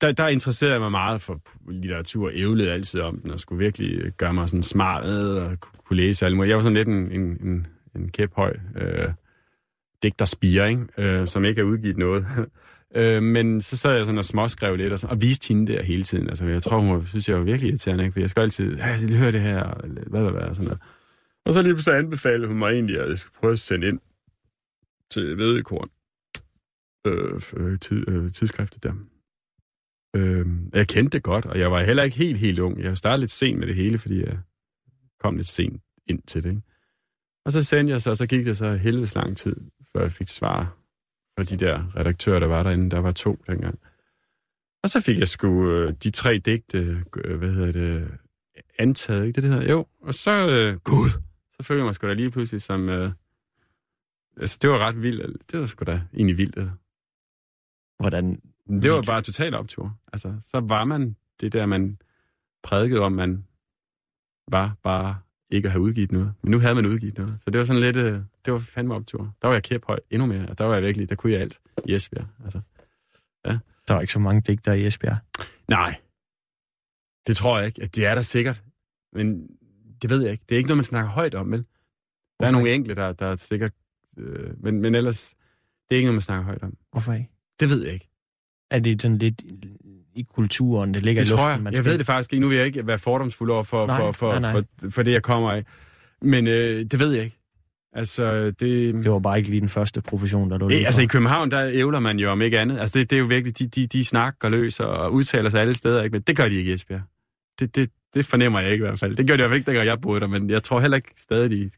der, 0.00 0.12
der 0.12 0.28
interesserede 0.28 0.72
jeg 0.72 0.80
mig 0.80 0.90
meget 0.90 1.22
for 1.22 1.40
litteratur, 1.70 2.30
ævlede 2.34 2.72
altid 2.72 3.00
om 3.00 3.20
den, 3.20 3.30
og 3.30 3.40
skulle 3.40 3.64
virkelig 3.64 4.00
øh, 4.00 4.12
gøre 4.16 4.34
mig 4.34 4.48
sådan 4.48 4.62
smart 4.62 5.04
øh, 5.04 5.42
og 5.42 5.60
kunne 5.60 5.96
læse 5.96 6.26
alt 6.26 6.36
muligt. 6.36 6.48
Jeg 6.48 6.56
var 6.56 6.62
sådan 6.62 6.76
lidt 6.76 6.88
en, 6.88 7.12
en, 7.12 7.20
en, 7.20 7.66
en 7.96 8.10
kæphøj 8.10 8.56
øh, 8.76 9.12
digterspire, 10.02 10.68
ikke? 10.70 10.86
Øh, 10.98 11.26
som 11.26 11.44
ikke 11.44 11.60
har 11.60 11.68
udgivet 11.68 11.96
noget. 11.96 12.26
øh, 12.94 13.22
men 13.22 13.60
så 13.60 13.76
sad 13.76 13.96
jeg 13.96 14.06
sådan 14.06 14.18
og 14.18 14.24
småskrev 14.24 14.76
lidt, 14.76 14.92
og, 14.92 14.98
sådan, 14.98 15.16
og 15.16 15.22
viste 15.22 15.48
hende 15.48 15.72
der 15.72 15.82
hele 15.82 16.02
tiden. 16.02 16.28
Altså, 16.28 16.44
jeg 16.44 16.62
tror, 16.62 16.78
hun 16.78 16.94
var, 16.94 17.04
synes, 17.04 17.28
jeg 17.28 17.36
var 17.36 17.44
virkelig 17.44 17.68
irriterende, 17.68 18.04
ikke? 18.04 18.12
for 18.12 18.20
jeg 18.20 18.30
skal 18.30 18.40
altid, 18.40 18.76
ja, 18.76 18.86
jeg 18.86 19.00
lige 19.00 19.18
høre 19.18 19.32
det 19.32 19.40
her, 19.40 19.62
og 19.62 19.88
hvad, 19.88 20.22
hvad, 20.22 20.32
hvad, 20.32 20.54
sådan 20.54 20.64
noget. 20.64 20.80
Og 21.44 21.52
så 21.52 21.62
lige 21.62 21.74
pludselig 21.74 21.98
anbefalede 21.98 22.48
hun 22.48 22.58
mig 22.58 22.72
egentlig, 22.72 23.00
at 23.00 23.08
jeg 23.08 23.18
skulle 23.18 23.34
prøve 23.40 23.52
at 23.52 23.58
sende 23.58 23.88
ind 23.88 24.00
til 25.10 25.38
Vedekorn, 25.38 25.88
øh, 27.06 27.42
øh, 27.56 27.78
tid, 27.78 28.08
øh, 28.08 28.32
tidsskriftet 28.32 28.82
der. 28.82 28.92
Øh, 30.16 30.46
jeg 30.74 30.88
kendte 30.88 31.16
det 31.16 31.22
godt, 31.22 31.46
og 31.46 31.58
jeg 31.58 31.72
var 31.72 31.82
heller 31.82 32.02
ikke 32.02 32.16
helt, 32.16 32.38
helt 32.38 32.58
ung. 32.58 32.82
Jeg 32.82 32.96
startede 32.96 33.20
lidt 33.20 33.30
sent 33.30 33.58
med 33.58 33.66
det 33.66 33.74
hele, 33.74 33.98
fordi 33.98 34.20
jeg 34.20 34.38
kom 35.20 35.36
lidt 35.36 35.48
sent 35.48 35.82
ind 36.06 36.22
til 36.22 36.42
det. 36.42 36.50
Ikke? 36.50 36.62
Og 37.44 37.52
så 37.52 37.62
sendte 37.62 37.92
jeg 37.92 38.02
så, 38.02 38.10
og 38.10 38.16
så 38.16 38.26
gik 38.26 38.46
det 38.46 38.56
så 38.56 38.76
helvedes 38.76 39.14
lang 39.14 39.36
tid, 39.36 39.56
før 39.92 40.00
jeg 40.00 40.12
fik 40.12 40.28
svar 40.28 40.77
fra 41.38 41.44
de 41.44 41.56
der 41.56 41.96
redaktører, 41.96 42.38
der 42.38 42.46
var 42.46 42.62
derinde. 42.62 42.90
Der 42.90 42.98
var 42.98 43.12
to 43.12 43.38
dengang. 43.46 43.78
Og 44.82 44.90
så 44.90 45.00
fik 45.00 45.18
jeg 45.18 45.28
sgu 45.28 45.70
øh, 45.70 45.92
de 46.02 46.10
tre 46.10 46.38
digte, 46.38 47.04
øh, 47.24 47.38
hvad 47.38 47.52
hedder 47.52 47.72
det, 47.72 48.18
antaget, 48.78 49.26
ikke 49.26 49.34
det, 49.36 49.42
det 49.42 49.52
hedder? 49.52 49.70
Jo, 49.70 49.86
og 50.00 50.14
så, 50.14 50.30
øh, 50.30 50.80
gud, 50.80 51.10
så 51.56 51.62
følte 51.62 51.78
jeg 51.78 51.84
mig 51.84 51.94
sgu 51.94 52.06
da 52.06 52.12
lige 52.12 52.30
pludselig 52.30 52.62
som, 52.62 52.88
øh, 52.88 53.10
altså 54.36 54.58
det 54.62 54.70
var 54.70 54.78
ret 54.78 55.02
vildt, 55.02 55.52
det 55.52 55.60
var 55.60 55.66
sgu 55.66 55.84
da 55.84 56.02
egentlig 56.14 56.36
vildt. 56.36 56.70
Hvordan? 57.98 58.40
Det 58.82 58.92
var 58.92 59.02
bare 59.02 59.22
total 59.22 59.54
optur. 59.54 59.98
Altså, 60.12 60.36
så 60.40 60.60
var 60.60 60.84
man 60.84 61.16
det 61.40 61.52
der, 61.52 61.66
man 61.66 61.98
prædikede 62.62 63.00
om, 63.00 63.12
man 63.12 63.44
var 64.48 64.76
bare 64.82 65.18
ikke 65.50 65.66
at 65.66 65.72
have 65.72 65.82
udgivet 65.82 66.12
noget. 66.12 66.32
Men 66.42 66.50
nu 66.50 66.58
havde 66.58 66.74
man 66.74 66.86
udgivet 66.86 67.18
noget. 67.18 67.36
Så 67.40 67.50
det 67.50 67.58
var 67.58 67.64
sådan 67.64 67.82
lidt, 67.82 67.96
øh, 67.96 68.20
det 68.48 68.54
var 68.54 68.60
fandme 68.60 68.94
optur. 68.94 69.34
Der 69.42 69.48
var 69.48 69.54
jeg 69.54 69.62
kæp 69.62 69.84
høj 69.86 70.00
endnu 70.10 70.26
mere. 70.26 70.40
Altså, 70.40 70.54
der 70.54 70.64
var 70.64 70.74
jeg 70.74 70.82
virkelig, 70.82 71.08
der 71.08 71.14
kunne 71.14 71.32
jeg 71.32 71.40
alt 71.40 71.58
i 71.86 71.94
Esbjerg. 71.94 72.26
Altså, 72.44 72.60
ja. 73.46 73.58
Der 73.88 73.94
var 73.94 74.00
ikke 74.00 74.12
så 74.12 74.18
mange 74.18 74.40
digter 74.40 74.72
i 74.72 74.86
Esbjerg. 74.86 75.16
Nej, 75.68 76.00
det 77.26 77.36
tror 77.36 77.58
jeg 77.58 77.66
ikke. 77.66 77.86
Det 77.86 78.06
er 78.06 78.14
der 78.14 78.22
sikkert. 78.22 78.62
Men 79.12 79.48
det 80.02 80.10
ved 80.10 80.22
jeg 80.22 80.32
ikke. 80.32 80.44
Det 80.48 80.54
er 80.54 80.56
ikke 80.56 80.68
noget, 80.68 80.76
man 80.76 80.84
snakker 80.84 81.10
højt 81.10 81.34
om, 81.34 81.52
vel? 81.52 81.58
Der 81.58 81.64
Hvorfor? 82.38 82.48
er 82.48 82.52
nogle 82.52 82.72
enkelte, 82.72 83.02
der, 83.02 83.12
der 83.12 83.26
er 83.26 83.36
sikkert... 83.36 83.72
Øh, 84.18 84.50
men, 84.62 84.80
men 84.80 84.94
ellers, 84.94 85.34
det 85.88 85.94
er 85.94 85.96
ikke 85.96 86.06
noget, 86.06 86.14
man 86.14 86.22
snakker 86.22 86.44
højt 86.44 86.62
om. 86.62 86.76
Hvorfor 86.92 87.12
ikke? 87.12 87.30
Det 87.60 87.70
ved 87.70 87.84
jeg 87.84 87.92
ikke. 87.92 88.08
Er 88.70 88.78
det 88.78 89.02
sådan 89.02 89.18
lidt 89.18 89.42
i 90.14 90.22
kulturen, 90.22 90.94
det 90.94 91.02
ligger 91.02 91.22
det 91.22 91.28
i 91.28 91.32
luften? 91.32 91.48
Jeg. 91.48 91.62
Man 91.62 91.74
skal... 91.74 91.84
jeg 91.84 91.90
ved 91.90 91.98
det 91.98 92.06
faktisk 92.06 92.32
ikke. 92.32 92.40
Nu 92.40 92.48
vil 92.48 92.56
jeg 92.56 92.66
ikke 92.66 92.86
være 92.86 92.98
fordomsfuld 92.98 93.50
over 93.50 93.62
for, 93.62 93.86
nej, 93.86 93.96
for, 93.96 94.12
for, 94.12 94.38
nej, 94.38 94.52
nej. 94.52 94.62
for, 94.80 94.90
for 94.90 95.02
det, 95.02 95.12
jeg 95.12 95.22
kommer 95.22 95.52
af. 95.52 95.64
Men 96.22 96.46
øh, 96.46 96.84
det 96.84 96.98
ved 96.98 97.12
jeg 97.12 97.24
ikke. 97.24 97.37
Altså, 97.92 98.44
det... 98.44 98.94
Det 98.94 99.10
var 99.10 99.18
bare 99.18 99.38
ikke 99.38 99.50
lige 99.50 99.60
den 99.60 99.68
første 99.68 100.02
profession, 100.02 100.50
der 100.50 100.58
du 100.58 100.68
lige 100.68 100.86
Altså, 100.86 101.02
i 101.02 101.06
København, 101.06 101.50
der 101.50 101.68
ævler 101.72 102.00
man 102.00 102.18
jo 102.18 102.30
om 102.30 102.42
ikke 102.42 102.58
andet. 102.58 102.78
Altså, 102.78 102.98
det, 102.98 103.10
det 103.10 103.16
er 103.16 103.20
jo 103.20 103.26
virkelig, 103.26 103.58
de, 103.58 103.66
de, 103.66 103.86
de 103.86 104.04
snakker 104.04 104.48
løs 104.48 104.80
og 104.80 105.12
udtaler 105.12 105.50
sig 105.50 105.60
alle 105.60 105.74
steder, 105.74 106.02
ikke? 106.02 106.14
Men 106.14 106.22
det 106.22 106.36
gør 106.36 106.48
de 106.48 106.54
ikke 106.54 106.70
i 106.70 106.74
Esbjerg. 106.74 107.02
Det, 107.60 107.74
det, 107.74 107.90
det 108.14 108.26
fornemmer 108.26 108.60
jeg 108.60 108.72
ikke 108.72 108.84
i 108.84 108.86
hvert 108.86 108.98
fald. 108.98 109.16
Det 109.16 109.26
gør 109.26 109.36
de 109.36 109.40
i 109.40 109.42
hvert 109.42 109.50
fald 109.50 109.58
ikke, 109.58 109.66
dengang 109.66 109.86
jeg 109.86 110.00
boede 110.00 110.20
der, 110.20 110.26
men 110.26 110.50
jeg 110.50 110.62
tror 110.62 110.80
heller 110.80 110.96
ikke 110.96 111.10
stadig, 111.16 111.50
de, 111.50 111.70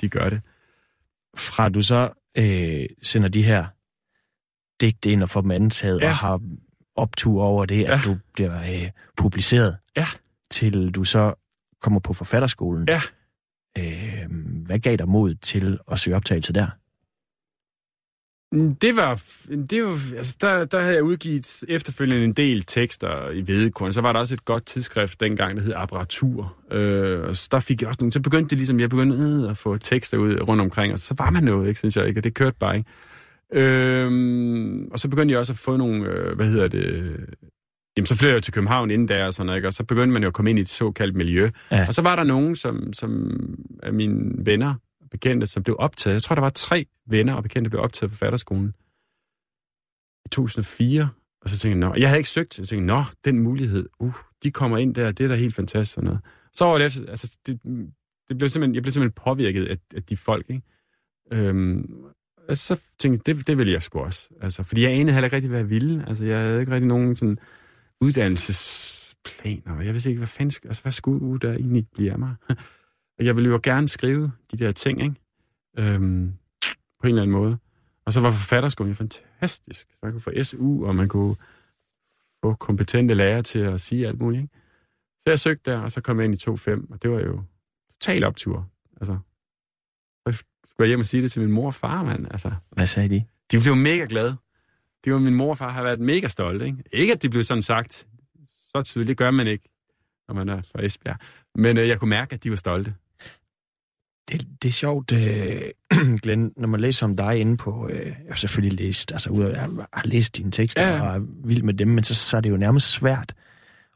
de 0.00 0.08
gør 0.08 0.28
det. 0.28 0.40
Fra 1.36 1.68
du 1.68 1.82
så 1.82 2.10
øh, 2.38 2.86
sender 3.02 3.28
de 3.28 3.42
her 3.42 3.66
digte 4.80 5.10
ind 5.10 5.22
og 5.22 5.30
får 5.30 5.40
dem 5.40 5.50
antaget 5.50 6.00
ja. 6.00 6.08
og 6.08 6.16
har 6.16 6.40
optur 6.96 7.42
over 7.42 7.66
det, 7.66 7.80
ja. 7.80 7.94
at 7.94 8.00
du 8.04 8.16
bliver 8.34 8.62
øh, 8.62 8.90
publiceret, 9.16 9.76
ja. 9.96 10.06
til 10.50 10.90
du 10.90 11.04
så 11.04 11.34
kommer 11.82 12.00
på 12.00 12.12
forfatterskolen. 12.12 12.88
Ja. 12.88 13.00
Øh, 13.78 14.30
hvad 14.66 14.78
gav 14.78 14.96
dig 14.96 15.08
mod 15.08 15.34
til 15.34 15.78
at 15.92 15.98
søge 15.98 16.16
optagelse 16.16 16.52
der? 16.52 16.66
Mm, 18.52 18.74
det 18.74 18.96
var, 18.96 19.22
det 19.70 19.84
var 19.84 20.16
altså 20.16 20.36
der, 20.40 20.64
der 20.64 20.80
havde 20.80 20.94
jeg 20.94 21.02
udgivet 21.02 21.64
efterfølgende 21.68 22.24
en 22.24 22.32
del 22.32 22.62
tekster 22.62 23.30
i 23.30 23.46
Vedekorn. 23.46 23.92
Så 23.92 24.00
var 24.00 24.12
der 24.12 24.20
også 24.20 24.34
et 24.34 24.44
godt 24.44 24.66
tidsskrift 24.66 25.20
dengang, 25.20 25.56
der 25.56 25.62
hed 25.62 25.72
Apparatur. 25.76 26.56
Øh, 26.70 27.20
og 27.28 27.36
så 27.36 27.48
der 27.50 27.60
fik 27.60 27.80
jeg 27.80 27.88
også 27.88 27.98
nogle, 28.00 28.12
så 28.12 28.20
begyndte 28.20 28.50
det 28.50 28.58
ligesom, 28.58 28.80
jeg 28.80 28.90
begyndte 28.90 29.16
øh, 29.16 29.50
at 29.50 29.56
få 29.56 29.76
tekster 29.76 30.18
ud 30.18 30.40
rundt 30.48 30.62
omkring, 30.62 30.92
og 30.92 30.98
så 30.98 31.14
var 31.18 31.30
man 31.30 31.44
noget, 31.44 31.68
ikke, 31.68 31.78
synes 31.78 31.96
jeg 31.96 32.08
ikke, 32.08 32.20
og 32.20 32.24
det 32.24 32.34
kørte 32.34 32.56
bare 32.58 32.76
ikke. 32.76 32.90
Øh, 33.52 34.10
og 34.92 35.00
så 35.00 35.08
begyndte 35.08 35.32
jeg 35.32 35.38
også 35.38 35.52
at 35.52 35.58
få 35.58 35.76
nogle, 35.76 36.06
øh, 36.06 36.36
hvad 36.36 36.46
hedder 36.46 36.68
det, 36.68 37.16
Jamen, 37.96 38.06
så 38.06 38.16
flyttede 38.16 38.34
jeg 38.34 38.42
til 38.42 38.52
København 38.52 38.90
inden 38.90 39.08
der, 39.08 39.26
og 39.26 39.34
sådan 39.34 39.46
noget, 39.46 39.58
ikke? 39.58 39.68
og 39.68 39.72
så 39.72 39.84
begyndte 39.84 40.12
man 40.12 40.22
jo 40.22 40.28
at 40.28 40.34
komme 40.34 40.50
ind 40.50 40.58
i 40.58 40.62
et 40.62 40.68
såkaldt 40.68 41.16
miljø. 41.16 41.50
Ja. 41.70 41.86
Og 41.88 41.94
så 41.94 42.02
var 42.02 42.16
der 42.16 42.24
nogen, 42.24 42.56
som, 42.56 42.92
som 42.92 43.30
af 43.82 43.92
mine 43.92 44.46
venner, 44.46 44.74
bekendte, 45.10 45.46
som 45.46 45.62
blev 45.62 45.76
optaget. 45.78 46.14
Jeg 46.14 46.22
tror, 46.22 46.34
der 46.34 46.42
var 46.42 46.50
tre 46.50 46.86
venner 47.06 47.34
og 47.34 47.42
bekendte, 47.42 47.68
der 47.68 47.70
blev 47.70 47.82
optaget 47.82 48.10
på 48.10 48.16
fatterskolen 48.16 48.74
i 50.26 50.28
2004. 50.28 51.08
Og 51.42 51.50
så 51.50 51.58
tænkte 51.58 51.78
jeg, 51.78 51.88
nå, 51.88 51.94
jeg 51.98 52.08
havde 52.08 52.18
ikke 52.18 52.30
søgt. 52.30 52.58
Jeg 52.58 52.68
tænkte, 52.68 52.86
nå, 52.86 53.04
den 53.24 53.38
mulighed, 53.38 53.88
uh, 53.98 54.14
de 54.42 54.50
kommer 54.50 54.78
ind 54.78 54.94
der, 54.94 55.12
det 55.12 55.24
er 55.24 55.28
da 55.28 55.34
helt 55.34 55.54
fantastisk. 55.54 55.94
Sådan 55.94 56.06
noget. 56.06 56.20
Så 56.52 56.64
var 56.64 56.78
det 56.78 56.86
efter, 56.86 57.06
altså, 57.08 57.38
det, 57.46 57.60
det 58.28 58.38
blev 58.38 58.48
simpelthen, 58.48 58.74
jeg 58.74 58.82
blev 58.82 58.92
simpelthen 58.92 59.22
påvirket 59.24 59.66
af, 59.66 59.76
af 59.94 60.02
de 60.02 60.16
folk, 60.16 60.50
ikke? 60.50 60.62
Øhm, 61.32 62.04
og 62.48 62.56
så 62.56 62.80
tænkte 62.98 63.22
jeg, 63.26 63.36
det, 63.36 63.46
det 63.46 63.58
ville 63.58 63.72
jeg 63.72 63.82
sgu 63.82 64.00
også. 64.00 64.28
Altså, 64.40 64.62
fordi 64.62 64.82
jeg 64.82 64.92
anede 64.92 65.12
heller 65.12 65.26
ikke 65.26 65.36
rigtig, 65.36 65.48
hvad 65.48 65.60
jeg 65.60 65.70
ville. 65.70 66.04
Altså, 66.08 66.24
jeg 66.24 66.38
havde 66.38 66.60
ikke 66.60 66.72
rigtig 66.72 66.88
nogen 66.88 67.16
sådan 67.16 67.38
uddannelsesplaner. 68.02 69.80
Jeg 69.80 69.92
vidste 69.92 70.10
ikke, 70.10 70.18
hvad 70.18 70.28
fanden, 70.28 70.68
altså, 70.68 70.82
hvad 70.82 70.92
skulle 70.92 71.38
der 71.38 71.52
egentlig 71.52 71.88
blive 71.88 72.12
af 72.12 72.18
mig? 72.18 72.34
Og 73.18 73.24
jeg 73.26 73.36
ville 73.36 73.50
jo 73.50 73.60
gerne 73.62 73.88
skrive 73.88 74.32
de 74.50 74.56
der 74.56 74.72
ting, 74.72 75.02
ikke? 75.02 75.14
Øhm, 75.78 76.32
på 77.00 77.06
en 77.06 77.08
eller 77.08 77.22
anden 77.22 77.36
måde. 77.36 77.58
Og 78.04 78.12
så 78.12 78.20
var 78.20 78.30
forfatterskolen 78.30 78.90
jo 78.90 78.94
fantastisk. 78.94 79.90
Så 79.90 79.96
man 80.02 80.12
kunne 80.12 80.20
få 80.20 80.30
SU, 80.42 80.86
og 80.86 80.96
man 80.96 81.08
kunne 81.08 81.36
få 82.40 82.54
kompetente 82.54 83.14
lærere 83.14 83.42
til 83.42 83.58
at 83.58 83.80
sige 83.80 84.08
alt 84.08 84.18
muligt, 84.20 84.42
ikke? 84.42 84.54
Så 85.20 85.30
jeg 85.30 85.38
søgte 85.38 85.70
der, 85.70 85.78
og 85.78 85.92
så 85.92 86.00
kom 86.00 86.18
jeg 86.18 86.24
ind 86.24 86.34
i 86.34 86.50
2.5, 86.50 86.92
og 86.92 87.02
det 87.02 87.10
var 87.10 87.20
jo 87.20 87.42
total 88.00 88.24
optur. 88.24 88.70
Altså, 89.00 89.18
så 90.26 90.44
skulle 90.64 90.84
jeg 90.84 90.88
hjem 90.88 91.00
og 91.00 91.06
sige 91.06 91.22
det 91.22 91.32
til 91.32 91.42
min 91.42 91.52
mor 91.52 91.66
og 91.66 91.74
far, 91.74 92.04
mand. 92.04 92.26
Altså, 92.30 92.52
Hvad 92.70 92.86
sagde 92.86 93.08
de? 93.08 93.24
De 93.50 93.60
blev 93.60 93.76
mega 93.76 94.06
glade. 94.08 94.36
De 95.04 95.12
var 95.12 95.18
min 95.18 95.34
mor 95.34 95.50
og 95.50 95.58
far 95.58 95.68
har 95.68 95.82
været 95.82 96.00
mega 96.00 96.28
stolte, 96.28 96.66
ikke? 96.66 96.78
Ikke, 96.92 97.12
at 97.12 97.22
det 97.22 97.30
blev 97.30 97.44
sådan 97.44 97.62
sagt. 97.62 98.06
Så 98.76 98.82
tydeligt 98.84 99.18
gør 99.18 99.30
man 99.30 99.46
ikke, 99.46 99.68
når 100.28 100.34
man 100.34 100.48
er 100.48 100.62
fra 100.62 100.84
Esbjerg. 100.84 101.16
Men 101.54 101.78
øh, 101.78 101.88
jeg 101.88 101.98
kunne 101.98 102.10
mærke, 102.10 102.34
at 102.34 102.44
de 102.44 102.50
var 102.50 102.56
stolte 102.56 102.94
det, 104.32 104.62
det 104.62 104.68
er 104.68 104.72
sjovt, 104.72 105.12
øh, 105.12 105.62
Glenn, 106.22 106.52
når 106.56 106.68
man 106.68 106.80
læser 106.80 107.06
om 107.06 107.16
dig 107.16 107.40
inde 107.40 107.56
på, 107.56 107.88
øh, 107.92 108.06
jeg 108.06 108.14
har 108.28 108.34
selvfølgelig 108.34 108.78
læst, 108.78 109.12
altså 109.12 109.30
ud 109.30 109.44
af, 109.44 109.54
jeg 109.54 109.68
har 109.92 110.06
læst 110.06 110.36
dine 110.36 110.50
tekster 110.50 110.88
ja. 110.88 111.02
og 111.02 111.16
er 111.16 111.20
vild 111.44 111.62
med 111.62 111.74
dem, 111.74 111.88
men 111.88 112.04
så, 112.04 112.14
så 112.14 112.36
er 112.36 112.40
det 112.40 112.50
jo 112.50 112.56
nærmest 112.56 112.92
svært 112.92 113.34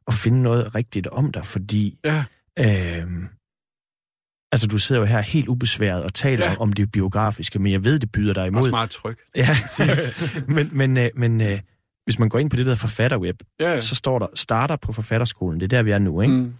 at 0.08 0.14
finde 0.14 0.42
noget 0.42 0.74
rigtigt 0.74 1.06
om 1.06 1.32
dig, 1.32 1.46
fordi 1.46 1.98
ja. 2.04 2.24
øh, 2.58 3.06
altså 4.56 4.66
du 4.66 4.78
sidder 4.78 5.00
jo 5.00 5.06
her 5.06 5.20
helt 5.20 5.48
ubesværet 5.48 6.02
og 6.02 6.14
taler 6.14 6.46
ja. 6.46 6.56
om 6.58 6.72
det 6.72 6.92
biografiske, 6.92 7.58
men 7.58 7.72
jeg 7.72 7.84
ved, 7.84 7.98
det 7.98 8.12
byder 8.12 8.34
dig 8.34 8.46
imod. 8.46 8.58
Også 8.58 8.70
meget 8.70 8.90
tryg. 8.90 9.16
Ja, 9.36 9.56
men, 10.56 10.70
men, 10.72 10.96
øh, 10.96 11.10
men 11.14 11.40
øh, 11.40 11.60
hvis 12.04 12.18
man 12.18 12.28
går 12.28 12.38
ind 12.38 12.50
på 12.50 12.56
det 12.56 12.66
der 12.66 12.74
forfatterweb, 12.74 13.36
ja, 13.60 13.72
ja. 13.72 13.80
så 13.80 13.94
står 13.94 14.18
der 14.18 14.26
starter 14.34 14.76
på 14.76 14.92
forfatterskolen, 14.92 15.60
det 15.60 15.64
er 15.64 15.76
der, 15.76 15.82
vi 15.82 15.90
er 15.90 15.98
nu, 15.98 16.20
ikke? 16.20 16.34
Mm 16.34 16.54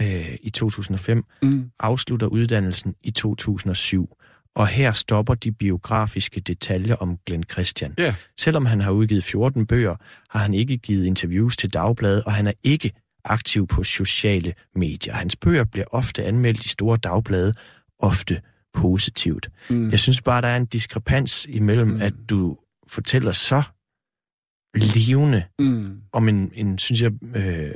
øh, 0.00 0.36
i 0.42 0.50
2005, 0.50 1.24
mm. 1.42 1.70
afslutter 1.80 2.26
uddannelsen 2.26 2.94
i 3.02 3.10
2007. 3.10 4.16
Og 4.56 4.66
her 4.66 4.92
stopper 4.92 5.34
de 5.34 5.52
biografiske 5.52 6.40
detaljer 6.40 6.94
om 6.94 7.18
Glenn 7.26 7.44
Christian. 7.52 7.94
Yeah. 8.00 8.14
Selvom 8.40 8.66
han 8.66 8.80
har 8.80 8.90
udgivet 8.90 9.24
14 9.24 9.66
bøger, 9.66 9.96
har 10.30 10.40
han 10.40 10.54
ikke 10.54 10.78
givet 10.78 11.06
interviews 11.06 11.56
til 11.56 11.74
dagbladet, 11.74 12.24
og 12.24 12.32
han 12.32 12.46
er 12.46 12.52
ikke 12.64 12.92
aktiv 13.24 13.66
på 13.66 13.84
sociale 13.84 14.54
medier. 14.74 15.14
Hans 15.14 15.36
bøger 15.36 15.64
bliver 15.64 15.86
ofte 15.90 16.24
anmeldt 16.24 16.64
i 16.64 16.68
store 16.68 16.96
dagblade, 16.96 17.54
ofte 17.98 18.40
positivt. 18.74 19.50
Mm. 19.70 19.90
Jeg 19.90 19.98
synes 19.98 20.20
bare, 20.22 20.42
der 20.42 20.48
er 20.48 20.56
en 20.56 20.66
diskrepans 20.66 21.46
imellem, 21.48 21.88
mm. 21.88 22.02
at 22.02 22.12
du 22.30 22.58
fortæller 22.88 23.32
så 23.32 23.62
levende 24.74 25.44
mm. 25.58 26.00
om 26.12 26.28
en, 26.28 26.52
en 26.54 26.78
synes 26.78 27.02
jeg, 27.02 27.12
øh, 27.36 27.74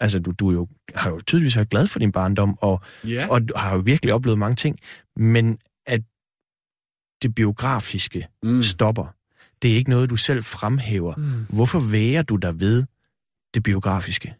Altså, 0.00 0.18
du, 0.18 0.32
du 0.38 0.50
jo, 0.50 0.68
har 0.94 1.10
jo 1.10 1.20
tydeligvis 1.20 1.56
været 1.56 1.70
glad 1.70 1.86
for 1.86 1.98
din 1.98 2.12
barndom, 2.12 2.58
og, 2.60 2.80
yeah. 3.06 3.28
og 3.30 3.40
har 3.56 3.74
jo 3.74 3.82
virkelig 3.84 4.14
oplevet 4.14 4.38
mange 4.38 4.56
ting, 4.56 4.78
men 5.16 5.58
at 5.86 6.02
det 7.22 7.34
biografiske 7.34 8.26
mm. 8.42 8.62
stopper, 8.62 9.14
det 9.62 9.72
er 9.72 9.76
ikke 9.76 9.90
noget, 9.90 10.10
du 10.10 10.16
selv 10.16 10.44
fremhæver. 10.44 11.14
Mm. 11.16 11.56
Hvorfor 11.56 11.80
væger 11.80 12.22
du 12.22 12.36
dig 12.36 12.60
ved 12.60 12.84
det 13.54 13.62
biografiske? 13.62 14.34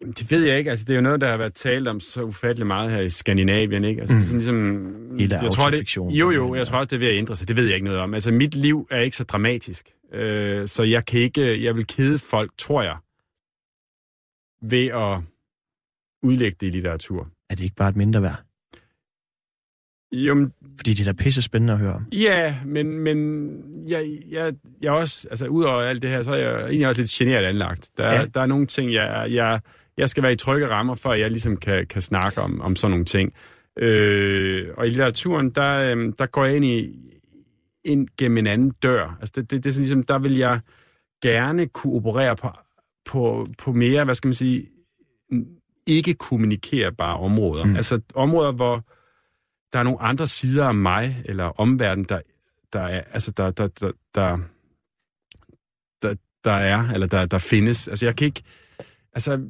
Jamen, 0.00 0.12
det 0.12 0.30
ved 0.30 0.44
jeg 0.44 0.58
ikke. 0.58 0.70
Altså, 0.70 0.84
det 0.84 0.92
er 0.92 0.96
jo 0.96 1.02
noget, 1.02 1.20
der 1.20 1.30
har 1.30 1.36
været 1.36 1.54
talt 1.54 1.88
om 1.88 2.00
så 2.00 2.22
ufattelig 2.22 2.66
meget 2.66 2.90
her 2.90 3.00
i 3.00 3.10
Skandinavien, 3.10 3.84
ikke? 3.84 4.00
Altså, 4.00 4.16
mm. 4.16 4.22
sådan 4.22 4.36
ligesom... 4.38 5.16
Hele 5.18 5.42
jeg 5.42 5.52
tror, 5.52 5.70
det, 5.70 5.96
jo, 5.96 6.30
jo, 6.30 6.54
jeg 6.54 6.66
tror 6.66 6.78
også, 6.78 6.88
det 6.88 6.96
er 6.96 6.98
ved 6.98 7.08
at 7.08 7.18
ændre 7.18 7.36
sig. 7.36 7.48
Det 7.48 7.56
ved 7.56 7.64
jeg 7.64 7.74
ikke 7.74 7.84
noget 7.84 8.00
om. 8.00 8.14
Altså, 8.14 8.30
mit 8.30 8.54
liv 8.54 8.86
er 8.90 9.00
ikke 9.00 9.16
så 9.16 9.24
dramatisk. 9.24 9.90
Øh, 10.12 10.68
så 10.68 10.82
jeg 10.82 11.06
kan 11.06 11.20
ikke... 11.20 11.64
Jeg 11.64 11.76
vil 11.76 11.86
kede 11.86 12.18
folk, 12.18 12.52
tror 12.58 12.82
jeg, 12.82 12.96
ved 14.70 14.86
at 14.86 15.20
udlægge 16.22 16.56
det 16.60 16.66
i 16.66 16.70
litteratur. 16.70 17.28
Er 17.50 17.54
det 17.54 17.64
ikke 17.64 17.76
bare 17.76 17.88
et 17.88 17.96
mindre 17.96 18.22
værd? 18.22 18.51
Jo, 20.12 20.50
Fordi 20.76 20.90
det 20.92 21.08
er 21.08 21.12
da 21.12 21.22
pisse 21.22 21.42
spændende 21.42 21.72
at 21.72 21.78
høre 21.78 21.92
om. 21.94 22.06
Ja, 22.12 22.56
men, 22.66 22.98
men 22.98 23.48
jeg, 23.88 24.18
jeg, 24.30 24.52
jeg 24.82 24.88
er 24.88 24.92
også, 24.92 25.26
altså 25.30 25.46
udover 25.46 25.80
alt 25.82 26.02
det 26.02 26.10
her, 26.10 26.22
så 26.22 26.32
er 26.32 26.36
jeg 26.36 26.60
egentlig 26.60 26.88
også 26.88 27.00
lidt 27.00 27.10
generet 27.10 27.44
anlagt. 27.44 27.90
Der, 27.98 28.14
Ja. 28.14 28.24
der 28.34 28.40
er 28.40 28.46
nogle 28.46 28.66
ting, 28.66 28.92
jeg, 28.92 29.26
jeg, 29.30 29.60
jeg 29.96 30.08
skal 30.08 30.22
være 30.22 30.32
i 30.32 30.36
trygge 30.36 30.68
rammer, 30.68 30.94
for 30.94 31.10
at 31.10 31.20
jeg 31.20 31.30
ligesom 31.30 31.56
kan, 31.56 31.86
kan 31.86 32.02
snakke 32.02 32.40
om, 32.40 32.60
om 32.60 32.76
sådan 32.76 32.90
nogle 32.90 33.04
ting. 33.04 33.32
Øh, 33.78 34.68
og 34.76 34.86
i 34.86 34.88
litteraturen, 34.88 35.50
der, 35.50 35.92
øhm, 35.92 36.12
der 36.12 36.26
går 36.26 36.44
jeg 36.44 36.56
ind, 36.56 36.64
i, 36.64 36.90
ind 37.84 38.08
gennem 38.18 38.38
en 38.38 38.46
anden 38.46 38.72
dør. 38.82 39.16
Altså 39.20 39.32
det, 39.36 39.50
det, 39.50 39.64
det 39.64 39.70
er 39.70 39.72
sådan 39.72 39.82
ligesom, 39.82 40.02
der 40.02 40.18
vil 40.18 40.36
jeg 40.36 40.60
gerne 41.22 41.66
kunne 41.66 41.92
operere 41.94 42.36
på, 42.36 42.48
på, 43.06 43.46
på 43.58 43.72
mere, 43.72 44.04
hvad 44.04 44.14
skal 44.14 44.28
man 44.28 44.34
sige, 44.34 44.66
ikke 45.86 46.14
kommunikerbare 46.14 47.16
områder. 47.18 47.64
Mm. 47.64 47.76
Altså 47.76 48.00
områder, 48.14 48.52
hvor 48.52 48.84
der 49.72 49.78
er 49.78 49.82
nogle 49.82 50.02
andre 50.02 50.26
sider 50.26 50.66
af 50.66 50.74
mig 50.74 51.22
eller 51.24 51.60
omverdenen, 51.60 52.04
der, 52.08 52.20
der 52.72 52.80
er, 52.80 53.02
altså 53.12 53.30
der, 53.30 53.50
der, 53.50 53.66
der, 53.66 53.90
der, 54.14 54.38
der, 56.02 56.14
der 56.44 56.52
er, 56.52 56.88
eller 56.94 57.06
der, 57.06 57.26
der 57.26 57.38
findes. 57.38 57.88
Altså 57.88 58.06
jeg 58.06 58.16
kan 58.16 58.24
ikke, 58.26 58.42
altså 59.14 59.40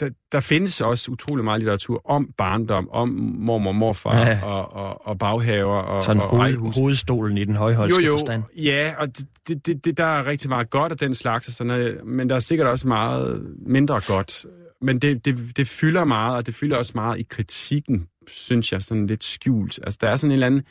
der, 0.00 0.10
der 0.32 0.40
findes 0.40 0.80
også 0.80 1.10
utrolig 1.10 1.44
meget 1.44 1.60
litteratur 1.60 2.10
om 2.10 2.32
barndom, 2.38 2.90
om 2.90 3.08
mormor 3.38 3.70
og 3.70 3.74
morfar 3.76 4.16
Ja. 4.18 4.40
og, 4.44 4.72
og, 4.72 5.06
og 5.06 5.18
baghaver 5.18 5.76
og, 5.82 6.04
Sådan 6.04 6.22
og 6.22 6.28
hoved, 6.28 6.42
ejehus. 6.42 6.76
hovedstolen 6.76 7.38
i 7.38 7.44
den 7.44 7.56
højholdske 7.56 8.00
Jo, 8.02 8.06
jo, 8.06 8.12
forstand. 8.12 8.42
ja, 8.56 8.94
og 8.98 9.06
det, 9.18 9.26
det, 9.48 9.66
det, 9.66 9.84
det, 9.84 9.96
der 9.96 10.04
er 10.04 10.26
rigtig 10.26 10.48
meget 10.48 10.70
godt 10.70 10.92
af 10.92 10.98
den 10.98 11.14
slags, 11.14 11.48
og 11.48 11.54
sådan 11.54 11.66
noget, 11.68 12.04
men 12.06 12.28
der 12.30 12.34
er 12.36 12.40
sikkert 12.40 12.66
også 12.66 12.88
meget 12.88 13.46
mindre 13.66 14.00
godt. 14.06 14.46
Men 14.82 14.98
det, 14.98 15.24
det, 15.24 15.56
det 15.56 15.68
fylder 15.68 16.04
meget, 16.04 16.36
og 16.36 16.46
det 16.46 16.54
fylder 16.54 16.76
også 16.76 16.92
meget 16.94 17.18
i 17.20 17.22
kritikken, 17.30 18.06
synes 18.30 18.72
jeg, 18.72 18.82
sådan 18.82 19.06
lidt 19.06 19.24
skjult. 19.24 19.78
Altså, 19.82 19.98
der 20.00 20.08
er 20.08 20.16
sådan 20.16 20.30
en 20.30 20.32
eller 20.32 20.46
anden... 20.46 20.62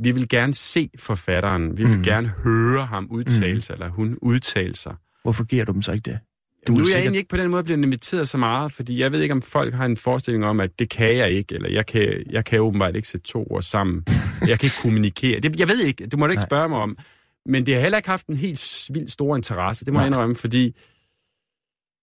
Vi 0.00 0.10
vil 0.10 0.28
gerne 0.28 0.54
se 0.54 0.90
forfatteren, 0.98 1.78
vi 1.78 1.84
vil 1.84 1.96
mm. 1.96 2.02
gerne 2.02 2.28
høre 2.28 2.86
ham 2.86 3.06
udtale 3.10 3.62
sig, 3.62 3.72
eller 3.72 3.88
hun 3.88 4.18
udtale 4.22 4.76
sig. 4.76 4.94
Hvorfor 5.22 5.44
giver 5.44 5.64
du 5.64 5.72
dem 5.72 5.82
så 5.82 5.92
ikke 5.92 6.10
det? 6.10 6.18
Du 6.66 6.72
nu 6.72 6.78
er 6.78 6.80
jeg 6.80 6.86
sikkert- 6.86 7.02
egentlig 7.02 7.18
ikke 7.18 7.28
på 7.28 7.36
den 7.36 7.50
måde 7.50 7.64
blevet 7.64 7.82
inviteret 7.82 8.28
så 8.28 8.38
meget, 8.38 8.72
fordi 8.72 9.00
jeg 9.00 9.12
ved 9.12 9.20
ikke, 9.20 9.32
om 9.32 9.42
folk 9.42 9.74
har 9.74 9.84
en 9.84 9.96
forestilling 9.96 10.44
om, 10.44 10.60
at 10.60 10.78
det 10.78 10.90
kan 10.90 11.16
jeg 11.16 11.30
ikke, 11.30 11.54
eller 11.54 11.68
jeg 11.70 11.86
kan, 11.86 12.22
jeg 12.30 12.44
kan 12.44 12.60
åbenbart 12.60 12.96
ikke 12.96 13.08
sætte 13.08 13.26
to 13.26 13.46
ord 13.50 13.62
sammen. 13.62 14.04
Jeg 14.48 14.58
kan 14.58 14.66
ikke 14.66 14.76
kommunikere. 14.82 15.40
Det, 15.40 15.60
jeg 15.60 15.68
ved 15.68 15.84
ikke, 15.84 16.06
det 16.06 16.18
må 16.18 16.26
du 16.26 16.30
ikke 16.30 16.40
Nej. 16.40 16.48
spørge 16.48 16.68
mig 16.68 16.78
om. 16.78 16.98
Men 17.46 17.66
det 17.66 17.74
har 17.74 17.80
heller 17.80 17.98
ikke 17.98 18.08
haft 18.08 18.26
en 18.26 18.36
helt 18.36 18.90
vildt 18.92 19.10
stor 19.12 19.36
interesse, 19.36 19.84
det 19.84 19.92
må 19.92 19.96
Nej. 19.96 20.02
jeg 20.02 20.08
indrømme, 20.08 20.36
fordi 20.36 20.76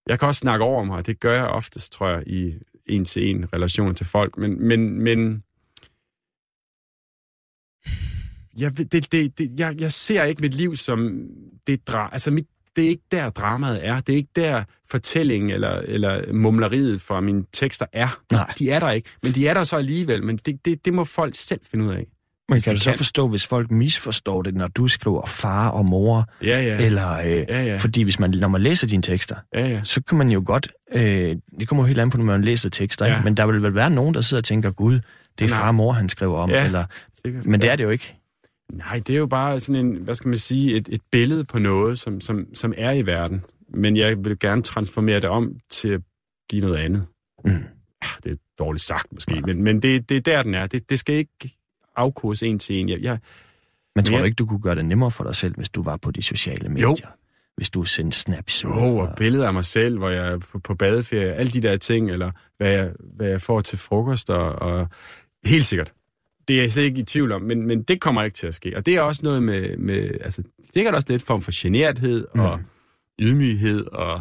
jeg 0.08 0.18
kan 0.18 0.28
også 0.28 0.38
snakke 0.38 0.64
over 0.64 0.84
mig, 0.84 0.96
og 0.96 1.06
det 1.06 1.20
gør 1.20 1.34
jeg 1.34 1.44
oftest, 1.46 1.92
tror 1.92 2.08
jeg, 2.08 2.22
i 2.26 2.54
en-til-en 2.86 3.52
relationer 3.52 3.92
til 3.92 4.06
folk. 4.06 4.38
Men, 4.38 4.68
men, 4.68 5.00
men 5.00 5.42
jeg, 8.58 8.78
det, 8.78 8.92
det, 8.92 9.38
det, 9.38 9.50
jeg, 9.58 9.80
jeg 9.80 9.92
ser 9.92 10.24
ikke 10.24 10.40
mit 10.40 10.54
liv 10.54 10.76
som 10.76 11.28
det 11.66 11.88
dra 11.88 12.08
altså 12.12 12.30
mit, 12.30 12.46
det 12.76 12.84
er 12.84 12.88
ikke 12.88 13.02
der 13.10 13.28
dramaet 13.28 13.86
er. 13.86 14.00
Det 14.00 14.12
er 14.12 14.16
ikke 14.16 14.32
der 14.36 14.64
fortællingen 14.90 15.50
eller, 15.50 15.70
eller 15.70 16.32
mumleriet 16.32 17.00
fra 17.00 17.20
mine 17.20 17.44
tekster 17.52 17.86
er. 17.92 18.22
Nej. 18.32 18.54
De 18.58 18.70
er 18.70 18.80
der 18.80 18.90
ikke. 18.90 19.10
Men 19.22 19.32
de 19.32 19.48
er 19.48 19.54
der 19.54 19.64
så 19.64 19.76
alligevel. 19.76 20.22
Men 20.22 20.36
det, 20.36 20.64
det, 20.64 20.84
det 20.84 20.94
må 20.94 21.04
folk 21.04 21.34
selv 21.34 21.60
finde 21.70 21.84
ud 21.84 21.90
af. 21.90 22.06
Men 22.48 22.60
kan 22.60 22.74
du 22.74 22.80
så 22.80 22.90
kan. 22.90 22.96
forstå, 22.96 23.28
hvis 23.28 23.46
folk 23.46 23.70
misforstår 23.70 24.42
det, 24.42 24.54
når 24.54 24.68
du 24.68 24.88
skriver 24.88 25.26
far 25.26 25.68
og 25.68 25.84
mor, 25.84 26.26
Ja, 26.42 26.60
ja. 26.62 26.86
eller... 26.86 27.12
Øh, 27.20 27.26
Ja, 27.48 27.62
ja. 27.64 27.76
Fordi 27.76 28.02
hvis 28.02 28.18
man, 28.18 28.30
når 28.30 28.48
man 28.48 28.60
læser 28.60 28.86
dine 28.86 29.02
tekster, 29.02 29.36
Ja, 29.54 29.68
ja. 29.68 29.80
så 29.84 30.02
kan 30.02 30.18
man 30.18 30.28
jo 30.30 30.42
godt... 30.46 30.68
Øh, 30.92 31.36
det 31.58 31.68
kommer 31.68 31.84
jo 31.84 31.86
helt 31.86 32.00
an 32.00 32.10
på, 32.10 32.16
når 32.18 32.24
man 32.24 32.42
læser 32.44 32.70
tekster, 32.70 33.06
ja. 33.06 33.12
Ja. 33.14 33.22
men 33.22 33.36
der 33.36 33.46
vil 33.46 33.62
vel 33.62 33.74
være 33.74 33.90
nogen, 33.90 34.14
der 34.14 34.20
sidder 34.20 34.40
og 34.40 34.44
tænker, 34.44 34.70
gud, 34.70 35.00
det 35.38 35.44
er 35.44 35.48
Nej. 35.48 35.58
far 35.58 35.68
og 35.68 35.74
mor, 35.74 35.92
han 35.92 36.08
skriver 36.08 36.38
om, 36.38 36.50
Ja. 36.50 36.64
eller... 36.64 36.84
Sikkert. 37.24 37.46
Men 37.46 37.60
det 37.60 37.66
Ja. 37.66 37.72
er 37.72 37.76
det 37.76 37.84
jo 37.84 37.90
ikke. 37.90 38.14
Nej, 38.72 39.00
det 39.06 39.14
er 39.14 39.18
jo 39.18 39.26
bare 39.26 39.60
sådan 39.60 39.86
en, 39.86 39.96
hvad 39.96 40.14
skal 40.14 40.28
man 40.28 40.38
sige, 40.38 40.76
et, 40.76 40.88
et 40.92 41.00
billede 41.12 41.44
på 41.44 41.58
noget, 41.58 41.98
som, 41.98 42.20
som, 42.20 42.46
som 42.54 42.72
er 42.76 42.90
i 42.92 43.06
verden. 43.06 43.44
Men 43.74 43.96
jeg 43.96 44.24
vil 44.24 44.38
gerne 44.38 44.62
transformere 44.62 45.20
det 45.20 45.28
om 45.28 45.52
til 45.70 45.88
at 45.88 46.00
give 46.50 46.60
noget 46.60 46.76
andet. 46.76 47.04
Mm. 47.44 47.50
Ja, 48.02 48.08
det 48.24 48.32
er 48.32 48.36
dårligt 48.58 48.84
sagt 48.84 49.12
måske, 49.12 49.40
men, 49.40 49.62
men 49.62 49.82
det, 49.82 50.08
det 50.08 50.16
er 50.16 50.20
der, 50.20 50.42
den 50.42 50.54
er. 50.54 50.66
Det, 50.66 50.90
det 50.90 50.98
skal 50.98 51.14
ikke 51.14 51.30
afkodes 51.96 52.42
en 52.42 52.58
til 52.58 52.76
en. 52.80 52.88
Jeg, 52.88 53.00
jeg, 53.00 53.18
Men 53.96 54.04
tror 54.04 54.10
Men 54.12 54.16
du 54.16 54.16
jeg- 54.16 54.26
ikke, 54.26 54.34
du 54.36 54.46
kunne 54.46 54.60
gøre 54.60 54.74
det 54.74 54.84
nemmere 54.84 55.10
for 55.10 55.24
dig 55.24 55.34
selv, 55.34 55.54
hvis 55.56 55.68
du 55.68 55.82
var 55.82 55.96
på 55.96 56.10
de 56.10 56.22
sociale 56.22 56.68
medier? 56.68 56.86
Jo. 56.88 56.96
Hvis 57.56 57.70
du 57.70 57.84
sendte 57.84 58.18
snaps? 58.18 58.64
Jo, 58.64 58.96
og 58.98 59.14
billeder 59.16 59.46
af 59.46 59.52
mig 59.54 59.64
selv, 59.64 59.98
hvor 59.98 60.08
jeg 60.08 60.32
er 60.32 60.38
på, 60.38 60.58
på 60.58 60.74
badeferie, 60.74 61.32
alle 61.32 61.52
de 61.52 61.60
der 61.60 61.76
ting, 61.76 62.10
eller 62.10 62.30
hvad 62.56 62.70
jeg, 62.72 62.92
hvad 63.16 63.28
jeg 63.28 63.40
får 63.40 63.60
til 63.60 63.78
frokost, 63.78 64.30
og, 64.30 64.52
og 64.52 64.88
helt 65.44 65.64
sikkert. 65.64 65.92
Det 66.48 66.56
er 66.56 66.60
jeg 66.60 66.72
slet 66.72 66.82
ikke 66.82 67.00
i 67.00 67.04
tvivl 67.04 67.32
om, 67.32 67.42
men, 67.42 67.66
men 67.66 67.82
det 67.82 68.00
kommer 68.00 68.22
ikke 68.22 68.34
til 68.34 68.46
at 68.46 68.54
ske. 68.54 68.76
Og 68.76 68.86
det 68.86 68.94
er 68.96 69.00
også 69.00 69.20
noget 69.24 69.42
med, 69.42 69.76
med 69.76 70.10
altså, 70.20 70.42
sikkert 70.74 70.94
også 70.94 71.06
lidt 71.10 71.22
form 71.22 71.42
for 71.42 71.52
generthed 71.54 72.26
og 72.34 72.60
ydmyghed 73.20 73.86
og 73.86 74.20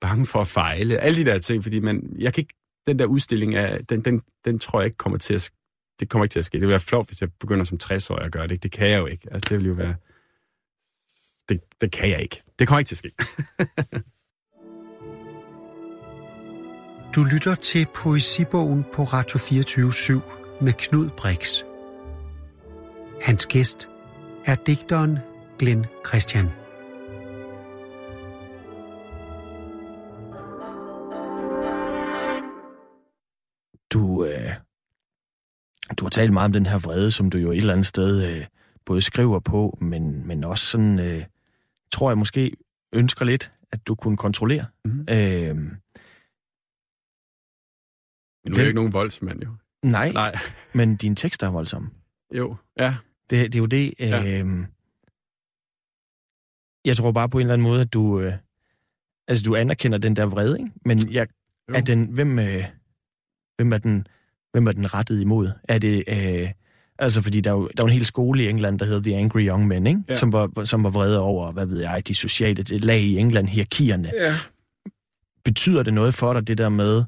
bange 0.00 0.26
for 0.26 0.40
at 0.40 0.46
fejle. 0.46 0.98
Alle 0.98 1.24
de 1.24 1.30
der 1.30 1.38
ting, 1.38 1.62
fordi 1.62 1.80
man, 1.80 2.16
jeg 2.18 2.34
kan 2.34 2.40
ikke, 2.42 2.54
den 2.86 2.98
der 2.98 3.04
udstilling, 3.06 3.54
er, 3.54 3.78
den, 3.78 4.00
den, 4.00 4.20
den 4.44 4.58
tror 4.58 4.80
jeg 4.80 4.86
ikke 4.86 4.96
kommer 4.96 5.18
til 5.18 5.34
at 5.34 5.50
det 6.00 6.08
kommer 6.08 6.24
ikke 6.24 6.32
til 6.32 6.38
at 6.38 6.44
ske. 6.44 6.54
Det 6.54 6.60
vil 6.60 6.70
være 6.70 6.80
flot, 6.80 7.06
hvis 7.06 7.20
jeg 7.20 7.32
begynder 7.40 7.64
som 7.64 7.78
60-årig 7.82 8.24
at 8.24 8.32
gøre 8.32 8.42
det. 8.42 8.50
ikke? 8.50 8.62
Det 8.62 8.72
kan 8.72 8.88
jeg 8.90 8.98
jo 8.98 9.06
ikke. 9.06 9.28
Altså, 9.32 9.48
det 9.48 9.58
vil 9.58 9.66
jo 9.66 9.72
være... 9.72 9.94
Det, 11.48 11.60
det 11.80 11.92
kan 11.92 12.10
jeg 12.10 12.22
ikke. 12.22 12.42
Det 12.58 12.68
kommer 12.68 12.78
ikke 12.78 12.88
til 12.88 12.94
at 12.94 12.98
ske. 12.98 13.12
Du 17.16 17.24
lytter 17.24 17.54
til 17.54 17.86
Poesibogen 17.94 18.84
på 18.92 19.04
Radio 19.04 19.38
24 19.38 20.22
med 20.60 20.72
Knud 20.72 21.10
Brix. 21.10 21.62
Hans 23.22 23.46
gæst 23.46 23.88
er 24.44 24.54
digteren 24.54 25.18
Glenn 25.58 25.86
Christian. 26.06 26.65
Du 35.98 36.04
har 36.04 36.10
talt 36.10 36.32
meget 36.32 36.44
om 36.44 36.52
den 36.52 36.66
her 36.66 36.78
vrede, 36.78 37.10
som 37.10 37.30
du 37.30 37.38
jo 37.38 37.50
et 37.50 37.56
eller 37.56 37.72
andet 37.72 37.86
sted 37.86 38.22
øh, 38.24 38.46
både 38.84 39.00
skriver 39.00 39.40
på, 39.40 39.78
men, 39.80 40.26
men 40.26 40.44
også 40.44 40.66
sådan, 40.66 40.98
øh, 40.98 41.24
tror 41.92 42.10
jeg 42.10 42.18
måske, 42.18 42.56
ønsker 42.92 43.24
lidt, 43.24 43.52
at 43.72 43.86
du 43.86 43.94
kunne 43.94 44.16
kontrollere. 44.16 44.66
Mhm. 44.84 45.00
Øh, 45.00 45.56
Men 48.44 48.52
nu 48.52 48.54
er 48.54 48.58
jeg 48.58 48.66
ikke 48.66 48.76
nogen 48.76 48.92
voldsmand, 48.92 49.42
jo. 49.42 49.50
nej, 49.82 50.12
nej, 50.12 50.30
Nej. 50.32 50.40
men 50.74 50.96
dine 50.96 51.14
tekster 51.14 51.46
er 51.46 51.50
voldsomme. 51.50 51.90
Jo, 52.34 52.56
ja. 52.78 52.94
Det, 53.30 53.52
det 53.52 53.54
er 53.54 53.58
jo 53.62 53.66
det. 53.66 53.94
Øh, 53.98 54.08
Ja. 54.08 54.44
Jeg 56.84 56.96
tror 56.96 57.12
bare 57.12 57.28
på 57.28 57.38
en 57.38 57.42
eller 57.42 57.52
anden 57.52 57.62
måde, 57.68 57.80
at 57.80 57.92
du, 57.92 58.20
øh, 58.20 58.32
altså, 59.28 59.44
du 59.44 59.56
anerkender 59.56 59.98
den 59.98 60.16
der 60.16 60.26
vrede, 60.26 60.58
ikke? 60.60 60.72
men 60.84 61.12
jeg, 61.12 61.28
Jo. 61.68 61.74
er 61.74 61.80
den, 61.80 62.04
hvem, 62.12 62.38
øh, 62.38 62.64
hvem, 63.56 63.72
er 63.72 63.78
den, 63.78 64.06
hvem 64.56 64.66
er 64.66 64.72
den 64.72 64.94
rettet 64.94 65.20
imod? 65.20 65.50
Er 65.68 65.78
det, 65.78 66.04
øh, 66.08 66.48
altså 66.98 67.22
fordi 67.22 67.40
der 67.40 67.50
er, 67.50 67.54
jo, 67.54 67.62
der 67.76 67.82
er 67.82 67.84
jo 67.84 67.86
en 67.86 67.92
hel 67.92 68.04
skole 68.06 68.44
i 68.44 68.48
England, 68.48 68.78
der 68.78 68.84
hedder 68.84 69.02
The 69.02 69.16
Angry 69.16 69.46
Young 69.48 69.66
Men, 69.66 69.86
ikke? 69.86 70.00
Ja. 70.08 70.14
Som, 70.14 70.32
var, 70.32 70.64
som 70.64 70.84
var 70.84 70.90
vrede 70.90 71.20
over, 71.20 71.52
hvad 71.52 71.66
ved 71.66 71.80
jeg, 71.80 72.02
de 72.08 72.14
sociale 72.14 72.62
lag 72.78 73.00
i 73.00 73.16
England, 73.18 73.48
hierarkierne. 73.48 74.10
Ja. 74.20 74.34
Betyder 75.44 75.82
det 75.82 75.94
noget 75.94 76.14
for 76.14 76.32
dig, 76.32 76.46
det 76.48 76.58
der 76.58 76.68
med, 76.68 77.04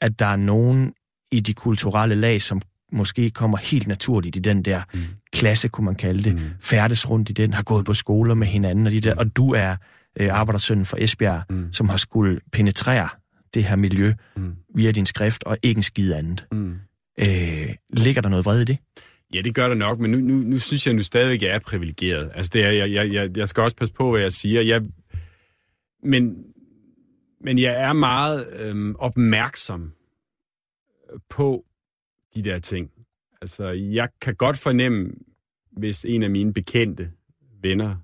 at 0.00 0.18
der 0.18 0.26
er 0.26 0.36
nogen 0.36 0.92
i 1.32 1.40
de 1.40 1.54
kulturelle 1.54 2.14
lag, 2.14 2.42
som 2.42 2.60
måske 2.92 3.30
kommer 3.30 3.58
helt 3.58 3.86
naturligt 3.86 4.36
i 4.36 4.38
den 4.38 4.62
der 4.62 4.82
Mm. 4.94 5.00
klasse, 5.32 5.68
kunne 5.68 5.84
man 5.84 5.94
kalde 5.94 6.22
det, 6.22 6.34
Mm. 6.34 6.40
færdes 6.60 7.10
rundt 7.10 7.30
i 7.30 7.32
den, 7.32 7.52
har 7.54 7.62
gået 7.62 7.84
på 7.86 7.94
skoler 7.94 8.34
med 8.34 8.46
hinanden, 8.46 8.86
og, 8.86 8.92
de 8.92 9.00
der, 9.00 9.14
og 9.14 9.36
du 9.36 9.50
er 9.52 9.76
øh, 10.20 10.28
arbejdersønnen 10.32 10.86
fra 10.86 10.96
Esbjerg, 11.00 11.42
Mm. 11.50 11.72
som 11.72 11.88
har 11.88 11.96
skulle 11.96 12.40
penetrere 12.52 13.08
det 13.54 13.64
her 13.64 13.76
miljø 13.76 14.12
Mm. 14.36 14.52
via 14.74 14.90
din 14.90 15.06
skrift, 15.06 15.44
og 15.44 15.56
ikke 15.62 15.78
en 15.78 15.82
skid 15.82 16.12
andet. 16.12 16.46
Mm. 16.52 16.74
Øh, 17.20 17.74
ligger 17.92 18.22
der 18.22 18.28
noget 18.28 18.44
vrede 18.44 18.62
i 18.62 18.64
det? 18.64 18.78
Ja, 19.34 19.40
det 19.40 19.54
gør 19.54 19.68
der 19.68 19.74
nok, 19.74 19.98
men 19.98 20.10
nu, 20.10 20.18
nu, 20.18 20.34
nu 20.34 20.58
synes 20.58 20.86
jeg 20.86 20.94
nu 20.94 21.02
stadigvæk, 21.02 21.42
at 21.42 21.48
jeg 21.48 21.54
er 21.54 21.58
privilegeret. 21.58 22.30
Altså, 22.34 22.50
det 22.52 22.64
er, 22.64 22.70
jeg, 22.70 22.92
jeg, 22.92 23.12
jeg, 23.12 23.36
jeg 23.36 23.48
skal 23.48 23.62
også 23.62 23.76
passe 23.76 23.94
på, 23.94 24.10
hvad 24.10 24.20
jeg 24.20 24.32
siger. 24.32 24.62
Jeg, 24.62 24.82
men, 26.02 26.54
men 27.40 27.58
jeg 27.58 27.72
er 27.82 27.92
meget 27.92 28.60
øhm, 28.60 28.96
opmærksom 28.96 29.92
på 31.28 31.64
de 32.34 32.42
der 32.42 32.58
ting. 32.58 32.90
Altså, 33.40 33.68
jeg 33.68 34.08
kan 34.20 34.34
godt 34.34 34.58
fornemme, 34.58 35.12
hvis 35.72 36.04
en 36.04 36.22
af 36.22 36.30
mine 36.30 36.52
bekendte 36.52 37.12
venner 37.62 37.96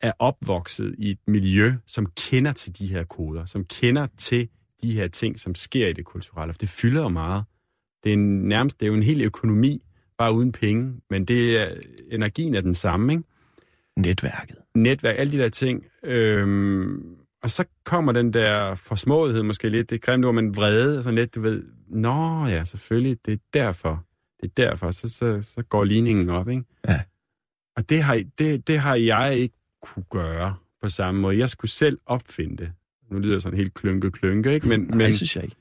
er 0.00 0.12
opvokset 0.18 0.94
i 0.98 1.10
et 1.10 1.18
miljø, 1.26 1.72
som 1.86 2.06
kender 2.06 2.52
til 2.52 2.78
de 2.78 2.86
her 2.86 3.04
koder, 3.04 3.44
som 3.44 3.64
kender 3.64 4.06
til 4.06 4.48
de 4.82 4.92
her 4.92 5.08
ting, 5.08 5.40
som 5.40 5.54
sker 5.54 5.88
i 5.88 5.92
det 5.92 6.04
kulturelle. 6.04 6.54
For 6.54 6.58
det 6.58 6.68
fylder 6.68 7.02
jo 7.02 7.08
meget. 7.08 7.44
Det 8.04 8.10
er 8.10 8.14
en, 8.14 8.48
nærmest 8.48 8.80
det 8.80 8.86
er 8.86 8.88
jo 8.88 8.94
en 8.94 9.02
hel 9.02 9.22
økonomi, 9.22 9.82
bare 10.18 10.32
uden 10.32 10.52
penge, 10.52 11.00
men 11.10 11.24
det 11.24 11.60
er, 11.60 11.74
energien 12.10 12.54
er 12.54 12.60
den 12.60 12.74
samme, 12.74 13.12
ikke? 13.12 13.24
Netværket. 13.96 14.56
Netværk, 14.74 15.14
alle 15.18 15.32
de 15.32 15.38
der 15.38 15.48
ting. 15.48 15.84
Øhm, 16.02 17.16
og 17.42 17.50
så 17.50 17.64
kommer 17.84 18.12
den 18.12 18.32
der 18.32 18.74
forsmåethed 18.74 19.42
måske 19.42 19.68
lidt, 19.68 19.90
det 19.90 19.96
er 19.96 20.00
grimt 20.00 20.24
ord, 20.24 20.34
men 20.34 20.56
vrede, 20.56 21.02
sådan 21.02 21.14
lidt, 21.14 21.34
du 21.34 21.40
ved, 21.40 21.64
nå 21.88 22.46
ja, 22.46 22.64
selvfølgelig, 22.64 23.18
det 23.26 23.32
er 23.32 23.38
derfor. 23.52 24.04
Det 24.40 24.48
er 24.48 24.68
derfor, 24.68 24.90
så, 24.90 25.08
så, 25.08 25.42
så 25.42 25.62
går 25.62 25.84
ligningen 25.84 26.30
op, 26.30 26.48
ikke? 26.48 26.64
Ja. 26.88 27.00
Og 27.76 27.88
det 27.88 28.02
har, 28.02 28.22
det, 28.38 28.68
det 28.68 28.78
har 28.78 28.94
jeg 28.94 29.36
ikke 29.36 29.54
kunne 29.82 30.04
gøre 30.10 30.56
på 30.82 30.88
samme 30.88 31.20
måde. 31.20 31.38
Jeg 31.38 31.50
skulle 31.50 31.70
selv 31.70 31.98
opfinde 32.06 32.56
det. 32.56 32.72
Nu 33.12 33.18
lyder 33.18 33.34
det 33.34 33.42
sådan 33.42 33.58
helt 33.58 33.74
klynke-klynke, 33.74 34.54
ikke? 34.54 34.68
Men, 34.68 34.80
Nej, 34.80 34.88
men, 34.96 35.00
det 35.00 35.14
synes 35.14 35.36
jeg 35.36 35.44
ikke. 35.44 35.56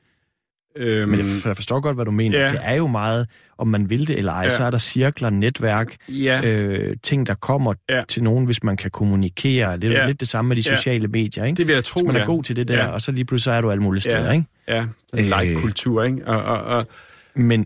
øhm, 0.75 1.09
Men 1.09 1.19
jeg 1.19 1.27
jeg 1.45 1.55
forstår 1.55 1.79
godt, 1.79 1.97
hvad 1.97 2.05
du 2.05 2.11
mener. 2.11 2.39
Ja. 2.39 2.49
Det 2.49 2.59
er 2.63 2.73
jo 2.75 2.87
meget, 2.87 3.27
om 3.57 3.67
man 3.67 3.89
vil 3.89 4.07
det 4.07 4.17
eller 4.17 4.31
ej, 4.31 4.43
Ja. 4.43 4.49
så 4.49 4.63
er 4.63 4.69
der 4.71 4.77
cirkler, 4.77 5.29
netværk, 5.29 5.95
ja, 6.09 6.41
øh, 6.45 6.97
ting, 7.03 7.27
der 7.27 7.35
kommer 7.35 7.73
Ja. 7.89 8.03
til 8.07 8.23
nogen, 8.23 8.45
hvis 8.45 8.63
man 8.63 8.77
kan 8.77 8.91
kommunikere. 8.91 9.77
Det 9.77 9.83
er 9.83 9.91
Ja. 9.91 10.05
lidt 10.05 10.19
det 10.19 10.27
samme 10.27 10.49
med 10.49 10.55
de 10.55 10.63
Ja. 10.69 10.75
sociale 10.75 11.07
medier, 11.07 11.43
ikke? 11.45 11.57
det 11.57 11.67
vil 11.67 11.73
jeg 11.73 11.83
tro, 11.83 11.99
Hvis 11.99 12.07
man 12.07 12.15
er 12.15 12.19
ja. 12.19 12.25
god 12.25 12.43
til 12.43 12.55
det 12.55 12.67
der, 12.67 12.75
Ja. 12.77 12.87
og 12.87 13.01
så 13.01 13.11
lige 13.11 13.25
pludselig 13.25 13.43
så 13.43 13.51
er 13.51 13.61
du 13.61 13.71
alle 13.71 13.83
mulige 13.83 14.01
Ja. 14.05 14.09
steder, 14.09 14.31
ikke? 14.31 14.45
Ja, 14.67 14.85
sådan 15.09 15.25
en 15.25 15.33
Øh. 15.33 15.39
like-kultur, 15.41 16.03
ikke? 16.03 16.27
Og, 16.27 16.43
og, 16.43 16.61
og, 16.77 16.87
Men 17.35 17.63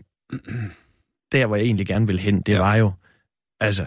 der, 1.32 1.46
hvor 1.46 1.56
jeg 1.56 1.64
egentlig 1.64 1.86
gerne 1.86 2.06
vil 2.06 2.18
hen, 2.18 2.36
det 2.40 2.48
Ja. 2.48 2.52
ja. 2.52 2.58
var 2.62 2.74
jo, 2.76 2.92
altså, 3.60 3.86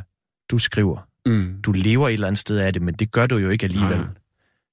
du 0.52 0.58
skriver, 0.58 1.08
mm, 1.26 1.62
du 1.64 1.72
lever 1.72 2.10
et 2.10 2.14
eller 2.14 2.28
andet 2.28 2.39
sted 2.39 2.58
af 2.58 2.74
det, 2.74 2.82
men 2.82 2.93
det 2.93 3.12
gør 3.12 3.28
du 3.28 3.38
jo 3.38 3.50
ikke 3.50 3.64
alligevel. 3.64 3.97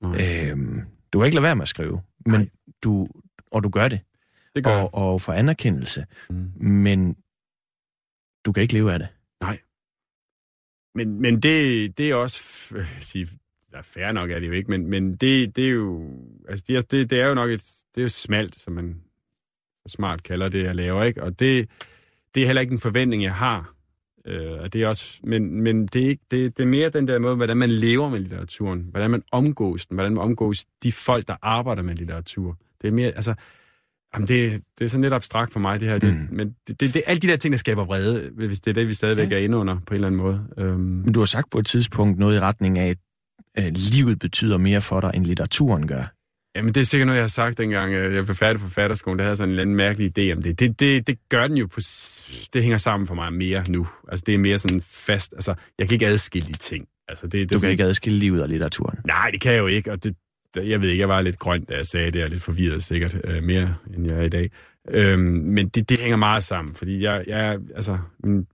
Nej. 0.02 0.50
Øhm, 0.50 0.80
du 1.16 1.20
kan 1.20 1.26
ikke 1.26 1.34
lade 1.34 1.42
være 1.42 1.56
med 1.56 1.62
at 1.62 1.68
skrive, 1.68 2.00
men 2.26 2.40
Nej. 2.40 2.48
du, 2.82 3.08
og 3.50 3.64
du 3.64 3.68
gør 3.68 3.88
det, 3.88 4.00
det 4.56 4.64
gør 4.64 4.76
og, 4.82 4.94
og 4.94 5.20
for 5.20 5.32
anerkendelse, 5.32 6.06
Mm. 6.30 6.50
men 6.62 7.16
du 8.46 8.52
kan 8.52 8.62
ikke 8.62 8.74
leve 8.74 8.92
af 8.92 8.98
det. 8.98 9.08
Men, 10.94 11.20
men 11.20 11.42
det, 11.42 11.98
det 11.98 12.10
er 12.10 12.14
også, 12.14 12.38
sige, 13.00 13.28
ja, 13.72 13.80
fair 13.80 14.12
nok 14.12 14.30
er 14.30 14.38
det 14.40 14.46
jo 14.46 14.52
ikke, 14.52 14.70
men, 14.70 14.86
men 14.86 15.16
det, 15.16 15.56
det 15.56 15.64
er 15.64 15.70
jo, 15.70 16.10
altså 16.48 16.64
det, 16.68 16.76
er- 16.76 16.80
det, 16.80 17.10
det 17.10 17.20
er 17.20 17.26
jo 17.26 17.34
nok 17.34 17.50
et, 17.50 17.62
det 17.94 18.00
er 18.00 18.02
jo 18.02 18.08
smalt, 18.08 18.58
som 18.58 18.72
man 18.72 19.02
smart 19.86 20.22
kalder 20.22 20.48
det, 20.48 20.64
jeg 20.64 20.74
laver, 20.76 21.04
ikke? 21.04 21.22
Og 21.22 21.38
det, 21.38 21.70
det 22.34 22.42
er 22.42 22.46
heller 22.46 22.60
ikke 22.62 22.72
en 22.72 22.78
forventning, 22.80 23.22
jeg 23.22 23.34
har. 23.34 23.74
Øh, 24.26 24.60
og 24.60 24.72
det 24.72 24.82
er 24.82 24.88
også, 24.88 25.18
men, 25.24 25.62
men 25.62 25.86
det, 25.86 26.04
er 26.04 26.08
ikke, 26.08 26.22
det, 26.30 26.56
det 26.56 26.62
er 26.62 26.66
mere 26.66 26.88
den 26.88 27.08
der 27.08 27.18
måde, 27.18 27.36
hvordan 27.36 27.56
man 27.56 27.70
lever 27.70 28.08
med 28.08 28.18
litteraturen, 28.20 28.86
hvordan 28.90 29.10
man 29.10 29.22
omgås 29.32 29.86
den, 29.86 29.94
hvordan 29.94 30.12
man 30.12 30.22
omgås 30.22 30.64
de 30.82 30.92
folk, 30.92 31.28
der 31.28 31.36
arbejder 31.42 31.82
med 31.82 31.94
litteratur. 31.94 32.56
Det 32.82 32.88
er 32.88 32.92
mere, 32.92 33.06
altså, 33.10 33.34
jamen 34.14 34.28
det, 34.28 34.62
det 34.78 34.84
er 34.84 34.88
sådan 34.88 35.02
lidt 35.02 35.14
abstrakt 35.14 35.52
for 35.52 35.60
mig, 35.60 35.80
det 35.80 35.88
her. 35.88 35.98
Det, 35.98 36.14
Mm. 36.14 36.36
Men 36.36 36.54
det, 36.68 36.80
det, 36.80 36.94
det, 36.94 37.02
alle 37.06 37.20
de 37.20 37.26
der 37.26 37.36
ting, 37.36 37.52
der 37.52 37.58
skaber 37.58 37.84
vrede, 37.84 38.30
hvis 38.34 38.60
det 38.60 38.70
er 38.70 38.74
det, 38.74 38.88
vi 38.88 38.94
stadigvæk 38.94 39.30
Ja. 39.30 39.34
er 39.36 39.38
inde 39.40 39.56
under, 39.56 39.74
på 39.74 39.90
en 39.90 39.94
eller 39.94 40.06
anden 40.06 40.20
måde. 40.20 40.46
Øhm, 40.58 40.78
Men 40.80 41.12
du 41.12 41.18
har 41.20 41.26
sagt 41.26 41.50
på 41.50 41.58
et 41.58 41.66
tidspunkt 41.66 42.18
noget 42.18 42.36
i 42.36 42.40
retning 42.40 42.78
af, 42.78 42.96
at 43.54 43.76
livet 43.78 44.18
betyder 44.18 44.56
mere 44.58 44.80
for 44.80 45.00
dig, 45.00 45.10
end 45.14 45.24
litteraturen 45.26 45.88
gør. 45.88 46.12
Jamen, 46.56 46.74
det 46.74 46.80
er 46.80 46.84
sikkert 46.84 47.06
noget, 47.06 47.16
jeg 47.16 47.22
har 47.22 47.28
sagt, 47.28 47.58
dengang 47.58 47.94
øh, 47.94 48.14
jeg 48.14 48.24
blev 48.24 48.36
færdig 48.36 48.60
på 48.60 48.66
forfatterskolen. 48.66 49.18
Der 49.18 49.24
havde 49.24 49.36
sådan 49.36 49.48
en 49.48 49.50
eller 49.50 49.62
anden 49.62 49.76
mærkelig 49.76 50.18
idé 50.18 50.36
om 50.36 50.42
det. 50.42 50.60
Det, 50.60 50.80
det, 50.80 51.06
det 51.06 51.18
gør 51.28 51.46
den 51.46 51.56
jo 51.56 51.66
på... 51.66 51.80
Det 52.52 52.62
hænger 52.62 52.78
sammen 52.78 53.06
for 53.06 53.14
mig 53.14 53.32
mere 53.32 53.64
nu. 53.68 53.86
Altså, 54.08 54.24
det 54.26 54.34
er 54.34 54.38
mere 54.38 54.58
sådan 54.58 54.82
fast... 54.82 55.32
Altså, 55.32 55.54
jeg 55.78 55.88
kan 55.88 55.94
ikke 55.94 56.06
adskille 56.06 56.48
de 56.48 56.52
ting. 56.52 56.86
Altså, 57.08 57.26
det, 57.26 57.32
det 57.32 57.50
Du 57.50 57.52
kan 57.52 57.58
sådan, 57.58 57.70
ikke 57.70 57.84
adskille 57.84 58.18
livet 58.18 58.42
og 58.42 58.48
litteraturen. 58.48 58.98
Nej, 59.06 59.30
det 59.30 59.40
kan 59.40 59.52
jeg 59.52 59.58
jo 59.58 59.66
ikke, 59.66 59.92
og 59.92 60.04
det, 60.04 60.16
jeg 60.56 60.80
ved 60.80 60.88
ikke, 60.88 61.00
jeg 61.00 61.08
var 61.08 61.20
lidt 61.20 61.38
grøn, 61.38 61.64
da 61.64 61.74
jeg 61.74 61.86
sagde 61.86 62.10
det, 62.10 62.24
og 62.24 62.30
lidt 62.30 62.42
forvirret 62.42 62.82
sikkert 62.82 63.16
øh, 63.24 63.42
mere, 63.42 63.74
end 63.96 64.10
jeg 64.10 64.18
er 64.18 64.22
i 64.22 64.28
dag. 64.28 64.50
Øhm, 64.90 65.20
men 65.22 65.68
det, 65.68 65.88
det 65.88 66.00
hænger 66.00 66.16
meget 66.16 66.44
sammen, 66.44 66.74
fordi 66.74 67.02
jeg, 67.02 67.24
jeg 67.26 67.58
altså, 67.74 67.98
min 68.24 68.46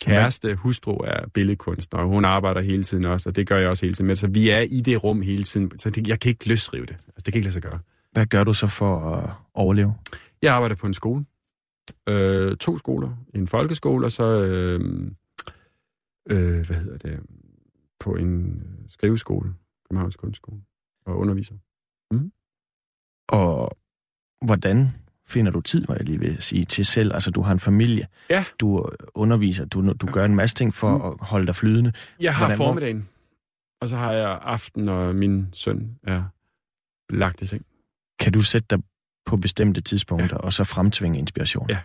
kæreste, 0.00 0.54
hustru 0.54 0.92
er 0.92 1.28
billedkunstner, 1.34 2.00
og 2.00 2.06
hun 2.06 2.24
arbejder 2.24 2.60
hele 2.60 2.82
tiden 2.82 3.04
også, 3.04 3.28
og 3.28 3.36
det 3.36 3.48
gør 3.48 3.58
jeg 3.58 3.68
også 3.68 3.86
hele 3.86 3.94
tiden 3.94 4.06
med, 4.06 4.16
så 4.16 4.26
vi 4.26 4.50
er 4.50 4.60
i 4.60 4.80
det 4.80 5.04
rum 5.04 5.22
hele 5.22 5.42
tiden, 5.42 5.78
så 5.78 5.90
det, 5.90 6.08
jeg 6.08 6.20
kan 6.20 6.28
ikke 6.28 6.48
løsrive 6.48 6.86
det. 6.86 6.96
Altså, 7.06 7.22
det 7.24 7.24
kan 7.24 7.34
ikke 7.34 7.44
lade 7.44 7.52
sig 7.52 7.62
gøre. 7.62 7.78
Hvad 8.12 8.26
gør 8.26 8.44
du 8.44 8.54
så 8.54 8.66
for 8.66 9.00
at 9.00 9.30
overleve? 9.54 9.94
Jeg 10.42 10.54
arbejder 10.54 10.76
på 10.76 10.86
en 10.86 10.94
skole. 10.94 11.24
Øh, 12.08 12.56
to 12.56 12.78
skoler. 12.78 13.16
En 13.34 13.46
folkeskole, 13.46 14.06
og 14.06 14.12
så, 14.12 14.24
øh, 14.24 14.80
øh, 16.30 16.66
hvad 16.66 16.76
hedder 16.76 16.98
det, 16.98 17.20
på 18.00 18.14
en 18.14 18.62
skriveskole, 18.88 19.54
Københavns 19.88 20.16
Kunstskole, 20.16 20.60
og 21.06 21.18
underviser. 21.18 21.54
Og 23.28 23.78
hvordan 24.44 24.88
finder 25.26 25.52
du 25.52 25.60
tid, 25.60 25.84
må 25.88 25.94
jeg 25.94 26.04
lige 26.04 26.18
vil 26.20 26.42
sige, 26.42 26.64
til 26.64 26.84
selv? 26.84 27.14
Altså, 27.14 27.30
du 27.30 27.42
har 27.42 27.52
en 27.52 27.60
familie, 27.60 28.06
Ja. 28.30 28.44
du 28.60 28.90
underviser, 29.14 29.64
du, 29.64 29.92
du 29.92 30.06
gør 30.06 30.24
en 30.24 30.34
masse 30.34 30.56
ting 30.56 30.74
for 30.74 30.98
at 31.10 31.16
holde 31.26 31.46
dig 31.46 31.56
flydende. 31.56 31.92
Jeg 32.20 32.34
har 32.34 32.40
Hvordan- 32.40 32.58
hvor- 32.58 32.66
formiddagen, 32.66 33.08
og 33.80 33.88
så 33.88 33.96
har 33.96 34.12
jeg 34.12 34.38
aften, 34.42 34.82
når 34.84 35.12
min 35.12 35.48
søn 35.52 35.90
er 36.02 36.22
lagt 37.10 37.42
i 37.42 37.46
seng. 37.46 37.62
Kan 38.20 38.32
du 38.32 38.40
sætte 38.42 38.66
dig 38.70 38.78
på 39.26 39.36
bestemte 39.36 39.80
tidspunkter, 39.80 40.36
og 40.36 40.52
så 40.52 40.64
fremtvinge 40.64 41.18
inspiration? 41.18 41.70
Ja. 41.70 41.78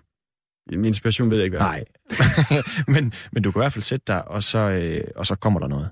Min 0.72 0.86
inspiration 0.86 1.32
ved 1.32 1.38
jeg 1.38 1.46
ikke, 1.46 1.58
hvad 1.58 1.68
Nej, 1.68 1.84
men, 2.94 3.14
men 3.32 3.44
du 3.44 3.52
kan 3.52 3.60
i 3.60 3.64
hvert 3.64 3.74
fald 3.74 3.84
sætte 3.84 4.04
dig, 4.08 4.28
og 4.28 4.44
så, 4.44 4.60
øh, 4.60 5.04
og 5.16 5.26
så 5.28 5.36
kommer 5.36 5.60
der 5.60 5.68
noget. 5.68 5.90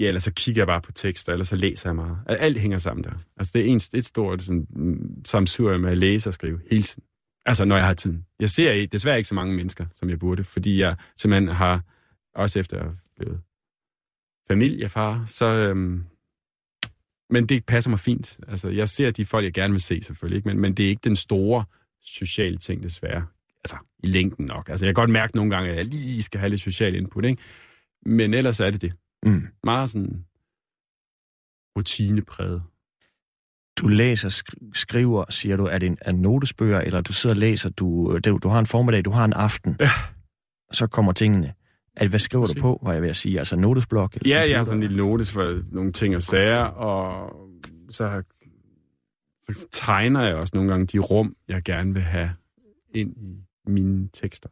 Ja, 0.00 0.08
eller 0.08 0.20
så 0.20 0.32
kigger 0.32 0.60
jeg 0.60 0.66
bare 0.66 0.80
på 0.80 0.92
tekster, 0.92 1.32
eller 1.32 1.44
så 1.44 1.56
læser 1.56 1.88
jeg 1.88 1.96
meget. 1.96 2.18
Alt 2.26 2.58
hænger 2.58 2.78
sammen 2.78 3.04
der. 3.04 3.12
Altså, 3.36 3.50
det 3.54 3.60
er 3.60 3.64
en, 3.64 3.80
et 3.94 4.06
stort 4.06 4.42
sådan, 4.42 4.66
mm, 4.70 5.24
samsurium 5.24 5.80
med 5.80 5.90
at 5.90 5.98
læse 5.98 6.30
og 6.30 6.34
skrive 6.34 6.60
hele 6.70 6.82
tiden. 6.82 7.04
Altså, 7.46 7.64
når 7.64 7.76
jeg 7.76 7.86
har 7.86 7.94
tiden. 7.94 8.26
Jeg 8.40 8.50
ser 8.50 8.86
desværre 8.86 9.16
ikke 9.16 9.28
så 9.28 9.34
mange 9.34 9.54
mennesker, 9.54 9.86
som 9.94 10.10
jeg 10.10 10.18
burde, 10.18 10.44
fordi 10.44 10.80
jeg 10.80 10.96
simpelthen 11.16 11.48
har, 11.48 11.82
også 12.34 12.58
efter 12.58 12.78
at 12.78 12.90
blevet 13.16 13.40
familiefar, 14.48 15.24
så... 15.26 15.44
Øhm, 15.46 16.04
men 17.30 17.46
det 17.46 17.66
passer 17.66 17.90
mig 17.90 18.00
fint. 18.00 18.38
Altså, 18.48 18.68
jeg 18.68 18.88
ser 18.88 19.10
de 19.10 19.24
folk, 19.24 19.44
jeg 19.44 19.52
gerne 19.52 19.72
vil 19.72 19.80
se, 19.80 20.02
selvfølgelig, 20.02 20.36
ikke? 20.36 20.48
Men, 20.48 20.58
men 20.58 20.74
det 20.74 20.84
er 20.84 20.88
ikke 20.88 21.04
den 21.04 21.16
store 21.16 21.64
sociale 22.02 22.56
ting, 22.56 22.82
desværre. 22.82 23.26
Altså, 23.64 23.76
i 24.02 24.06
længden 24.06 24.46
nok. 24.46 24.68
Altså, 24.68 24.86
jeg 24.86 24.94
kan 24.94 25.02
godt 25.02 25.10
mærke 25.10 25.36
nogle 25.36 25.50
gange, 25.50 25.70
at 25.70 25.76
jeg 25.76 25.84
lige 25.84 26.22
skal 26.22 26.40
have 26.40 26.50
lidt 26.50 26.60
social 26.60 26.94
input, 26.94 27.24
ikke? 27.24 27.42
Men 28.06 28.34
ellers 28.34 28.60
er 28.60 28.70
det 28.70 28.82
det 28.82 28.92
Mm. 29.26 29.42
meget 29.64 29.90
sådan 29.90 30.24
rutinepræget. 31.78 32.62
Du 33.78 33.88
læser, 33.88 34.28
sk- 34.28 34.70
skriver, 34.74 35.24
siger 35.30 35.56
du, 35.56 35.64
er 35.64 35.78
det 35.78 35.86
en 35.86 35.98
er 36.00 36.12
notesbøger, 36.12 36.80
eller 36.80 37.00
du 37.00 37.12
sidder 37.12 37.36
og 37.36 37.40
læser, 37.40 37.68
du, 37.70 38.18
du, 38.24 38.38
du 38.42 38.48
har 38.48 38.58
en 38.58 38.66
formiddag, 38.66 39.04
du 39.04 39.10
har 39.10 39.24
en 39.24 39.32
aften, 39.32 39.76
Ja. 39.80 39.90
så 40.72 40.86
kommer 40.86 41.12
tingene. 41.12 41.54
At, 41.96 42.08
hvad 42.08 42.18
skriver 42.18 42.46
du 42.46 42.60
på, 42.60 42.80
var 42.82 42.92
jeg 42.92 43.02
ved 43.02 43.08
at 43.08 43.16
sige? 43.16 43.38
Altså 43.38 43.56
notesblok? 43.56 44.14
Eller 44.14 44.36
Ja, 44.40 44.48
jeg 44.48 44.58
har 44.58 44.64
sådan 44.64 44.82
en 44.82 44.88
lille 44.88 44.96
notes 44.96 45.32
for 45.32 45.74
nogle 45.74 45.92
ting 45.92 46.16
og 46.16 46.22
sager, 46.22 46.60
og 46.60 47.32
så, 47.90 48.22
så 49.42 49.66
tegner 49.72 50.22
jeg 50.22 50.34
også 50.34 50.50
nogle 50.56 50.70
gange 50.70 50.86
de 50.86 50.98
rum, 50.98 51.36
jeg 51.48 51.62
gerne 51.62 51.92
vil 51.94 52.02
have 52.02 52.30
ind 52.94 53.16
i 53.66 53.70
mine 53.70 54.08
tekster. 54.12 54.48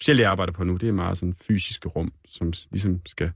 Specielt 0.00 0.20
jeg 0.20 0.30
arbejder 0.30 0.52
på 0.52 0.64
nu, 0.64 0.76
det 0.76 0.88
er 0.88 0.92
meget 0.92 1.18
sådan 1.18 1.34
fysiske 1.34 1.88
rum, 1.88 2.12
som 2.26 2.52
ligesom 2.70 3.06
skal 3.06 3.32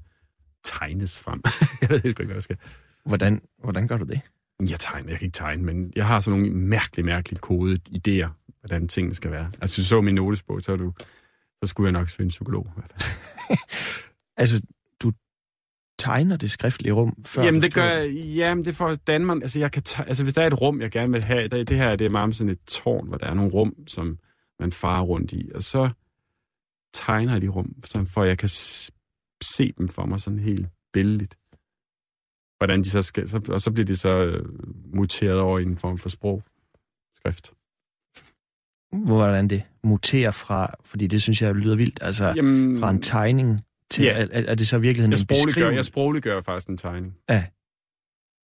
tegnes 0.65 1.21
frem. 1.21 1.43
jeg 1.83 1.91
ved 1.91 2.05
ikke, 2.05 2.25
hvad 2.25 2.35
jeg 2.35 2.43
skal. 2.43 2.57
Hvordan, 3.05 3.43
hvordan 3.63 3.89
gør 3.89 3.97
du 3.97 4.05
det? 4.05 4.21
Jeg 4.71 4.81
tegner, 4.81 5.11
jeg 5.11 5.19
kan 5.19 5.27
ikke 5.27 5.37
tegne, 5.37 5.63
men 5.63 5.93
jeg 5.97 6.07
har 6.07 6.21
sådan 6.21 6.41
nogle 6.41 6.55
mærkeligt, 6.55 7.07
mærkeligt 7.07 7.41
kodede 7.41 7.79
idéer, 7.89 8.29
hvordan 8.61 8.89
tingene 8.89 9.15
skal 9.15 9.31
være. 9.31 9.51
Altså, 9.61 9.77
hvis 9.77 9.85
du 9.87 9.89
så 9.89 10.01
min 10.01 10.15
notesbog, 10.15 10.61
så, 10.61 10.77
du, 10.77 10.93
så 11.63 11.69
skulle 11.69 11.87
jeg 11.87 11.93
nok 11.93 12.09
søge 12.09 12.25
en 12.25 12.29
psykolog. 12.29 12.71
Altså, 14.41 14.63
du 15.03 15.13
tegner 15.99 16.37
det 16.37 16.51
skriftlige 16.51 16.93
rum, 16.93 17.25
før 17.27 17.43
Jamen 17.43 17.63
det 17.63 17.75
gør 17.75 17.85
jeg, 17.85 18.13
jamen 18.15 18.65
det 18.65 18.77
får 18.77 18.95
Danmark, 18.95 19.43
altså 19.43 19.59
jeg 19.59 19.73
kan 19.73 19.83
tage, 19.83 20.09
altså 20.09 20.23
hvis 20.23 20.35
der 20.35 20.43
er 20.43 20.47
et 20.47 20.61
rum, 20.61 20.81
jeg 20.81 20.91
gerne 20.91 21.13
vil 21.13 21.23
have, 21.23 21.49
der, 21.49 21.65
det 21.65 21.77
her 21.77 21.97
det 21.97 22.05
er 22.05 22.11
meget 22.11 22.35
sådan 22.35 22.51
et 22.51 22.59
tårn, 22.67 23.09
hvor 23.09 23.17
der 23.17 23.27
er 23.27 23.35
nogle 23.35 23.51
rum, 23.51 23.75
som 23.87 24.19
man 24.61 24.73
farer 24.73 25.03
rundt 25.03 25.33
i, 25.33 25.51
og 25.55 25.63
så 25.63 25.91
tegner 26.93 27.33
jeg 27.33 27.43
de 27.43 27.49
rum, 27.49 27.75
så 27.85 28.05
for 28.05 28.25
jeg 28.25 28.39
kan 28.39 28.49
se 29.45 29.73
dem 29.79 29.89
for 29.89 30.05
mig 30.07 30.21
sådan 30.21 30.39
helt 30.39 30.67
billedligt. 30.93 31.39
Hvordan 32.59 32.83
de 32.85 32.91
så 32.91 33.03
skal, 33.03 33.29
så, 33.29 33.41
og 33.49 33.61
så 33.61 33.71
bliver 33.71 33.87
de 33.87 33.97
så 33.97 34.19
øh, 34.27 34.45
muteret 34.97 35.39
over 35.41 35.59
i 35.59 35.63
en 35.63 35.77
form 35.79 35.99
for 35.99 36.09
sprog, 36.09 36.43
skrift. 37.15 37.53
Hvordan 39.07 39.49
det 39.49 39.63
muterer 39.85 40.31
fra, 40.31 40.75
fordi 40.85 41.07
det 41.07 41.23
synes 41.23 41.43
jeg 41.43 41.55
lyder 41.55 41.77
vildt, 41.77 41.99
altså 42.03 42.33
Jamen, 42.37 42.79
fra 42.79 42.91
en 42.91 43.03
tegning 43.03 43.61
til, 43.91 44.05
Ja. 44.05 44.11
er, 44.13 44.27
er 44.31 44.55
det 44.55 44.69
så 44.69 44.77
i 44.77 44.81
virkeligheden 44.81 45.13
jeg 45.13 45.19
en 45.21 45.25
sprogliggør, 45.25 45.47
beskrivelse? 45.53 45.77
jeg 45.77 45.85
sprogliggør 45.85 46.41
faktisk 46.41 46.69
en 46.69 46.77
tegning. 46.79 47.17
Ja. 47.31 47.47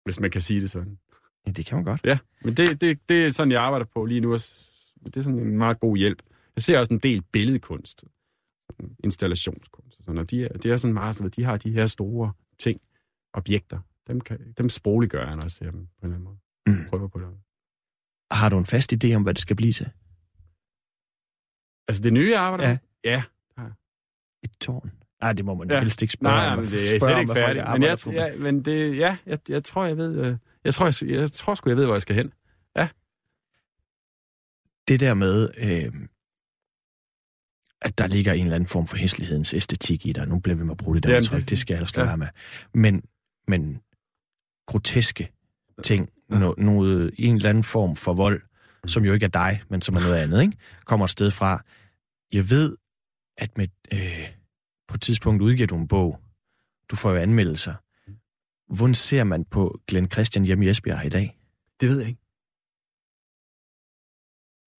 Hvis 0.04 0.20
man 0.20 0.30
kan 0.30 0.40
sige 0.40 0.60
det 0.60 0.70
sådan. 0.70 0.98
Ja, 1.46 1.52
det 1.52 1.66
kan 1.66 1.76
man 1.76 1.84
godt. 1.84 2.00
Ja, 2.04 2.18
men 2.42 2.54
det, 2.56 2.80
det, 2.80 2.98
det 3.08 3.26
er 3.26 3.30
sådan, 3.30 3.52
jeg 3.52 3.62
arbejder 3.62 3.86
på 3.94 4.04
lige 4.04 4.20
nu. 4.20 4.32
og 4.34 4.40
Det 5.04 5.16
er 5.16 5.22
sådan 5.22 5.38
en 5.38 5.58
meget 5.58 5.80
god 5.80 5.96
hjælp. 5.96 6.22
Jeg 6.56 6.62
ser 6.62 6.78
også 6.78 6.92
en 6.92 6.98
del 6.98 7.22
billedkunst, 7.22 8.04
installationskunst. 9.04 9.95
Sådan, 10.06 10.18
og 10.18 10.30
de 10.30 10.44
er, 10.44 10.48
det 10.48 10.70
er 10.70 10.76
sådan 10.76 10.94
meget, 10.94 11.16
sådan, 11.16 11.26
at 11.26 11.36
de 11.36 11.44
har 11.44 11.56
de 11.56 11.70
her 11.70 11.86
store 11.86 12.32
ting, 12.58 12.80
objekter. 13.32 13.78
Dem, 14.06 14.20
kan, 14.20 14.52
dem 14.58 14.68
sprogliggør 14.68 15.26
han 15.26 15.42
også, 15.42 15.64
jamen, 15.64 15.86
på 15.86 16.06
en 16.06 16.12
eller 16.12 16.14
anden 16.16 16.24
måde. 16.24 16.38
Mm. 16.66 16.88
Prøver 16.90 17.08
på 17.08 17.18
det. 17.20 17.28
Har 18.30 18.48
du 18.48 18.58
en 18.58 18.66
fast 18.66 18.92
idé 18.92 19.14
om, 19.14 19.22
hvad 19.22 19.34
det 19.34 19.42
skal 19.42 19.56
blive 19.56 19.72
til? 19.72 19.86
Altså 21.88 22.02
det 22.02 22.12
nye, 22.12 22.30
jeg 22.30 22.40
arbejder 22.40 22.76
Ja. 23.04 23.22
Ja. 23.58 23.64
Et 24.42 24.50
tårn? 24.60 24.90
Nej, 25.20 25.32
det 25.32 25.44
må 25.44 25.54
man 25.54 25.70
Ja. 25.70 25.78
helst 25.80 26.02
ikke 26.02 26.12
spørge 26.12 26.34
Nej, 26.36 26.48
om. 26.52 26.58
men 26.58 26.66
det 26.70 26.94
er 26.94 26.98
slet 26.98 27.18
ikke 27.20 27.32
færdigt. 27.34 27.64
Men 27.72 27.82
jeg, 27.82 27.98
på. 28.04 28.10
ja, 28.12 28.36
men 28.36 28.64
det, 28.64 28.96
ja, 28.98 29.16
jeg, 29.26 29.38
jeg 29.48 29.64
tror, 29.64 29.84
jeg 29.84 29.96
ved, 29.96 30.26
øh, 30.26 30.36
jeg 30.64 30.74
tror, 30.74 31.04
jeg, 31.06 31.10
jeg 31.20 31.32
tror 31.32 31.54
sgu, 31.54 31.70
jeg 31.70 31.76
ved, 31.76 31.84
hvor 31.84 31.94
jeg 31.94 32.02
skal 32.02 32.16
hen. 32.16 32.32
det 34.88 35.00
der 35.00 35.14
med, 35.14 35.48
øh, 35.58 35.94
at 37.86 37.98
der 37.98 38.06
ligger 38.06 38.32
en 38.32 38.40
eller 38.42 38.54
anden 38.54 38.66
form 38.66 38.86
for 38.86 38.96
hæslighedens 38.96 39.54
æstetik 39.54 40.06
i 40.06 40.12
dig. 40.12 40.28
Nu 40.28 40.38
bliver 40.38 40.56
vi 40.56 40.62
med 40.64 40.70
at 40.70 40.76
bruge 40.76 40.94
det 40.96 41.02
der 41.02 41.08
Jamen, 41.10 41.22
udtryk, 41.22 41.48
det- 41.48 41.58
skal 41.58 41.74
jeg 41.74 41.78
ellers 41.78 41.94
ja. 41.96 42.00
lade 42.00 42.08
være 42.08 42.16
med. 42.16 42.28
Men, 42.74 43.02
men 43.48 43.80
groteske 44.66 45.32
ting, 45.84 46.10
no, 46.28 46.54
noget, 46.58 47.10
en 47.18 47.36
eller 47.36 47.50
anden 47.50 47.64
form 47.64 47.96
for 47.96 48.14
vold, 48.14 48.42
som 48.86 49.04
jo 49.04 49.12
ikke 49.12 49.24
er 49.24 49.30
dig, 49.30 49.62
men 49.70 49.80
som 49.80 49.96
er 49.96 50.00
noget 50.00 50.16
andet, 50.16 50.42
ikke? 50.42 50.56
kommer 50.84 51.04
et 51.04 51.10
sted 51.10 51.30
fra. 51.30 51.62
Jeg 52.32 52.50
ved, 52.50 52.76
at 53.38 53.58
med, 53.58 53.68
øh, 53.92 54.28
på 54.88 54.94
et 54.94 55.00
tidspunkt 55.00 55.42
udgiver 55.42 55.66
du 55.66 55.76
en 55.76 55.88
bog. 55.88 56.20
Du 56.90 56.96
får 56.96 57.10
jo 57.10 57.16
anmeldelser. 57.16 57.74
Hvordan 58.74 58.94
ser 58.94 59.24
man 59.24 59.44
på 59.44 59.80
Glenn 59.88 60.10
Christian 60.10 60.44
hjemme 60.44 60.64
i 60.66 60.68
Esbjerg 60.68 61.06
i 61.06 61.08
dag? 61.08 61.38
Det 61.80 61.88
ved 61.88 61.98
jeg 61.98 62.08
ikke. 62.08 62.20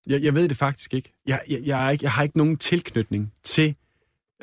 Jeg, 0.07 0.23
jeg 0.23 0.35
ved 0.35 0.49
det 0.49 0.57
faktisk 0.57 0.95
ikke. 0.95 1.13
Jeg, 1.27 1.41
jeg, 1.49 1.63
jeg, 1.63 1.87
er 1.87 1.91
ikke. 1.91 2.05
jeg 2.05 2.13
har 2.13 2.23
ikke 2.23 2.39
nogen 2.39 2.57
tilknytning 2.57 3.33
til 3.43 3.77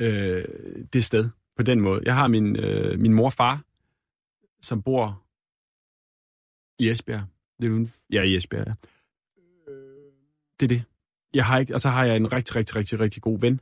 øh, 0.00 0.44
det 0.92 1.04
sted 1.04 1.30
på 1.56 1.62
den 1.62 1.80
måde. 1.80 2.02
Jeg 2.04 2.14
har 2.14 2.28
min, 2.28 2.56
øh, 2.56 2.98
min 2.98 3.14
mor 3.14 3.24
og 3.24 3.32
far, 3.32 3.64
som 4.62 4.82
bor 4.82 5.22
i 6.78 6.90
Esbjerg. 6.90 7.24
Lidt 7.58 7.72
uden, 7.72 7.88
ja, 8.12 8.22
i 8.22 8.36
Esbjerg, 8.36 8.66
ja. 8.66 8.72
Øh, 9.72 10.12
Det 10.60 10.66
er 10.66 10.68
det. 10.68 10.84
Jeg 11.34 11.46
har 11.46 11.58
ikke, 11.58 11.74
og 11.74 11.80
så 11.80 11.88
har 11.88 12.04
jeg 12.04 12.16
en 12.16 12.32
rigtig, 12.32 12.56
rigtig, 12.56 12.76
rigtig, 12.76 13.00
rigtig 13.00 13.22
god 13.22 13.40
ven, 13.40 13.60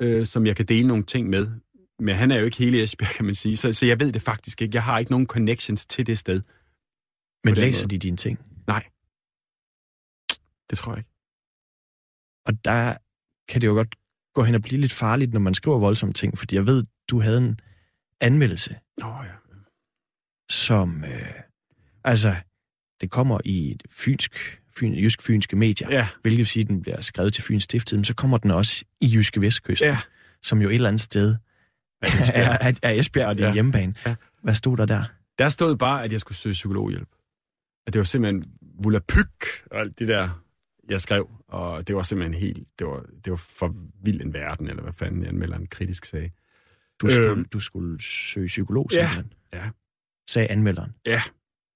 øh, 0.00 0.26
som 0.26 0.46
jeg 0.46 0.56
kan 0.56 0.66
dele 0.66 0.88
nogle 0.88 1.04
ting 1.04 1.28
med. 1.28 1.50
Men 1.98 2.14
han 2.14 2.30
er 2.30 2.38
jo 2.38 2.44
ikke 2.44 2.56
hele 2.56 2.82
Esbjerg, 2.82 3.10
kan 3.10 3.24
man 3.24 3.34
sige. 3.34 3.56
Så, 3.56 3.72
så 3.72 3.86
jeg 3.86 4.00
ved 4.00 4.12
det 4.12 4.22
faktisk 4.22 4.62
ikke. 4.62 4.74
Jeg 4.74 4.82
har 4.84 4.98
ikke 4.98 5.10
nogen 5.10 5.26
connections 5.26 5.86
til 5.86 6.06
det 6.06 6.18
sted. 6.18 6.42
Men 7.44 7.54
læser 7.54 7.84
måde. 7.84 7.90
de 7.90 7.98
dine 7.98 8.16
ting? 8.16 8.38
Det 10.70 10.78
tror 10.78 10.92
jeg 10.92 10.98
ikke. 10.98 11.09
Og 12.50 12.64
der 12.64 12.94
kan 13.48 13.60
det 13.60 13.66
jo 13.66 13.72
godt 13.72 13.94
gå 14.34 14.42
hen 14.44 14.54
og 14.54 14.62
blive 14.62 14.80
lidt 14.80 14.92
farligt, 14.92 15.32
når 15.32 15.40
man 15.40 15.54
skriver 15.54 15.78
voldsomme 15.78 16.12
ting, 16.12 16.38
fordi 16.38 16.54
jeg 16.56 16.66
ved, 16.66 16.84
du 17.10 17.20
havde 17.20 17.38
en 17.38 17.60
anmeldelse, 18.20 18.76
Nå 18.98 19.06
ja. 19.06 19.30
som... 20.50 21.04
Øh, 21.04 21.20
altså, 22.04 22.34
det 23.00 23.10
kommer 23.10 23.40
i 23.44 23.70
et 23.70 23.82
fynsk, 23.90 24.60
fyn, 24.78 24.94
jysk-fynske 24.94 25.56
medier, 25.56 25.88
Ja, 25.90 26.08
hvilket 26.22 26.38
vil 26.38 26.46
sige, 26.46 26.62
at 26.62 26.68
den 26.68 26.82
bliver 26.82 27.00
skrevet 27.00 27.34
til 27.34 27.42
Fyns 27.44 27.64
Stiftstid, 27.64 27.96
men 27.98 28.04
så 28.04 28.14
kommer 28.14 28.38
den 28.38 28.50
også 28.50 28.84
i 29.00 29.06
Jyske 29.14 29.40
Vestkysten, 29.40 29.88
ja. 29.88 29.98
som 30.42 30.62
jo 30.62 30.68
et 30.68 30.74
eller 30.74 30.88
andet 30.88 31.00
sted 31.00 31.36
er, 32.02 32.08
er, 32.60 32.72
er 32.82 32.90
Esbjerg 32.90 33.28
og 33.28 33.34
din 33.36 33.44
Ja. 33.44 33.52
hjemmebane. 33.52 33.94
Ja. 34.06 34.14
Hvad 34.42 34.54
stod 34.54 34.76
der 34.76 34.86
der? 34.86 35.02
Der 35.38 35.48
stod 35.48 35.76
bare, 35.76 36.04
at 36.04 36.12
jeg 36.12 36.20
skulle 36.20 36.38
søge 36.38 36.52
psykologhjælp. 36.52 37.08
At 37.86 37.92
det 37.92 37.98
var 37.98 38.04
simpelthen 38.04 38.44
volapyk 38.82 39.44
og 39.70 39.80
alt 39.80 39.98
det 39.98 40.08
der, 40.08 40.42
jeg 40.88 41.00
skrev. 41.00 41.30
Og 41.48 41.88
det 41.88 41.96
var 41.96 42.02
simpelthen 42.02 42.40
helt, 42.42 42.68
det 42.78 42.86
var, 42.86 43.04
det 43.24 43.30
var 43.30 43.36
for 43.36 43.74
vild 44.04 44.20
en 44.20 44.32
verden, 44.34 44.68
eller 44.68 44.82
hvad 44.82 44.92
fanden 44.92 45.24
anmelderen 45.24 45.66
kritisk 45.66 46.04
sagde. 46.04 46.30
Du 47.00 47.08
skulle, 47.08 47.44
du 47.44 47.60
skulle 47.60 48.02
søge 48.02 48.46
psykolog, 48.46 48.88
Ja. 48.92 49.08
simpelthen. 49.08 49.32
Ja. 49.52 49.70
Sagde 50.30 50.48
anmelderen. 50.48 50.92
Ja, 51.06 51.22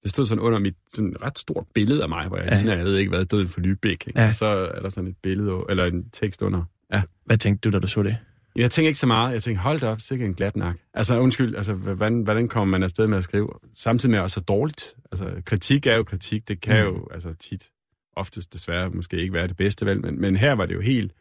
det 0.03 0.11
stod 0.11 0.25
sådan 0.25 0.39
under 0.41 0.59
mit 0.59 0.75
sådan 0.93 1.15
ret 1.21 1.39
stort 1.39 1.65
billede 1.73 2.03
af 2.03 2.09
mig, 2.09 2.27
hvor 2.27 2.37
jeg 2.37 2.45
Ja. 2.51 2.55
ligner, 2.57 2.75
jeg 2.75 2.85
ved 2.85 2.97
ikke 2.97 3.09
hvad, 3.09 3.25
død 3.25 3.47
for 3.47 3.61
Lübeck. 3.61 3.89
Ikke? 3.91 4.11
Ja. 4.15 4.27
Og 4.27 4.35
så 4.35 4.45
er 4.45 4.81
der 4.81 4.89
sådan 4.89 5.09
et 5.09 5.17
billede, 5.23 5.65
eller 5.69 5.85
en 5.85 6.09
tekst 6.09 6.41
under. 6.41 6.63
Ja. 6.93 7.01
Hvad 7.25 7.37
tænkte 7.37 7.69
du, 7.69 7.73
da 7.73 7.79
du 7.79 7.87
så 7.87 8.03
det? 8.03 8.17
Jeg 8.55 8.71
tænkte 8.71 8.87
ikke 8.87 8.99
så 8.99 9.07
meget. 9.07 9.33
Jeg 9.33 9.43
tænkte, 9.43 9.61
hold 9.61 9.79
da 9.79 9.87
op, 9.87 10.01
sikkert 10.01 10.27
en 10.27 10.33
glat 10.35 10.55
nak. 10.55 10.75
Altså, 10.93 11.19
undskyld, 11.19 11.55
altså, 11.55 11.73
hvordan, 11.73 12.21
hvordan 12.23 12.47
kommer 12.47 12.71
man 12.71 12.83
afsted 12.83 13.07
med 13.07 13.17
at 13.17 13.23
skrive? 13.23 13.49
Samtidig 13.77 14.11
med 14.11 14.19
også 14.19 14.33
så 14.33 14.39
dårligt. 14.39 14.95
Altså, 15.11 15.41
kritik 15.45 15.85
er 15.87 15.95
jo 15.95 16.03
kritik. 16.03 16.47
Det 16.47 16.61
kan 16.61 16.85
mm. 16.85 16.95
jo 16.95 17.07
altså, 17.11 17.33
tit, 17.33 17.69
oftest 18.15 18.53
desværre, 18.53 18.89
måske 18.89 19.17
ikke 19.17 19.33
være 19.33 19.47
det 19.47 19.57
bedste 19.57 19.85
valg, 19.85 20.01
men, 20.01 20.21
men 20.21 20.35
her 20.35 20.53
var 20.53 20.65
det 20.65 20.75
jo 20.75 20.81
helt, 20.81 21.11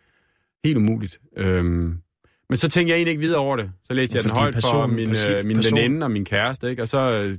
helt 0.65 0.77
umuligt. 0.77 1.21
Øhm, 1.37 1.99
men 2.49 2.57
så 2.57 2.69
tænkte 2.69 2.91
jeg 2.91 2.97
egentlig 2.97 3.11
ikke 3.11 3.21
videre 3.21 3.39
over 3.41 3.57
det. 3.57 3.73
Så 3.85 3.95
læste 3.95 4.17
jeg 4.17 4.25
den 4.25 4.31
Fordi 4.31 4.41
højt 4.41 4.55
for 4.55 4.61
person- 4.61 4.95
min, 4.95 5.09
person- 5.09 5.33
øh, 5.35 5.45
min 5.45 5.57
person- 5.57 5.79
veninde 5.79 6.05
og 6.07 6.11
min 6.11 6.25
kæreste, 6.25 6.71
ikke? 6.71 6.83
og 6.83 6.89
så 6.89 6.99
øh, 6.99 7.37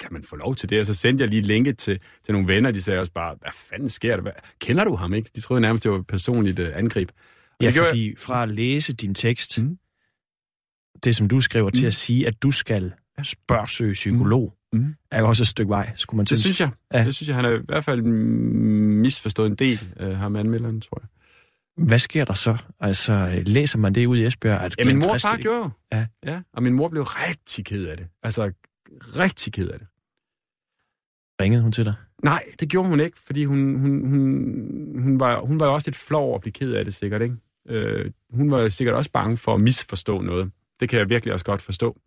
kan 0.00 0.12
man 0.12 0.22
få 0.22 0.36
lov 0.36 0.54
til 0.54 0.70
det. 0.70 0.80
Og 0.80 0.86
så 0.86 0.94
sendte 0.94 1.22
jeg 1.22 1.28
lige 1.30 1.42
linket 1.42 1.78
til, 1.78 2.00
til 2.24 2.32
nogle 2.32 2.48
venner, 2.48 2.70
de 2.70 2.82
sagde 2.82 3.00
også 3.00 3.12
bare, 3.12 3.36
hvad 3.40 3.50
fanden 3.54 3.88
sker 3.90 4.14
der? 4.16 4.22
Hvad? 4.22 4.32
Kender 4.60 4.84
du 4.84 4.94
ham 4.96 5.14
ikke? 5.14 5.30
De 5.36 5.40
troede 5.40 5.60
nærmest, 5.60 5.84
det 5.84 5.92
var 5.92 5.98
et 5.98 6.06
personligt 6.06 6.58
øh, 6.58 6.68
angreb. 6.74 7.08
Og 7.10 7.64
Ja, 7.64 7.70
gjorde 7.70 7.84
jeg- 7.86 7.90
fordi 7.90 8.14
fra 8.18 8.42
at 8.42 8.48
læse 8.48 8.92
din 8.92 9.14
tekst, 9.14 9.58
Mm. 9.62 9.78
det 11.04 11.16
som 11.16 11.28
du 11.28 11.40
skriver 11.40 11.70
til 11.70 11.82
Mm. 11.84 11.86
at 11.86 11.94
sige, 11.94 12.26
at 12.26 12.42
du 12.42 12.50
skal 12.50 12.92
spørgsøge 13.22 13.92
psykolog, 13.92 14.44
Mm. 14.54 14.59
Er 15.10 15.20
jo 15.20 15.28
også 15.28 15.42
et 15.42 15.48
stykke 15.48 15.68
vej, 15.70 15.92
skulle 15.96 16.16
man 16.16 16.24
Det 16.24 16.28
synes. 16.28 16.40
synes 16.56 16.60
jeg. 16.60 16.70
Ja. 16.94 17.04
Det 17.04 17.14
synes 17.14 17.28
jeg, 17.28 17.36
han 17.36 17.44
har 17.44 17.52
i 17.52 17.58
hvert 17.64 17.84
fald 17.84 18.02
misforstået 18.02 19.46
en 19.50 19.54
del 19.56 19.80
af 19.96 20.16
ham 20.16 20.36
anmelderen, 20.36 20.80
tror 20.80 21.02
jeg. 21.02 21.08
Hvad 21.86 21.98
sker 21.98 22.24
der 22.24 22.32
så? 22.34 22.56
Altså, 22.80 23.12
øh, 23.12 23.46
læser 23.46 23.78
man 23.78 23.94
det 23.94 24.06
ud 24.06 24.16
i 24.18 24.26
Esbjerg? 24.26 24.60
At 24.60 24.74
Ja, 24.78 24.84
min 24.84 24.98
mor 24.98 25.08
og 25.08 25.16
Christi- 25.16 25.28
far 25.28 25.36
gjorde 25.36 25.58
jo. 25.58 25.70
Ja. 25.92 26.06
ja. 26.26 26.40
Og 26.52 26.62
min 26.62 26.72
mor 26.72 26.88
blev 26.88 27.02
rigtig 27.02 27.64
ked 27.64 27.86
af 27.86 27.96
det. 27.96 28.06
Altså, 28.22 28.52
rigtig 29.18 29.52
ked 29.52 29.68
af 29.68 29.78
det. 29.78 29.88
Ringede 31.42 31.62
hun 31.62 31.72
til 31.72 31.84
dig? 31.84 31.94
Nej, 32.24 32.42
det 32.60 32.68
gjorde 32.68 32.88
hun 32.88 33.00
ikke, 33.00 33.18
fordi 33.26 33.44
hun, 33.44 33.58
hun, 33.78 34.08
hun, 34.08 35.02
hun, 35.02 35.20
var, 35.20 35.40
hun 35.46 35.60
var 35.60 35.66
jo 35.66 35.72
også 35.74 35.88
lidt 35.88 35.96
flov 35.96 36.22
over 36.24 36.34
at 36.34 36.40
blive 36.40 36.52
ked 36.52 36.72
af 36.72 36.84
det, 36.84 36.94
sikkert, 36.94 37.22
ikke? 37.22 37.34
Øh, 37.68 38.10
hun 38.32 38.50
var 38.50 38.68
sikkert 38.68 38.96
også 38.96 39.10
bange 39.10 39.36
for 39.36 39.54
at 39.54 39.60
misforstå 39.60 40.20
noget. 40.20 40.50
Det 40.80 40.88
kan 40.88 40.98
jeg 40.98 41.08
virkelig 41.08 41.32
også 41.32 41.44
godt 41.44 41.62
forstå. 41.62 41.98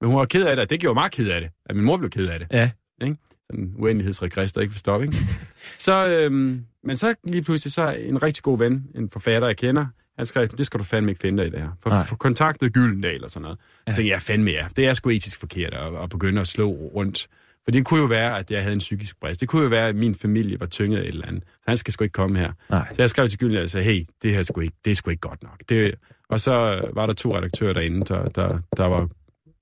Men 0.00 0.10
hun 0.10 0.18
var 0.18 0.24
ked 0.24 0.46
af 0.46 0.56
det, 0.56 0.62
og 0.62 0.70
det 0.70 0.80
gjorde 0.80 0.94
mig 0.94 1.10
ked 1.10 1.30
af 1.30 1.40
det, 1.40 1.50
at 1.66 1.76
min 1.76 1.84
mor 1.84 1.96
blev 1.96 2.10
ked 2.10 2.28
af 2.28 2.38
det. 2.38 2.48
Ja. 2.52 2.70
Sådan 3.00 3.18
en 3.64 3.74
uendelighedsregress, 3.78 4.52
der 4.52 4.60
ikke 4.60 4.72
vil 4.72 4.78
stoppe, 4.78 5.06
ikke? 5.06 5.16
så, 5.86 6.06
øhm, 6.06 6.64
men 6.84 6.96
så 6.96 7.14
lige 7.24 7.42
pludselig, 7.42 7.72
så 7.72 7.90
en 7.90 8.22
rigtig 8.22 8.42
god 8.42 8.58
ven, 8.58 8.86
en 8.94 9.10
forfatter, 9.10 9.48
jeg 9.48 9.56
kender, 9.56 9.86
han 10.16 10.26
skrev, 10.26 10.48
det 10.48 10.66
skal 10.66 10.80
du 10.80 10.84
fandme 10.84 11.10
ikke 11.10 11.20
finde 11.20 11.42
dig 11.42 11.46
i 11.48 11.50
det 11.50 11.60
her. 11.60 11.70
For, 11.82 11.90
Nej. 11.90 12.06
for 12.06 12.16
kontaktet 12.16 12.72
Gyldendal 12.72 13.24
og 13.24 13.30
sådan 13.30 13.42
noget. 13.42 13.58
Ja. 13.86 13.92
Så 13.92 13.96
tænkte 13.96 14.12
jeg, 14.12 14.22
fandme 14.22 14.50
ja, 14.50 14.66
det 14.76 14.86
er 14.86 14.94
sgu 14.94 15.10
etisk 15.10 15.40
forkert 15.40 15.74
at, 15.74 16.02
at 16.02 16.08
begynde 16.08 16.40
at 16.40 16.48
slå 16.48 16.70
rundt. 16.70 17.28
For 17.64 17.70
det 17.70 17.84
kunne 17.84 18.00
jo 18.00 18.06
være, 18.06 18.38
at 18.38 18.50
jeg 18.50 18.62
havde 18.62 18.72
en 18.72 18.78
psykisk 18.78 19.20
brist. 19.20 19.40
Det 19.40 19.48
kunne 19.48 19.62
jo 19.62 19.68
være, 19.68 19.88
at 19.88 19.96
min 19.96 20.14
familie 20.14 20.60
var 20.60 20.66
tynget 20.66 20.98
af 20.98 21.02
et 21.02 21.08
eller 21.08 21.26
andet. 21.26 21.42
Så 21.44 21.64
han 21.68 21.76
skal 21.76 21.92
sgu 21.92 22.04
ikke 22.04 22.12
komme 22.12 22.38
her. 22.38 22.52
Nej. 22.70 22.88
Så 22.92 23.02
jeg 23.02 23.10
skrev 23.10 23.28
til 23.28 23.38
Gyldendal 23.38 23.62
og 23.62 23.70
sagde, 23.70 23.84
hey, 23.84 24.04
det 24.22 24.30
her 24.30 24.38
er 24.38 24.42
sgu 24.42 24.60
ikke, 24.60 24.74
det 24.84 24.90
er 24.90 24.94
sgu 24.94 25.10
ikke 25.10 25.20
godt 25.20 25.42
nok. 25.42 25.62
Det, 25.68 25.94
og 26.28 26.40
så 26.40 26.50
var 26.94 27.06
der 27.06 27.12
to 27.14 27.36
redaktører 27.36 27.72
derinde, 27.72 28.04
der, 28.04 28.28
der, 28.28 28.58
der, 28.76 28.84
var, 28.84 29.08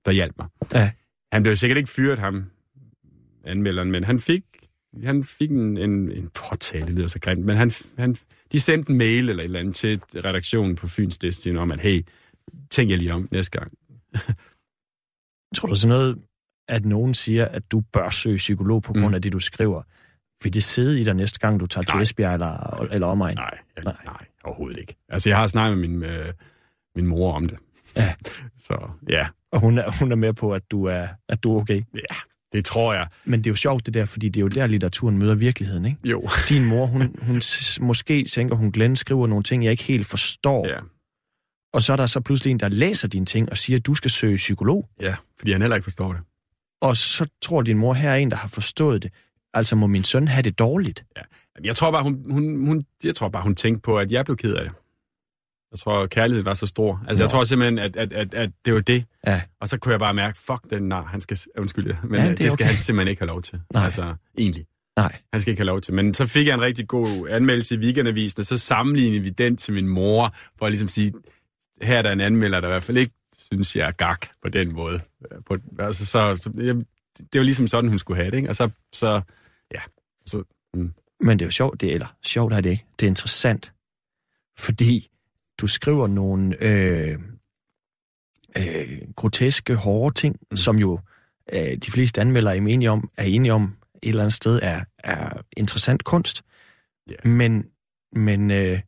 der 0.05 0.13
hjalp 0.13 0.35
mig. 0.39 0.49
Ja. 0.75 0.91
Han 1.33 1.43
blev 1.43 1.57
sikkert 1.57 1.77
ikke 1.79 1.91
fyret, 1.91 2.19
ham, 2.19 2.45
anmelderen, 3.45 3.91
men 3.91 4.05
han 4.05 4.21
fik, 4.21 4.43
han 5.05 5.25
fik 5.25 5.51
en, 5.51 5.77
en, 5.79 6.13
en 6.13 6.29
påtale, 6.35 6.87
det 6.87 6.95
lyder 6.95 7.07
så 7.09 7.21
grimt, 7.21 7.45
men 7.45 7.57
han, 7.57 7.73
han, 7.99 8.17
de 8.53 8.61
sendte 8.61 8.91
en 8.93 8.99
mail 8.99 9.29
eller 9.31 9.43
et 9.43 9.45
eller 9.45 9.61
andet 9.61 9.75
til 9.75 10.01
redaktionen 10.25 10.77
på 10.77 10.89
Fyns 10.89 11.19
Destin 11.19 11.57
om, 11.57 11.73
at 11.73 11.81
hey, 11.81 12.03
tænk 12.71 12.91
jer 12.91 12.97
lige 12.97 13.13
om 13.13 13.29
næste 13.31 13.59
gang. 13.59 13.73
Tror 15.55 15.69
du 15.69 15.75
sådan 15.75 15.97
noget, 15.97 16.19
at 16.69 16.85
nogen 16.85 17.15
siger, 17.15 17.45
at 17.45 17.73
du 17.73 17.81
bør 17.93 18.11
søge 18.11 18.37
psykolog 18.37 18.83
på 18.83 18.93
grund 18.93 19.09
Mm. 19.09 19.15
af 19.15 19.23
det, 19.23 19.33
du 19.33 19.39
skriver? 19.41 19.83
Vil 20.43 20.55
det 20.55 20.65
sidde 20.65 21.01
i 21.01 21.05
dig 21.05 21.15
næste 21.15 21.39
gang, 21.39 21.61
du 21.61 21.67
tager 21.67 21.85
til 21.85 21.95
Nej. 21.95 22.03
Esbjerg 22.03 22.35
eller, 22.35 22.87
eller 22.93 23.07
omegn? 23.07 23.37
Nej, 23.37 23.51
jeg, 23.77 23.85
Nej. 23.85 23.93
nej. 23.93 24.05
nej, 24.05 24.27
overhovedet 24.45 24.79
ikke. 24.81 24.95
Altså, 25.09 25.29
jeg 25.29 25.39
har 25.39 25.47
snakket 25.47 25.79
med 25.79 25.89
min, 25.89 26.03
øh, 26.03 26.33
min 26.97 27.07
mor 27.07 27.33
om 27.33 27.49
det. 27.49 27.59
Ja. 27.97 28.15
Så 28.57 28.91
ja, 29.09 29.27
Og 29.53 29.61
hun 29.61 29.79
er, 29.79 29.99
hun 29.99 30.13
er 30.13 30.17
med 30.17 30.33
på, 30.33 30.55
at 30.55 30.63
du 30.71 30.85
er, 30.85 31.09
at 31.29 31.43
du 31.45 31.57
er 31.57 31.61
okay. 31.61 31.83
ja, 31.95 32.15
det 32.53 32.65
tror 32.65 32.95
jeg. 32.95 33.07
Men 33.25 33.41
det 33.41 33.47
er 33.47 33.51
jo 33.51 33.57
sjovt 33.57 33.87
det 33.87 33.95
der, 33.95 34.05
fordi 34.05 34.29
det 34.29 34.41
er 34.41 34.43
jo 34.43 34.49
der, 34.49 34.67
litteraturen 34.67 35.19
møder 35.19 35.35
virkeligheden, 35.35 35.85
ikke? 35.85 35.99
Jo. 36.05 36.29
Din 36.49 36.65
mor, 36.65 36.87
hun, 36.87 37.17
hun 37.23 37.43
måske 37.81 38.25
tænker, 38.25 38.57
hun 38.57 38.73
Glenn 38.73 38.97
skriver 38.97 39.27
nogle 39.27 39.45
ting, 39.45 39.65
jeg 39.65 39.71
ikke 39.71 39.83
helt 39.85 40.07
forstår. 40.07 40.69
Ja. 40.69 40.79
Og 41.73 41.83
så 41.83 41.93
er 41.93 41.97
der 41.97 42.07
så 42.07 42.21
pludselig 42.21 42.51
en, 42.51 42.61
der 42.61 42.69
læser 42.69 43.09
dine 43.09 43.27
ting 43.27 43.51
og 43.51 43.59
siger, 43.59 43.77
at 43.77 43.87
du 43.87 43.95
skal 43.95 44.11
søge 44.11 44.37
psykolog. 44.37 44.89
ja, 45.01 45.15
fordi 45.39 45.53
han 45.53 45.61
heller 45.61 45.77
ikke 45.77 45.85
forstår 45.85 46.13
det. 46.13 46.23
Og 46.83 46.97
så 46.97 47.27
tror 47.43 47.63
din 47.63 47.79
mor, 47.79 47.95
her 47.95 48.11
er 48.11 48.17
en, 48.17 48.31
der 48.31 48.37
har 48.37 48.49
forstået 48.49 49.03
det. 49.03 49.13
Altså 49.55 49.77
må 49.77 49.87
min 49.87 50.05
søn 50.05 50.29
have 50.29 50.43
det 50.43 50.59
dårligt. 50.59 51.05
Jeg 51.65 51.77
tror 51.77 51.91
bare, 51.91 52.03
hun, 52.03 52.25
hun, 52.31 52.67
hun, 52.67 52.83
jeg 53.05 53.15
tror 53.15 53.29
bare, 53.29 53.43
hun 53.43 53.55
tænkte 53.55 53.81
på, 53.81 53.99
at 53.99 54.13
jeg 54.13 54.25
blev 54.25 54.37
ked 54.37 54.55
af 54.55 54.65
det. 54.65 54.73
Jeg 55.75 55.79
tror, 55.79 56.07
kærligheden 56.07 56.45
var 56.45 56.55
så 56.55 56.67
stor. 56.67 57.05
Altså, 57.09 57.23
Nå. 57.23 57.25
jeg 57.25 57.31
tror 57.31 57.45
simpelthen, 57.45 57.79
at, 57.79 57.97
at, 57.97 58.13
at, 58.13 58.35
at 58.35 58.51
det 58.65 58.75
var 58.75 58.81
det. 58.81 59.05
Ja. 59.27 59.43
Og 59.61 59.69
så 59.69 59.79
kunne 59.79 59.93
jeg 59.93 60.01
bare 60.01 60.15
mærke, 60.15 60.39
fuck 60.39 60.71
den 60.71 60.83
nar, 60.89 61.05
han 61.05 61.21
skal, 61.21 61.39
undskyld, 61.59 61.95
men 62.05 62.21
Ja, 62.21 62.29
det 62.29 62.39
det 62.39 62.53
skal 62.53 62.65
okay. 62.65 62.65
han 62.65 62.77
simpelthen 62.77 63.09
ikke 63.09 63.21
have 63.21 63.29
lov 63.29 63.43
til. 63.43 63.61
Nej. 63.73 63.85
Altså, 63.85 64.15
egentlig. 64.39 64.67
Nej. 64.97 65.19
Han 65.33 65.43
skal 65.43 65.51
ikke 65.51 65.61
have 65.61 65.67
lov 65.67 65.81
til. 65.81 65.95
Men 65.95 66.15
så 66.15 66.27
fik 66.27 66.47
jeg 66.47 66.55
en 66.55 66.61
rigtig 66.61 66.89
god 66.89 67.29
anmeldelse 67.31 67.75
i 67.75 67.79
weekendavisen, 67.79 68.41
og 68.41 68.47
så 68.47 68.59
sammenlignede 68.59 69.23
vi 69.23 69.31
den 69.31 69.57
til 69.57 69.75
min 69.75 69.89
mor, 69.89 70.35
for 70.59 70.67
at 70.67 70.73
ligesom 70.73 70.89
sige, 70.89 71.13
her 71.83 71.99
er 71.99 72.03
der 72.03 72.13
en 72.13 72.21
anmelder, 72.21 72.61
der 72.61 72.69
i 72.69 72.71
hvert 72.71 72.83
fald 72.83 72.97
ikke 72.97 73.13
synes 73.39 73.77
jeg 73.77 73.87
er 73.87 73.93
gak 73.93 74.27
på 74.43 74.49
den 74.49 74.75
måde. 74.75 75.01
På, 75.47 75.57
altså, 75.79 76.07
så, 76.07 76.37
så, 76.37 76.51
jeg, 76.57 76.75
det 77.33 77.39
var 77.39 77.43
ligesom 77.43 77.69
sådan, 77.69 77.91
hun 77.91 77.99
skulle 77.99 78.17
have 78.17 78.31
det, 78.31 78.37
ikke? 78.37 78.49
Og 78.49 78.57
så, 78.57 78.71
så 78.93 79.21
ja, 79.75 79.81
så... 80.27 80.43
Mm. 80.75 80.93
Men 81.21 81.39
det 81.39 81.45
er 81.45 81.47
jo 81.47 81.51
sjovt, 81.51 81.81
det, 81.81 81.95
eller 81.95 82.17
sjovt 82.25 82.53
er 82.53 82.61
det 82.61 82.71
ikke, 82.71 82.85
det 83.01 83.07
er 83.07 83.11
interessant, 83.11 83.73
fordi 84.59 85.09
du 85.61 85.67
skriver 85.67 86.07
nogle 86.07 86.57
øh, 86.61 87.19
øh, 88.59 88.99
groteske, 89.17 89.75
hårde 89.75 90.15
ting, 90.15 90.37
mm. 90.51 90.57
som 90.57 90.77
jo 90.77 91.01
øh, 91.53 91.77
de 91.77 91.91
fleste 91.91 92.21
anmeldere 92.21 92.57
er 92.57 92.61
enige 92.61 92.91
om, 92.91 93.11
er 93.17 93.25
enige 93.25 93.53
om 93.53 93.77
et 94.03 94.09
eller 94.09 94.23
andet 94.23 94.35
sted 94.35 94.61
er, 94.63 94.85
er 94.99 95.43
interessant 95.57 96.05
kunst. 96.05 96.43
Yeah. 97.11 97.37
Men, 97.37 97.69
men 98.13 98.51
øh, 98.51 98.81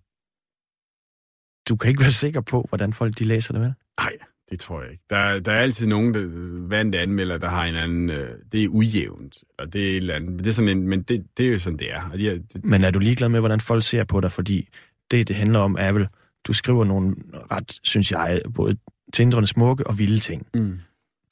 du 1.69 1.77
kan 1.77 1.89
ikke 1.89 2.03
være 2.03 2.11
sikker 2.11 2.41
på, 2.41 2.67
hvordan 2.69 2.93
folk 2.93 3.19
de 3.19 3.25
læser 3.25 3.55
det, 3.55 3.63
vel? 3.63 3.75
Nej, 4.01 4.13
det 4.51 4.61
tror 4.61 4.83
jeg 4.83 4.91
ikke. 4.91 5.05
Der, 5.11 5.41
der 5.41 5.53
er 5.53 5.61
altid 5.61 5.87
nogen, 5.87 6.15
der, 6.15 6.29
vante 6.69 6.99
anmelder, 6.99 7.39
der 7.39 7.49
har 7.49 7.65
en 7.65 7.75
anden... 7.75 8.11
Øh, 8.11 8.39
det 8.53 8.65
er 8.65 8.69
ujævnt, 8.69 9.45
og 9.59 9.73
det 9.73 9.85
er 9.85 9.91
et 9.91 9.97
eller 9.97 10.15
andet. 10.15 10.39
Det 10.39 10.47
er 10.47 10.53
sådan 10.53 10.69
en, 10.69 10.89
men 10.89 11.03
det, 11.03 11.27
det 11.37 11.47
er 11.47 11.51
jo 11.51 11.59
sådan, 11.59 11.79
det 11.79 11.93
er. 11.93 12.11
Og 12.13 12.19
de, 12.19 12.39
det, 12.39 12.65
men 12.65 12.85
er 12.85 12.91
du 12.91 12.99
ligeglad 12.99 13.29
med, 13.29 13.41
hvordan 13.41 13.61
folk 13.61 13.85
ser 13.85 14.05
på 14.05 14.21
dig? 14.21 14.33
Fordi 14.33 14.69
det, 15.11 15.29
det 15.29 15.37
handler 15.37 15.59
om, 15.59 15.77
er 15.79 15.93
vel, 15.93 16.09
du 16.47 16.53
skriver 16.53 16.85
nogle 16.85 17.17
ret, 17.51 17.79
synes 17.83 18.13
jeg, 18.13 18.41
både 18.55 18.77
tindrende 19.13 19.47
smukke 19.47 19.87
og 19.87 19.99
vilde 19.99 20.19
ting. 20.19 20.47
Mm. 20.55 20.81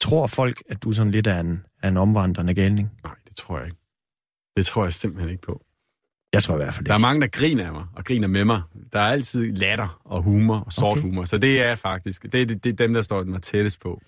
Tror 0.01 0.27
folk, 0.27 0.63
at 0.69 0.83
du 0.83 0.89
er 0.89 0.93
sådan 0.93 1.11
lidt 1.11 1.27
af 1.27 1.39
en, 1.39 1.63
af 1.83 1.87
en 1.87 1.97
omvandrende 1.97 2.53
galning? 2.53 2.91
Nej, 3.03 3.15
det 3.27 3.35
tror 3.35 3.57
jeg 3.57 3.67
ikke. 3.67 3.77
Det 4.57 4.65
tror 4.65 4.83
jeg 4.83 4.93
simpelthen 4.93 5.29
ikke 5.29 5.41
på. 5.41 5.65
Jeg 6.33 6.43
tror 6.43 6.53
i 6.53 6.57
hvert 6.57 6.73
fald 6.73 6.85
Der 6.85 6.93
er 6.93 6.97
mange, 6.97 7.21
der 7.21 7.27
griner 7.27 7.65
af 7.65 7.73
mig, 7.73 7.85
og 7.95 8.05
griner 8.05 8.27
med 8.27 8.45
mig. 8.45 8.61
Der 8.93 8.99
er 8.99 9.11
altid 9.11 9.53
latter 9.53 10.01
og 10.05 10.21
humor 10.21 10.57
og 10.57 10.73
sort 10.73 10.97
okay. 10.97 11.01
humor, 11.01 11.25
så 11.25 11.37
det 11.37 11.63
er 11.63 11.75
faktisk, 11.75 12.23
det, 12.23 12.49
det, 12.49 12.63
det 12.63 12.69
er 12.69 12.73
dem, 12.73 12.93
der 12.93 13.01
står 13.01 13.23
mig 13.23 13.41
tættest 13.41 13.79
på. 13.79 14.01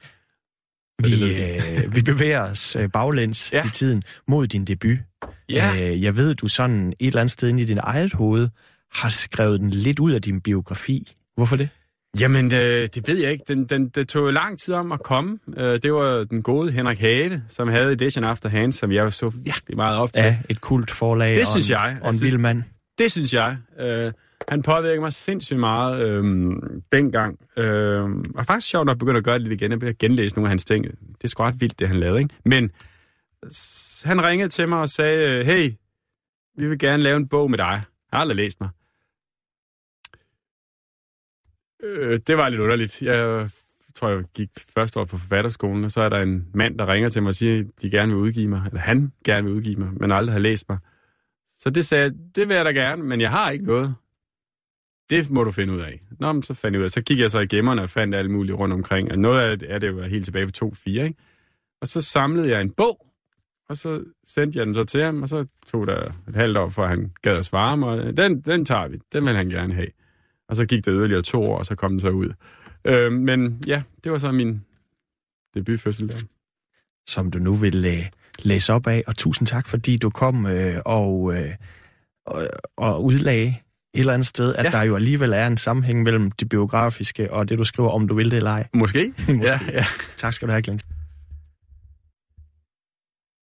Vi, 1.03 1.13
øh, 1.23 1.95
vi 1.95 2.01
bevæger 2.01 2.41
os 2.41 2.75
øh, 2.75 2.89
baglæns 2.91 3.53
ja. 3.53 3.65
i 3.65 3.69
tiden 3.69 4.03
mod 4.27 4.47
din 4.47 4.65
debut. 4.65 4.97
Ja. 5.49 5.91
Øh, 5.91 6.03
jeg 6.03 6.15
ved, 6.15 6.35
du 6.35 6.47
sådan 6.47 6.87
et 6.87 7.07
eller 7.07 7.19
andet 7.21 7.31
sted 7.31 7.49
inde 7.49 7.61
i 7.61 7.65
din 7.65 7.77
eget 7.77 8.13
hoved 8.13 8.49
har 8.97 9.09
skrevet 9.09 9.59
den 9.59 9.69
lidt 9.69 9.99
ud 9.99 10.11
af 10.11 10.21
din 10.21 10.41
biografi. 10.41 11.11
Hvorfor 11.35 11.55
det? 11.55 11.69
Jamen, 12.19 12.53
øh, 12.53 12.87
det 12.95 13.07
ved 13.07 13.17
jeg 13.17 13.31
ikke. 13.31 13.43
Den, 13.47 13.65
den, 13.65 13.89
det 13.89 14.09
tog 14.09 14.33
lang 14.33 14.59
tid 14.59 14.73
om 14.73 14.91
at 14.91 15.03
komme. 15.03 15.39
Øh, 15.57 15.79
det 15.83 15.93
var 15.93 16.23
den 16.23 16.41
gode 16.41 16.71
Henrik 16.71 16.99
Have, 16.99 17.43
som 17.49 17.67
havde 17.67 17.91
Edition 17.91 18.23
After 18.23 18.49
Hands, 18.49 18.75
som 18.75 18.91
jeg 18.91 19.13
så 19.13 19.29
virkelig 19.29 19.77
meget 19.77 19.97
op 19.97 20.13
til. 20.13 20.23
Ja, 20.23 20.37
et 20.49 20.61
kult 20.61 20.91
forlag 20.91 21.35
det 21.35 21.47
synes 21.47 21.69
jeg. 21.69 21.97
og 22.01 22.09
en 22.09 22.21
vild 22.21 22.37
mand. 22.37 22.63
Det 22.97 23.11
synes 23.11 23.33
jeg. 23.33 23.57
Øh, 23.79 24.11
han 24.49 24.61
påvirker 24.61 25.01
mig 25.01 25.13
sindssygt 25.13 25.59
meget 25.59 26.07
øh, 26.07 26.23
dengang. 26.91 27.39
Øh, 27.57 28.03
og 28.35 28.45
faktisk 28.45 28.67
sjovt 28.67 28.85
nok 28.85 28.97
begyndt 28.97 29.17
at 29.17 29.23
gøre 29.23 29.39
det 29.39 29.47
lidt 29.47 29.61
igen. 29.61 29.71
Jeg 29.71 29.79
begyndte 29.79 29.89
at 29.89 29.97
genlæse 29.97 30.35
nogle 30.35 30.47
af 30.47 30.51
hans 30.51 30.65
ting. 30.65 30.83
Det 30.83 31.23
er 31.23 31.27
sgu 31.27 31.43
ret 31.43 31.61
vildt, 31.61 31.79
det 31.79 31.87
han 31.87 31.99
lavede. 31.99 32.19
Ikke? 32.19 32.35
Men 32.45 32.71
han 34.03 34.23
ringede 34.23 34.49
til 34.49 34.69
mig 34.69 34.79
og 34.79 34.89
sagde, 34.89 35.43
hey, 35.45 35.71
vi 36.57 36.67
vil 36.69 36.79
gerne 36.79 37.03
lave 37.03 37.17
en 37.17 37.27
bog 37.27 37.49
med 37.49 37.57
dig. 37.57 37.65
Jeg 37.65 37.81
har 38.13 38.19
aldrig 38.19 38.35
læst 38.35 38.61
mig. 38.61 38.69
Øh, 41.87 42.19
det 42.27 42.37
var 42.37 42.49
lidt 42.49 42.61
underligt. 42.61 43.01
Jeg 43.01 43.49
tror, 43.95 44.09
jeg 44.09 44.23
gik 44.33 44.49
første 44.73 44.99
år 44.99 45.05
på 45.05 45.17
forfatterskolen, 45.17 45.83
og 45.83 45.91
så 45.91 46.01
er 46.01 46.09
der 46.09 46.17
en 46.17 46.47
mand, 46.53 46.79
der 46.79 46.87
ringer 46.87 47.09
til 47.09 47.23
mig 47.23 47.29
og 47.29 47.35
siger, 47.35 47.59
at 47.59 47.65
de 47.81 47.89
gerne 47.89 48.13
vil 48.13 48.21
udgive 48.21 48.47
mig, 48.47 48.61
eller 48.65 48.79
han 48.79 49.11
gerne 49.25 49.47
vil 49.47 49.55
udgive 49.55 49.75
mig, 49.75 49.89
men 49.99 50.11
aldrig 50.11 50.33
har 50.33 50.39
læst 50.39 50.69
mig. 50.69 50.77
Så 51.57 51.69
det 51.69 51.85
sagde 51.85 52.03
jeg, 52.03 52.11
det 52.35 52.47
vil 52.47 52.55
jeg 52.55 52.65
da 52.65 52.71
gerne, 52.71 53.03
men 53.03 53.21
jeg 53.21 53.31
har 53.31 53.49
ikke 53.49 53.65
noget. 53.65 53.95
Det 55.09 55.29
må 55.29 55.43
du 55.43 55.51
finde 55.51 55.73
ud 55.73 55.79
af. 55.79 56.01
Nå, 56.19 56.31
men 56.31 56.43
så 56.43 56.53
fandt 56.53 56.73
jeg 56.73 56.79
ud 56.79 56.85
af. 56.85 56.91
Så 56.91 57.01
kiggede 57.01 57.23
jeg 57.23 57.31
så 57.31 57.39
i 57.39 57.47
gemmerne 57.47 57.81
og 57.81 57.89
fandt 57.89 58.15
alt 58.15 58.31
muligt 58.31 58.57
rundt 58.57 58.73
omkring. 58.73 59.11
Og 59.11 59.19
noget 59.19 59.41
af 59.41 59.59
det 59.59 59.73
er 59.73 59.79
det 59.79 59.87
jo 59.87 60.01
helt 60.01 60.25
tilbage 60.25 60.45
på 60.45 60.51
2-4, 60.65 60.89
ikke? 60.89 61.15
Og 61.81 61.87
så 61.87 62.01
samlede 62.01 62.49
jeg 62.49 62.61
en 62.61 62.71
bog, 62.71 63.07
og 63.69 63.77
så 63.77 64.03
sendte 64.27 64.59
jeg 64.59 64.65
den 64.65 64.73
så 64.73 64.83
til 64.83 65.03
ham, 65.03 65.21
og 65.21 65.29
så 65.29 65.45
tog 65.67 65.87
der 65.87 66.11
et 66.29 66.35
halvt 66.35 66.57
år, 66.57 66.69
for 66.69 66.85
han 66.85 67.11
gad 67.21 67.37
at 67.37 67.45
svare 67.45 67.77
mig. 67.77 68.17
Den, 68.17 68.41
den 68.41 68.65
tager 68.65 68.87
vi. 68.87 68.99
Den 69.13 69.25
vil 69.25 69.35
han 69.35 69.49
gerne 69.49 69.73
have. 69.73 69.87
Og 70.49 70.55
så 70.55 70.65
gik 70.65 70.85
der 70.85 70.93
yderligere 70.93 71.21
to 71.21 71.43
år, 71.43 71.57
og 71.57 71.65
så 71.65 71.75
kom 71.75 71.91
den 71.91 71.99
så 71.99 72.09
ud. 72.09 72.29
Øh, 72.85 73.11
men 73.11 73.63
ja, 73.67 73.81
det 74.03 74.11
var 74.11 74.17
så 74.17 74.31
min 74.31 74.61
debutfødsel 75.53 76.09
der. 76.09 76.17
Som 77.07 77.31
du 77.31 77.39
nu 77.39 77.53
vil 77.53 77.85
øh, 77.85 78.05
læse 78.39 78.73
op 78.73 78.87
af, 78.87 79.03
og 79.07 79.17
tusind 79.17 79.47
tak, 79.47 79.67
fordi 79.67 79.97
du 79.97 80.09
kom 80.09 80.45
øh, 80.45 80.81
og, 80.85 81.35
øh, 81.35 81.51
og, 82.25 82.47
og 82.77 83.03
udlagde 83.03 83.55
et 83.93 83.99
eller 83.99 84.13
andet 84.13 84.27
sted, 84.27 84.55
at 84.55 84.65
ja. 84.65 84.69
der 84.69 84.81
jo 84.81 84.95
alligevel 84.95 85.33
er 85.33 85.47
en 85.47 85.57
sammenhæng 85.57 86.03
mellem 86.03 86.31
det 86.31 86.49
biografiske 86.49 87.33
og 87.33 87.49
det, 87.49 87.59
du 87.59 87.63
skriver, 87.63 87.89
om 87.89 88.07
du 88.07 88.15
vil 88.15 88.31
det 88.31 88.37
eller 88.37 88.51
ej. 88.51 88.67
Måske. 88.73 89.13
Måske. 89.27 89.43
Ja, 89.43 89.59
ja. 89.73 89.85
Tak 90.15 90.33
skal 90.33 90.47
du 90.47 90.51
have, 90.51 90.61
Glint. 90.61 90.85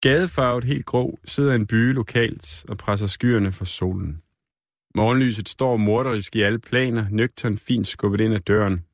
Gadefarvet 0.00 0.64
helt 0.64 0.86
grå 0.86 1.18
sidder 1.24 1.54
en 1.54 1.66
by 1.66 1.92
lokalt 1.92 2.64
og 2.68 2.78
presser 2.78 3.06
skyerne 3.06 3.52
for 3.52 3.64
solen. 3.64 4.20
Morgenlyset 4.96 5.48
står 5.48 5.76
morderisk 5.76 6.36
i 6.36 6.40
alle 6.40 6.58
planer, 6.58 7.08
nøgtern 7.10 7.58
fint 7.58 7.86
skubbet 7.86 8.20
ind 8.20 8.34
ad 8.34 8.40
døren. 8.40 8.84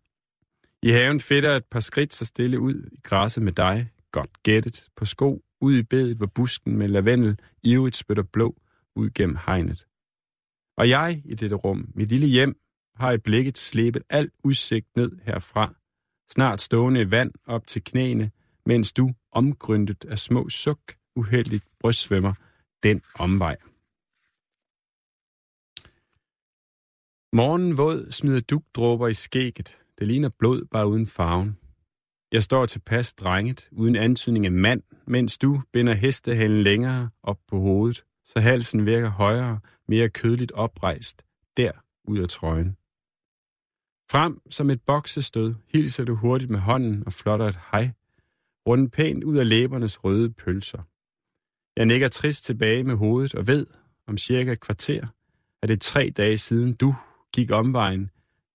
I 0.82 0.90
haven 0.90 1.20
fedter 1.20 1.56
et 1.56 1.64
par 1.70 1.80
skridt 1.80 2.14
så 2.14 2.24
stille 2.24 2.60
ud 2.60 2.88
i 2.92 3.00
græsset 3.02 3.42
med 3.42 3.52
dig, 3.52 3.90
godt 4.12 4.42
gættet, 4.42 4.88
på 4.96 5.04
sko, 5.04 5.42
ud 5.60 5.74
i 5.74 5.82
bedet, 5.82 6.16
hvor 6.16 6.26
busken 6.26 6.76
med 6.76 6.88
lavendel 6.88 7.38
ivrigt 7.62 7.96
spytter 7.96 8.22
blå 8.22 8.56
ud 8.96 9.10
gennem 9.10 9.36
hegnet. 9.46 9.86
Og 10.76 10.88
jeg 10.88 11.22
i 11.24 11.34
dette 11.34 11.56
rum, 11.56 11.88
mit 11.94 12.08
lille 12.08 12.26
hjem, 12.26 12.56
har 12.96 13.12
i 13.12 13.18
blikket 13.18 13.58
slæbet 13.58 14.02
al 14.10 14.30
udsigt 14.44 14.96
ned 14.96 15.12
herfra, 15.22 15.74
snart 16.32 16.60
stående 16.60 17.00
i 17.00 17.10
vand 17.10 17.32
op 17.46 17.66
til 17.66 17.84
knæene, 17.84 18.30
mens 18.66 18.92
du, 18.92 19.10
omgryndet 19.32 20.04
af 20.04 20.18
små 20.18 20.48
suk, 20.48 20.80
uheldigt 21.16 21.64
brystsvømmer 21.80 22.34
den 22.82 23.02
omvej. 23.18 23.56
Morgen 27.32 27.76
våd 27.76 28.10
smider 28.10 28.40
dugdråber 28.40 29.08
i 29.08 29.14
skægget. 29.14 29.78
Det 29.98 30.06
ligner 30.06 30.28
blod, 30.28 30.64
bare 30.64 30.88
uden 30.88 31.06
farven. 31.06 31.58
Jeg 32.32 32.42
står 32.42 32.66
tilpas 32.66 33.14
drenget, 33.14 33.68
uden 33.72 33.96
antydning 33.96 34.46
af 34.46 34.52
mand, 34.52 34.82
mens 35.06 35.38
du 35.38 35.62
binder 35.72 35.94
hestehalen 35.94 36.62
længere 36.62 37.10
op 37.22 37.38
på 37.48 37.58
hovedet, 37.58 38.04
så 38.24 38.40
halsen 38.40 38.86
virker 38.86 39.08
højere, 39.08 39.60
mere 39.88 40.08
kødligt 40.08 40.52
oprejst, 40.52 41.22
der 41.56 41.72
ud 42.04 42.18
af 42.18 42.28
trøjen. 42.28 42.76
Frem 44.10 44.40
som 44.50 44.70
et 44.70 44.82
boksestød 44.82 45.54
hilser 45.68 46.04
du 46.04 46.14
hurtigt 46.14 46.50
med 46.50 46.58
hånden 46.58 47.02
og 47.06 47.12
flotter 47.12 47.46
et 47.46 47.58
hej, 47.72 47.90
rundt 48.66 48.92
pænt 48.92 49.24
ud 49.24 49.36
af 49.36 49.48
læbernes 49.48 50.04
røde 50.04 50.30
pølser. 50.30 50.82
Jeg 51.76 51.86
nikker 51.86 52.08
trist 52.08 52.44
tilbage 52.44 52.84
med 52.84 52.94
hovedet 52.94 53.34
og 53.34 53.46
ved, 53.46 53.66
om 54.06 54.18
cirka 54.18 54.52
et 54.52 54.60
kvarter, 54.60 55.06
at 55.62 55.68
det 55.68 55.74
er 55.74 55.78
tre 55.78 56.12
dage 56.16 56.38
siden 56.38 56.74
du 56.74 56.94
gik 57.34 57.50
omvejen, 57.50 58.10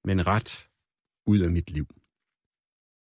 men 0.05 0.27
ret 0.27 0.67
ud 1.27 1.39
af 1.39 1.51
mit 1.51 1.71
liv. 1.71 1.87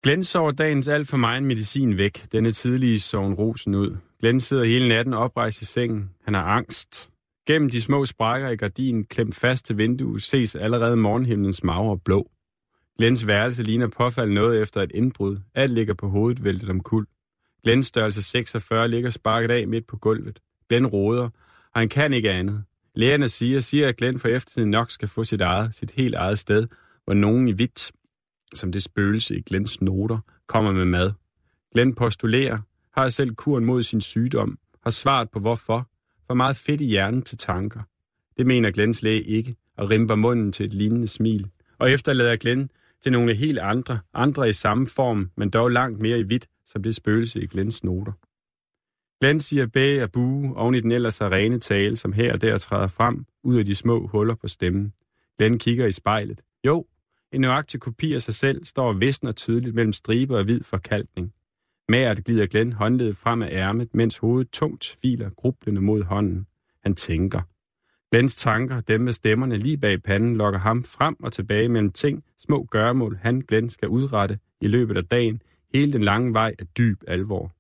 Glenn 0.03 0.25
sover 0.25 0.51
dagens 0.51 0.89
alt 0.89 1.09
for 1.09 1.17
meget 1.17 1.43
medicin 1.43 1.99
væk. 1.99 2.33
Denne 2.33 2.53
tidlige 2.53 3.01
soven 3.01 3.35
rosen 3.35 3.75
ud. 3.75 3.97
Glenn 4.21 4.41
sidder 4.41 4.65
hele 4.65 4.89
natten 4.89 5.15
oprejst 5.15 5.63
i 5.63 5.65
sengen. 5.65 6.11
Han 6.25 6.35
har 6.35 6.43
angst. 6.43 7.11
Gennem 7.47 7.71
de 7.71 7.81
små 7.81 8.07
sprækker 8.07 8.49
i 8.49 8.57
gardinen, 8.57 9.05
klemt 9.05 9.35
fast 9.35 9.67
til 9.67 9.77
vinduet, 9.79 10.23
ses 10.23 10.57
allerede 10.57 10.97
morgenhimlens 10.97 11.65
magre 11.65 11.99
blå. 11.99 12.31
Glens 12.99 13.27
værelse 13.27 13.63
ligner 13.63 13.89
påfald 13.89 14.31
noget 14.31 14.63
efter 14.63 14.83
et 14.83 14.93
indbrud. 14.95 15.39
Alt 15.55 15.73
ligger 15.73 15.95
på 15.95 16.09
hovedet 16.09 16.45
væltet 16.45 16.71
om 16.71 16.81
kul. 16.81 17.07
Glens 17.63 17.87
størrelse 17.87 18.23
46 18.23 18.89
ligger 18.89 19.11
sparket 19.11 19.51
af 19.51 19.69
midt 19.69 19.87
på 19.87 19.97
gulvet. 19.97 20.41
Glenn 20.69 20.87
råder, 20.87 21.25
og 21.75 21.81
han 21.81 21.89
kan 21.89 22.13
ikke 22.13 22.31
andet. 22.31 22.65
Lægerne 22.97 23.29
siger, 23.29 23.61
siger, 23.61 23.89
at 23.89 23.97
Glenn 23.97 24.19
for 24.19 24.29
eftertiden 24.29 24.71
nok 24.71 24.91
skal 24.91 25.09
få 25.09 25.25
sit 25.25 25.41
eget, 25.41 25.75
sit 25.75 25.91
helt 25.91 26.15
eget 26.15 26.39
sted, 26.39 26.67
hvor 27.05 27.15
nogen 27.15 27.49
i 27.49 27.53
hvidt, 27.53 27.93
som 28.55 28.73
det 28.73 28.83
spøgelse 28.83 29.37
i 29.37 29.43
Glens 29.43 29.83
noter, 29.83 30.19
kommer 30.47 30.73
med 30.73 30.85
mad. 30.85 31.13
Glenn 31.73 31.95
postulerer, 31.95 32.59
har 32.95 33.09
selv 33.09 33.35
kuren 33.35 33.65
mod 33.65 33.83
sin 33.83 34.01
sygdom, 34.01 34.59
har 34.83 34.91
svaret 34.91 35.31
på 35.31 35.39
hvorfor, 35.39 35.91
for 36.27 36.35
meget 36.35 36.57
fedt 36.57 36.81
i 36.81 36.85
hjernen 36.85 37.23
til 37.23 37.39
tanker. 37.39 37.81
Det 38.37 38.47
mener 38.47 38.71
Glens 38.71 39.03
læge 39.03 39.23
ikke, 39.23 39.57
og 39.77 39.91
rimper 39.91 40.15
munden 40.15 40.53
til 40.53 40.67
et 40.67 40.73
lignende 40.73 41.09
smil. 41.09 41.51
Og 41.79 41.91
efterlader 41.91 42.37
Glenn 42.37 42.71
til 43.03 43.13
nogle 43.13 43.35
helt 43.35 43.59
andre, 43.59 43.99
andre 44.15 44.49
i 44.49 44.53
samme 44.53 44.87
form, 44.87 45.31
men 45.37 45.51
dog 45.51 45.71
langt 45.71 46.01
mere 46.01 46.19
i 46.19 46.23
hvidt, 46.23 46.47
som 46.67 46.83
det 46.83 46.95
spøgelse 46.95 47.43
i 47.43 47.47
Glens 47.47 47.85
noter. 47.85 48.13
Glenn 49.21 49.41
siger 49.41 49.67
bag 49.67 50.03
og 50.03 50.13
bue 50.13 50.57
oven 50.57 50.75
i 50.75 50.81
den 50.81 50.91
ellers 50.91 51.23
rene 51.23 51.59
tale, 51.59 51.97
som 51.97 52.13
her 52.13 52.33
og 52.33 52.41
der 52.41 52.59
træder 52.59 52.89
frem 52.89 53.25
ud 53.45 53.57
af 53.57 53.65
de 53.65 53.75
små 53.75 54.07
huller 54.07 54.35
på 54.35 54.49
stemmen. 54.49 54.93
Glenn 55.39 55.59
kigger 55.59 55.87
i 55.87 55.93
spejlet. 55.93 56.41
Jo, 56.67 56.87
en 57.33 57.41
nøjagtig 57.41 57.81
kopi 57.81 58.13
af 58.13 58.23
sig 58.23 58.35
selv 58.35 58.65
står 58.65 58.93
visner 58.93 59.33
tydeligt 59.33 59.75
mellem 59.75 59.93
striber 59.93 60.39
og 60.39 60.45
hvid 60.45 60.63
forkalkning. 60.63 61.33
Mært 61.89 62.25
glider 62.25 62.47
Glenn 62.47 62.73
håndledet 62.73 63.17
frem 63.17 63.43
af 63.43 63.49
ærmet, 63.53 63.95
mens 63.95 64.17
hovedet 64.17 64.51
tungt 64.51 64.97
hviler 65.01 65.31
grublende 65.31 65.81
mod 65.81 66.03
hånden. 66.03 66.47
Han 66.83 66.95
tænker. 66.95 67.41
Glens 68.13 68.37
tanker, 68.37 68.81
dem 68.81 69.01
med 69.01 69.13
stemmerne 69.13 69.57
lige 69.57 69.79
bag 69.79 70.03
panden, 70.03 70.37
lokker 70.37 70.61
ham 70.61 70.85
frem 70.85 71.17
og 71.23 71.33
tilbage 71.33 71.69
mellem 71.69 71.93
ting, 71.93 72.25
små 72.39 72.65
gørmål, 72.71 73.19
han 73.23 73.41
Glenn 73.41 73.71
skal 73.71 73.89
udrette 73.89 74.39
i 74.61 74.69
løbet 74.69 74.97
af 74.97 75.05
dagen. 75.05 75.43
Hele 75.75 75.93
den 75.93 76.03
lange 76.03 76.33
vej 76.33 76.55
af 76.59 76.67
dyb 76.67 77.03
alvor. 77.07 77.56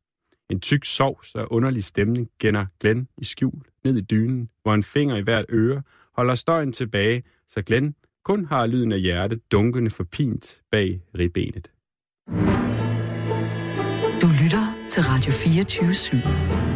En 0.51 0.61
tyk 0.61 0.85
sovs 0.85 1.35
og 1.35 1.53
underlig 1.53 1.85
stemning 1.85 2.29
gænder 2.39 2.67
Glenn 2.81 3.09
i 3.19 3.25
skjul 3.25 3.63
ned 3.85 3.97
i 3.97 4.01
dynen, 4.01 4.49
hvor 4.63 4.75
en 4.75 4.83
finger 4.83 5.17
i 5.17 5.23
hvert 5.23 5.45
øre 5.49 5.83
holder 6.17 6.35
støjen 6.35 6.73
tilbage, 6.73 7.23
så 7.49 7.63
Glenn 7.63 7.95
kun 8.25 8.45
har 8.45 8.67
lyden 8.67 8.93
af 8.93 9.01
hjertet 9.01 9.53
dunkende 9.53 9.91
forpint 9.91 10.63
bag 10.71 11.03
ribbenet. 11.19 11.71
Du 14.23 14.27
lytter 14.43 14.89
til 14.91 15.03
Radio 15.03 15.33
24 15.33 15.91
/7. 15.91 16.76